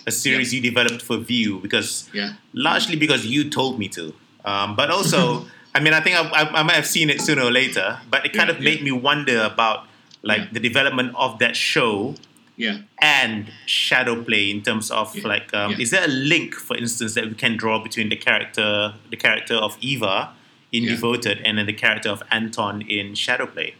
a 0.06 0.10
series 0.10 0.52
yeah. 0.52 0.60
you 0.60 0.70
developed 0.70 1.02
for 1.02 1.16
Viu, 1.18 1.60
because 1.60 2.08
yeah. 2.12 2.34
largely 2.52 2.96
because 2.96 3.24
you 3.26 3.48
told 3.48 3.78
me 3.78 3.88
to. 3.88 4.12
Um, 4.44 4.74
but 4.74 4.90
also, 4.90 5.46
I 5.74 5.80
mean, 5.80 5.94
I 5.94 6.00
think 6.00 6.16
I, 6.16 6.28
I, 6.28 6.60
I, 6.60 6.62
might 6.62 6.74
have 6.74 6.86
seen 6.86 7.10
it 7.10 7.20
sooner 7.20 7.42
or 7.42 7.52
later, 7.52 8.00
but 8.10 8.26
it 8.26 8.32
kind 8.32 8.48
yeah, 8.48 8.56
of 8.56 8.60
made 8.62 8.82
me 8.82 8.92
wonder 8.92 9.42
about 9.42 9.86
like 10.22 10.52
the 10.52 10.60
development 10.60 11.14
of 11.16 11.38
that 11.38 11.56
show 11.56 12.14
yeah. 12.56 12.78
and 13.00 13.50
Shadowplay 13.66 14.50
in 14.50 14.62
terms 14.62 14.90
of 14.90 15.14
yeah. 15.16 15.26
like 15.26 15.52
um, 15.54 15.72
yeah. 15.72 15.78
is 15.78 15.90
there 15.90 16.04
a 16.04 16.08
link 16.08 16.54
for 16.54 16.76
instance 16.76 17.14
that 17.14 17.24
we 17.24 17.34
can 17.34 17.56
draw 17.56 17.82
between 17.82 18.08
the 18.08 18.16
character 18.16 18.94
the 19.10 19.16
character 19.16 19.54
of 19.54 19.76
eva 19.80 20.32
in 20.72 20.84
yeah. 20.84 20.90
Devoted 20.90 21.40
and 21.44 21.58
then 21.58 21.66
the 21.66 21.72
character 21.72 22.08
of 22.08 22.22
Anton 22.30 22.82
in 22.82 23.12
Shadowplay? 23.12 23.74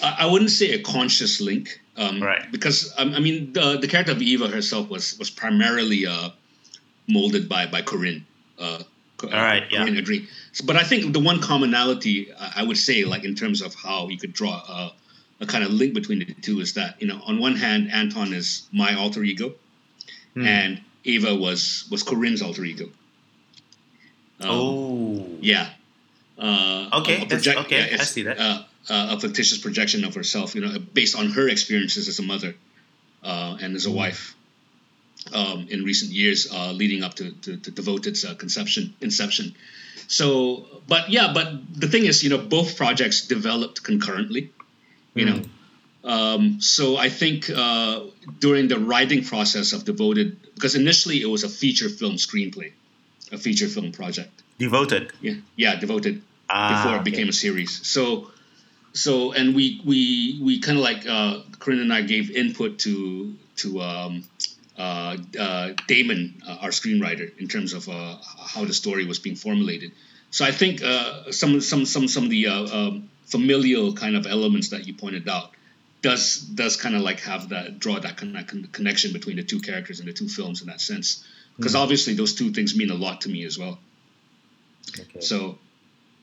I 0.00 0.26
wouldn't 0.26 0.50
say 0.50 0.72
a 0.74 0.82
conscious 0.82 1.40
link, 1.40 1.80
um, 1.96 2.22
right? 2.22 2.50
Because 2.52 2.92
um, 2.98 3.14
I 3.14 3.20
mean, 3.20 3.52
the, 3.52 3.78
the 3.78 3.88
character 3.88 4.12
of 4.12 4.22
Eva 4.22 4.48
herself 4.48 4.88
was 4.88 5.18
was 5.18 5.28
primarily 5.28 6.06
uh, 6.06 6.30
molded 7.08 7.48
by 7.48 7.66
by 7.66 7.82
Corinne. 7.82 8.24
Uh, 8.58 8.82
All 9.24 9.30
right, 9.30 9.64
uh, 9.64 9.84
Corinne 9.84 9.96
yeah. 9.96 10.20
So, 10.52 10.64
but 10.64 10.76
I 10.76 10.84
think 10.84 11.12
the 11.12 11.20
one 11.20 11.40
commonality 11.40 12.32
I 12.32 12.62
would 12.62 12.76
say, 12.76 13.04
like 13.04 13.24
in 13.24 13.34
terms 13.34 13.60
of 13.60 13.74
how 13.74 14.08
you 14.08 14.18
could 14.18 14.32
draw 14.32 14.54
a, 14.68 14.92
a, 15.40 15.46
kind 15.46 15.64
of 15.64 15.72
link 15.72 15.94
between 15.94 16.20
the 16.20 16.32
two, 16.42 16.60
is 16.60 16.74
that 16.74 17.00
you 17.02 17.08
know, 17.08 17.20
on 17.26 17.40
one 17.40 17.56
hand, 17.56 17.90
Anton 17.92 18.32
is 18.32 18.68
my 18.72 18.94
alter 18.94 19.24
ego, 19.24 19.54
hmm. 20.34 20.46
and 20.46 20.80
Eva 21.02 21.34
was 21.34 21.88
was 21.90 22.04
Corinne's 22.04 22.40
alter 22.40 22.64
ego. 22.64 22.84
Um, 24.40 24.50
oh, 24.50 25.26
yeah. 25.40 25.70
Uh, 26.38 26.88
okay, 27.00 27.26
project, 27.26 27.58
okay, 27.60 27.90
yeah, 27.90 27.96
I 28.00 28.04
see 28.04 28.22
that. 28.22 28.38
Uh, 28.38 28.62
uh, 28.88 29.16
a 29.16 29.20
fictitious 29.20 29.58
projection 29.58 30.04
of 30.04 30.14
herself, 30.14 30.54
you 30.54 30.60
know, 30.60 30.78
based 30.78 31.16
on 31.16 31.30
her 31.30 31.48
experiences 31.48 32.08
as 32.08 32.18
a 32.18 32.22
mother 32.22 32.54
uh, 33.22 33.56
and 33.60 33.76
as 33.76 33.86
a 33.86 33.90
mm. 33.90 33.96
wife 33.96 34.34
um, 35.32 35.66
in 35.68 35.84
recent 35.84 36.12
years, 36.12 36.50
uh, 36.52 36.72
leading 36.72 37.02
up 37.02 37.14
to, 37.14 37.32
to, 37.32 37.56
to 37.56 37.70
Devoted's 37.70 38.24
uh, 38.24 38.34
conception, 38.34 38.94
inception. 39.00 39.54
So, 40.06 40.66
but 40.86 41.10
yeah, 41.10 41.32
but 41.34 41.52
the 41.74 41.88
thing 41.88 42.06
is, 42.06 42.22
you 42.22 42.30
know, 42.30 42.38
both 42.38 42.76
projects 42.76 43.26
developed 43.26 43.82
concurrently, 43.82 44.52
you 45.14 45.26
mm. 45.26 45.36
know. 45.36 45.48
Um, 46.04 46.60
so 46.60 46.96
I 46.96 47.10
think 47.10 47.50
uh, 47.50 48.04
during 48.38 48.68
the 48.68 48.78
writing 48.78 49.24
process 49.24 49.72
of 49.72 49.84
Devoted, 49.84 50.54
because 50.54 50.76
initially 50.76 51.20
it 51.20 51.26
was 51.26 51.44
a 51.44 51.48
feature 51.48 51.88
film 51.88 52.14
screenplay, 52.14 52.72
a 53.32 53.36
feature 53.36 53.68
film 53.68 53.92
project. 53.92 54.30
Devoted. 54.58 55.12
Yeah, 55.20 55.34
yeah, 55.56 55.78
Devoted 55.78 56.22
ah, 56.48 56.82
before 56.82 56.96
it 56.96 57.00
okay. 57.00 57.10
became 57.10 57.28
a 57.28 57.32
series. 57.32 57.86
So, 57.86 58.30
so 58.92 59.32
and 59.32 59.54
we 59.54 59.80
we 59.84 60.40
we 60.42 60.60
kind 60.60 60.78
of 60.78 60.84
like 60.84 61.06
uh, 61.06 61.40
Corinne 61.58 61.80
and 61.80 61.92
I 61.92 62.02
gave 62.02 62.30
input 62.30 62.78
to 62.80 63.34
to 63.56 63.80
um, 63.80 64.24
uh, 64.78 65.16
uh, 65.38 65.72
Damon, 65.86 66.42
uh, 66.46 66.58
our 66.60 66.70
screenwriter, 66.70 67.36
in 67.38 67.48
terms 67.48 67.72
of 67.72 67.88
uh, 67.88 68.16
how 68.46 68.64
the 68.64 68.74
story 68.74 69.06
was 69.06 69.18
being 69.18 69.36
formulated. 69.36 69.92
So 70.30 70.44
I 70.44 70.52
think 70.52 70.82
uh, 70.82 71.32
some 71.32 71.60
some 71.60 71.84
some 71.84 72.08
some 72.08 72.24
of 72.24 72.30
the 72.30 72.46
uh, 72.46 72.66
um, 72.78 73.10
familial 73.26 73.94
kind 73.94 74.16
of 74.16 74.26
elements 74.26 74.70
that 74.70 74.86
you 74.86 74.94
pointed 74.94 75.28
out 75.28 75.50
does 76.02 76.36
does 76.40 76.76
kind 76.76 76.94
of 76.94 77.02
like 77.02 77.20
have 77.20 77.48
that 77.48 77.78
draw 77.78 77.98
that 77.98 78.16
kind 78.16 78.36
of 78.36 78.72
connection 78.72 79.12
between 79.12 79.36
the 79.36 79.42
two 79.42 79.60
characters 79.60 80.00
and 80.00 80.08
the 80.08 80.12
two 80.12 80.28
films 80.28 80.60
in 80.60 80.68
that 80.68 80.80
sense 80.80 81.24
because 81.56 81.74
mm. 81.74 81.80
obviously 81.80 82.14
those 82.14 82.34
two 82.34 82.52
things 82.52 82.76
mean 82.76 82.90
a 82.90 82.94
lot 82.94 83.22
to 83.22 83.28
me 83.28 83.44
as 83.44 83.58
well. 83.58 83.78
Okay. 84.98 85.20
So 85.20 85.58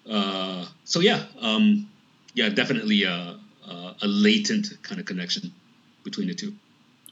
uh, 0.09 0.65
so 0.83 0.99
yeah, 0.99 1.23
um, 1.41 1.89
yeah, 2.33 2.49
definitely 2.49 3.03
a, 3.03 3.37
a, 3.67 3.95
a, 4.01 4.07
latent 4.07 4.67
kind 4.83 4.99
of 4.99 5.05
connection 5.07 5.53
between 6.03 6.27
the 6.27 6.35
two. 6.35 6.53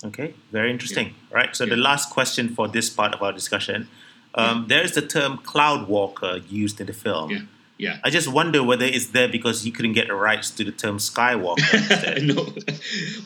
Okay, 0.03 0.33
very 0.51 0.69
interesting. 0.69 1.07
Yeah. 1.07 1.37
Right. 1.37 1.55
So 1.55 1.63
yeah. 1.63 1.71
the 1.71 1.81
last 1.81 2.09
question 2.11 2.53
for 2.53 2.67
this 2.67 2.89
part 2.89 3.13
of 3.13 3.21
our 3.23 3.31
discussion, 3.31 3.87
um, 4.35 4.61
yeah. 4.61 4.65
there 4.67 4.83
is 4.83 4.93
the 4.93 5.01
term 5.01 5.37
cloud 5.37 5.87
walker 5.87 6.37
used 6.49 6.79
in 6.79 6.87
the 6.87 6.93
film. 6.93 7.31
Yeah. 7.31 7.41
Yeah. 7.77 7.97
I 8.03 8.11
just 8.11 8.27
wonder 8.27 8.63
whether 8.63 8.85
it's 8.85 9.07
there 9.07 9.27
because 9.27 9.65
you 9.65 9.71
couldn't 9.71 9.93
get 9.93 10.07
the 10.07 10.13
rights 10.13 10.51
to 10.51 10.63
the 10.63 10.71
term 10.71 10.99
Skywalker. 10.99 12.23
no, 12.23 12.45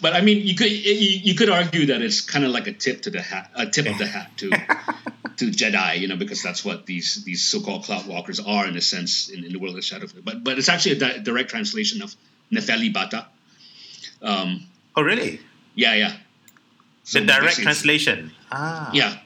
but 0.01 0.15
I 0.15 0.21
mean, 0.21 0.47
you 0.47 0.55
could 0.55 0.71
you, 0.71 0.93
you 0.93 1.35
could 1.35 1.49
argue 1.49 1.87
that 1.87 2.01
it's 2.01 2.21
kind 2.21 2.45
of 2.45 2.51
like 2.51 2.65
a 2.65 2.71
tip 2.71 3.01
to 3.03 3.09
the 3.09 3.21
hat, 3.21 3.51
a 3.55 3.65
tip 3.67 3.85
of 3.85 3.97
the 3.97 4.07
hat 4.07 4.31
too. 4.37 4.51
to 5.37 5.45
Jedi, 5.45 5.99
you 5.99 6.07
know, 6.07 6.15
because 6.15 6.41
that's 6.43 6.65
what 6.65 6.85
these 6.85 7.23
these 7.23 7.43
so-called 7.43 7.83
cloud 7.83 8.07
walkers 8.07 8.39
are 8.39 8.67
in 8.67 8.75
a 8.75 8.81
sense 8.81 9.29
in, 9.29 9.43
in 9.45 9.53
the 9.53 9.59
world 9.59 9.77
of 9.77 9.83
Shadow. 9.83 10.07
But 10.23 10.43
but 10.43 10.57
it's 10.57 10.69
actually 10.69 10.93
a 10.93 10.99
di- 10.99 11.19
direct 11.19 11.49
translation 11.49 12.01
of 12.01 12.15
Nefelibata. 12.51 13.25
Um, 14.21 14.65
oh, 14.95 15.03
really? 15.03 15.39
Yeah, 15.75 15.93
yeah. 15.93 16.13
So 17.03 17.19
the 17.19 17.25
direct 17.27 17.57
translation. 17.57 18.31
Ah. 18.51 18.89
Yeah. 18.93 19.17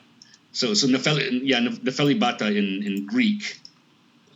So 0.52 0.74
so 0.74 0.88
Nefeli, 0.88 1.42
yeah, 1.44 1.60
Nefelibata 1.60 2.56
in 2.56 2.84
in 2.84 3.06
Greek. 3.06 3.60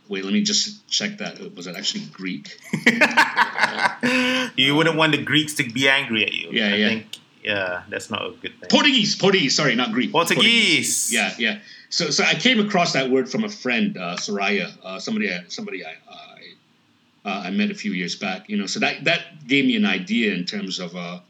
Wait, 0.08 0.24
let 0.24 0.32
me 0.32 0.42
just 0.42 0.88
check 0.88 1.18
that. 1.18 1.54
Was 1.54 1.66
it 1.66 1.76
actually 1.76 2.04
Greek? 2.12 2.58
you 4.56 4.74
wouldn't 4.74 4.96
want 4.96 5.12
the 5.12 5.22
Greeks 5.22 5.54
to 5.54 5.68
be 5.68 5.88
angry 5.88 6.24
at 6.24 6.32
you. 6.32 6.48
Yeah, 6.52 6.66
I 6.66 6.74
yeah. 6.74 6.88
Think, 6.88 7.18
yeah, 7.46 7.84
that's 7.88 8.10
not 8.10 8.26
a 8.26 8.30
good 8.30 8.58
thing. 8.58 8.68
Portuguese, 8.68 9.14
Portuguese. 9.14 9.54
Sorry, 9.54 9.76
not 9.76 9.92
Greek. 9.92 10.10
Portuguese. 10.10 10.36
Portuguese. 10.36 11.12
Yeah, 11.12 11.34
yeah. 11.38 11.58
So, 11.90 12.10
so 12.10 12.24
I 12.24 12.34
came 12.34 12.58
across 12.58 12.94
that 12.94 13.08
word 13.08 13.30
from 13.30 13.44
a 13.44 13.48
friend, 13.48 13.96
uh, 13.96 14.16
Soraya, 14.16 14.72
uh, 14.82 14.98
somebody, 14.98 15.32
I, 15.32 15.44
somebody 15.46 15.86
I, 15.86 15.90
I, 16.10 17.30
uh, 17.30 17.42
I 17.44 17.50
met 17.50 17.70
a 17.70 17.74
few 17.74 17.92
years 17.92 18.16
back. 18.16 18.48
You 18.48 18.56
know, 18.56 18.66
so 18.66 18.80
that 18.80 19.04
that 19.04 19.46
gave 19.46 19.64
me 19.64 19.76
an 19.76 19.86
idea 19.86 20.34
in 20.34 20.44
terms 20.44 20.80
of 20.80 20.96
uh, 20.96 21.20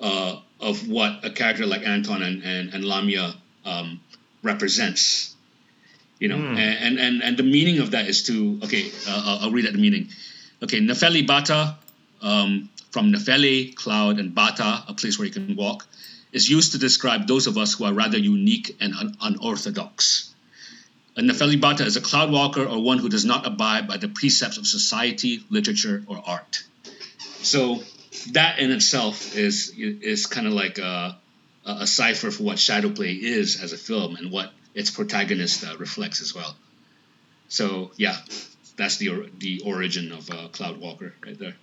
uh, 0.00 0.40
of 0.58 0.88
what 0.88 1.22
a 1.22 1.30
character 1.32 1.66
like 1.66 1.86
Anton 1.86 2.22
and 2.22 2.42
and, 2.42 2.72
and 2.72 2.82
Lamia 2.82 3.34
um, 3.66 4.00
represents 4.42 5.36
you 6.18 6.28
know 6.28 6.36
mm. 6.36 6.58
and, 6.58 6.98
and 6.98 7.22
and 7.22 7.36
the 7.36 7.42
meaning 7.44 7.78
of 7.78 7.92
that 7.92 8.08
is 8.08 8.24
to 8.24 8.58
okay 8.64 8.90
uh, 9.06 9.38
i'll 9.42 9.52
read 9.52 9.66
out 9.66 9.72
the 9.72 9.78
meaning 9.78 10.08
okay 10.62 10.80
nefelibata 10.80 11.76
um, 12.22 12.68
from 12.98 13.12
nefeli 13.12 13.76
cloud 13.76 14.18
and 14.18 14.34
bata 14.34 14.82
a 14.88 14.92
place 14.92 15.18
where 15.18 15.26
you 15.26 15.32
can 15.32 15.54
walk 15.54 15.86
is 16.32 16.50
used 16.50 16.72
to 16.72 16.78
describe 16.78 17.28
those 17.28 17.46
of 17.46 17.56
us 17.56 17.74
who 17.74 17.84
are 17.84 17.92
rather 17.92 18.18
unique 18.18 18.76
and 18.80 18.92
un- 18.92 19.16
unorthodox 19.20 20.34
a 21.16 21.20
nefelibata 21.20 21.86
is 21.86 21.96
a 21.96 22.00
cloud 22.00 22.32
walker 22.32 22.64
or 22.64 22.82
one 22.82 22.98
who 22.98 23.08
does 23.08 23.24
not 23.24 23.46
abide 23.46 23.86
by 23.86 23.98
the 23.98 24.08
precepts 24.08 24.58
of 24.58 24.66
society 24.66 25.44
literature 25.48 26.02
or 26.08 26.20
art 26.26 26.64
so 27.42 27.80
that 28.32 28.58
in 28.58 28.72
itself 28.72 29.36
is 29.36 29.72
is 29.76 30.26
kind 30.26 30.48
of 30.48 30.52
like 30.52 30.78
a, 30.78 31.16
a 31.64 31.86
cipher 31.86 32.32
for 32.32 32.42
what 32.42 32.56
shadowplay 32.56 33.16
is 33.20 33.62
as 33.62 33.72
a 33.72 33.78
film 33.78 34.16
and 34.16 34.32
what 34.32 34.52
its 34.74 34.90
protagonist 34.90 35.64
uh, 35.64 35.76
reflects 35.78 36.20
as 36.20 36.34
well. 36.34 36.56
So 37.48 37.92
yeah, 37.96 38.16
that's 38.76 38.96
the 38.96 39.30
the 39.38 39.62
origin 39.64 40.10
of 40.12 40.30
uh, 40.30 40.48
Cloud 40.48 40.78
Walker 40.78 41.14
right 41.24 41.38
there. 41.38 41.54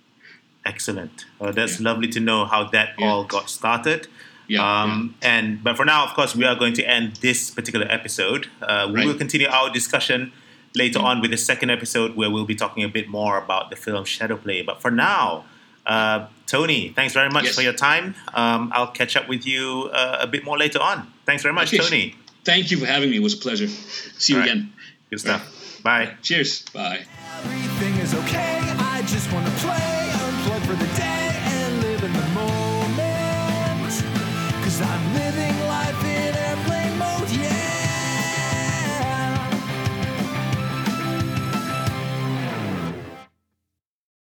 Excellent. 0.66 1.24
Uh, 1.40 1.52
that's 1.52 1.80
yeah. 1.80 1.88
lovely 1.88 2.08
to 2.08 2.20
know 2.20 2.44
how 2.44 2.64
that 2.70 2.90
yeah. 2.98 3.06
all 3.06 3.24
got 3.24 3.48
started. 3.48 4.08
Yeah, 4.48 4.82
um, 4.82 5.14
yeah, 5.22 5.28
And 5.28 5.64
but 5.64 5.76
for 5.76 5.84
now, 5.84 6.04
of 6.04 6.14
course, 6.14 6.34
we 6.36 6.44
are 6.44 6.56
going 6.56 6.74
to 6.74 6.84
end 6.84 7.16
this 7.16 7.50
particular 7.50 7.86
episode. 7.88 8.48
Uh, 8.60 8.88
we 8.88 8.96
right. 8.96 9.06
will 9.06 9.14
continue 9.14 9.48
our 9.48 9.70
discussion 9.70 10.32
later 10.74 10.98
on 10.98 11.20
with 11.20 11.30
the 11.30 11.36
second 11.36 11.70
episode, 11.70 12.16
where 12.16 12.30
we'll 12.30 12.44
be 12.44 12.54
talking 12.54 12.84
a 12.84 12.88
bit 12.88 13.08
more 13.08 13.38
about 13.38 13.70
the 13.70 13.76
film 13.76 14.04
Shadowplay. 14.04 14.66
But 14.66 14.82
for 14.82 14.90
now, 14.90 15.44
uh, 15.86 16.26
Tony, 16.46 16.92
thanks 16.94 17.14
very 17.14 17.30
much 17.30 17.44
yes. 17.44 17.54
for 17.54 17.62
your 17.62 17.72
time. 17.72 18.14
Um, 18.34 18.70
I'll 18.74 18.90
catch 18.90 19.16
up 19.16 19.28
with 19.28 19.46
you 19.46 19.88
uh, 19.92 20.18
a 20.20 20.26
bit 20.26 20.44
more 20.44 20.58
later 20.58 20.80
on. 20.80 21.12
Thanks 21.24 21.42
very 21.42 21.54
much, 21.54 21.72
okay. 21.72 21.82
Tony. 21.82 22.16
Thank 22.44 22.70
you 22.70 22.78
for 22.78 22.86
having 22.86 23.10
me. 23.10 23.16
It 23.16 23.22
was 23.22 23.34
a 23.34 23.38
pleasure. 23.38 23.68
See 23.68 24.34
you 24.34 24.40
right. 24.40 24.50
again. 24.50 24.72
Good 25.10 25.20
stuff. 25.20 25.80
Bye. 25.82 26.14
Cheers. 26.22 26.62
Bye. 26.70 27.04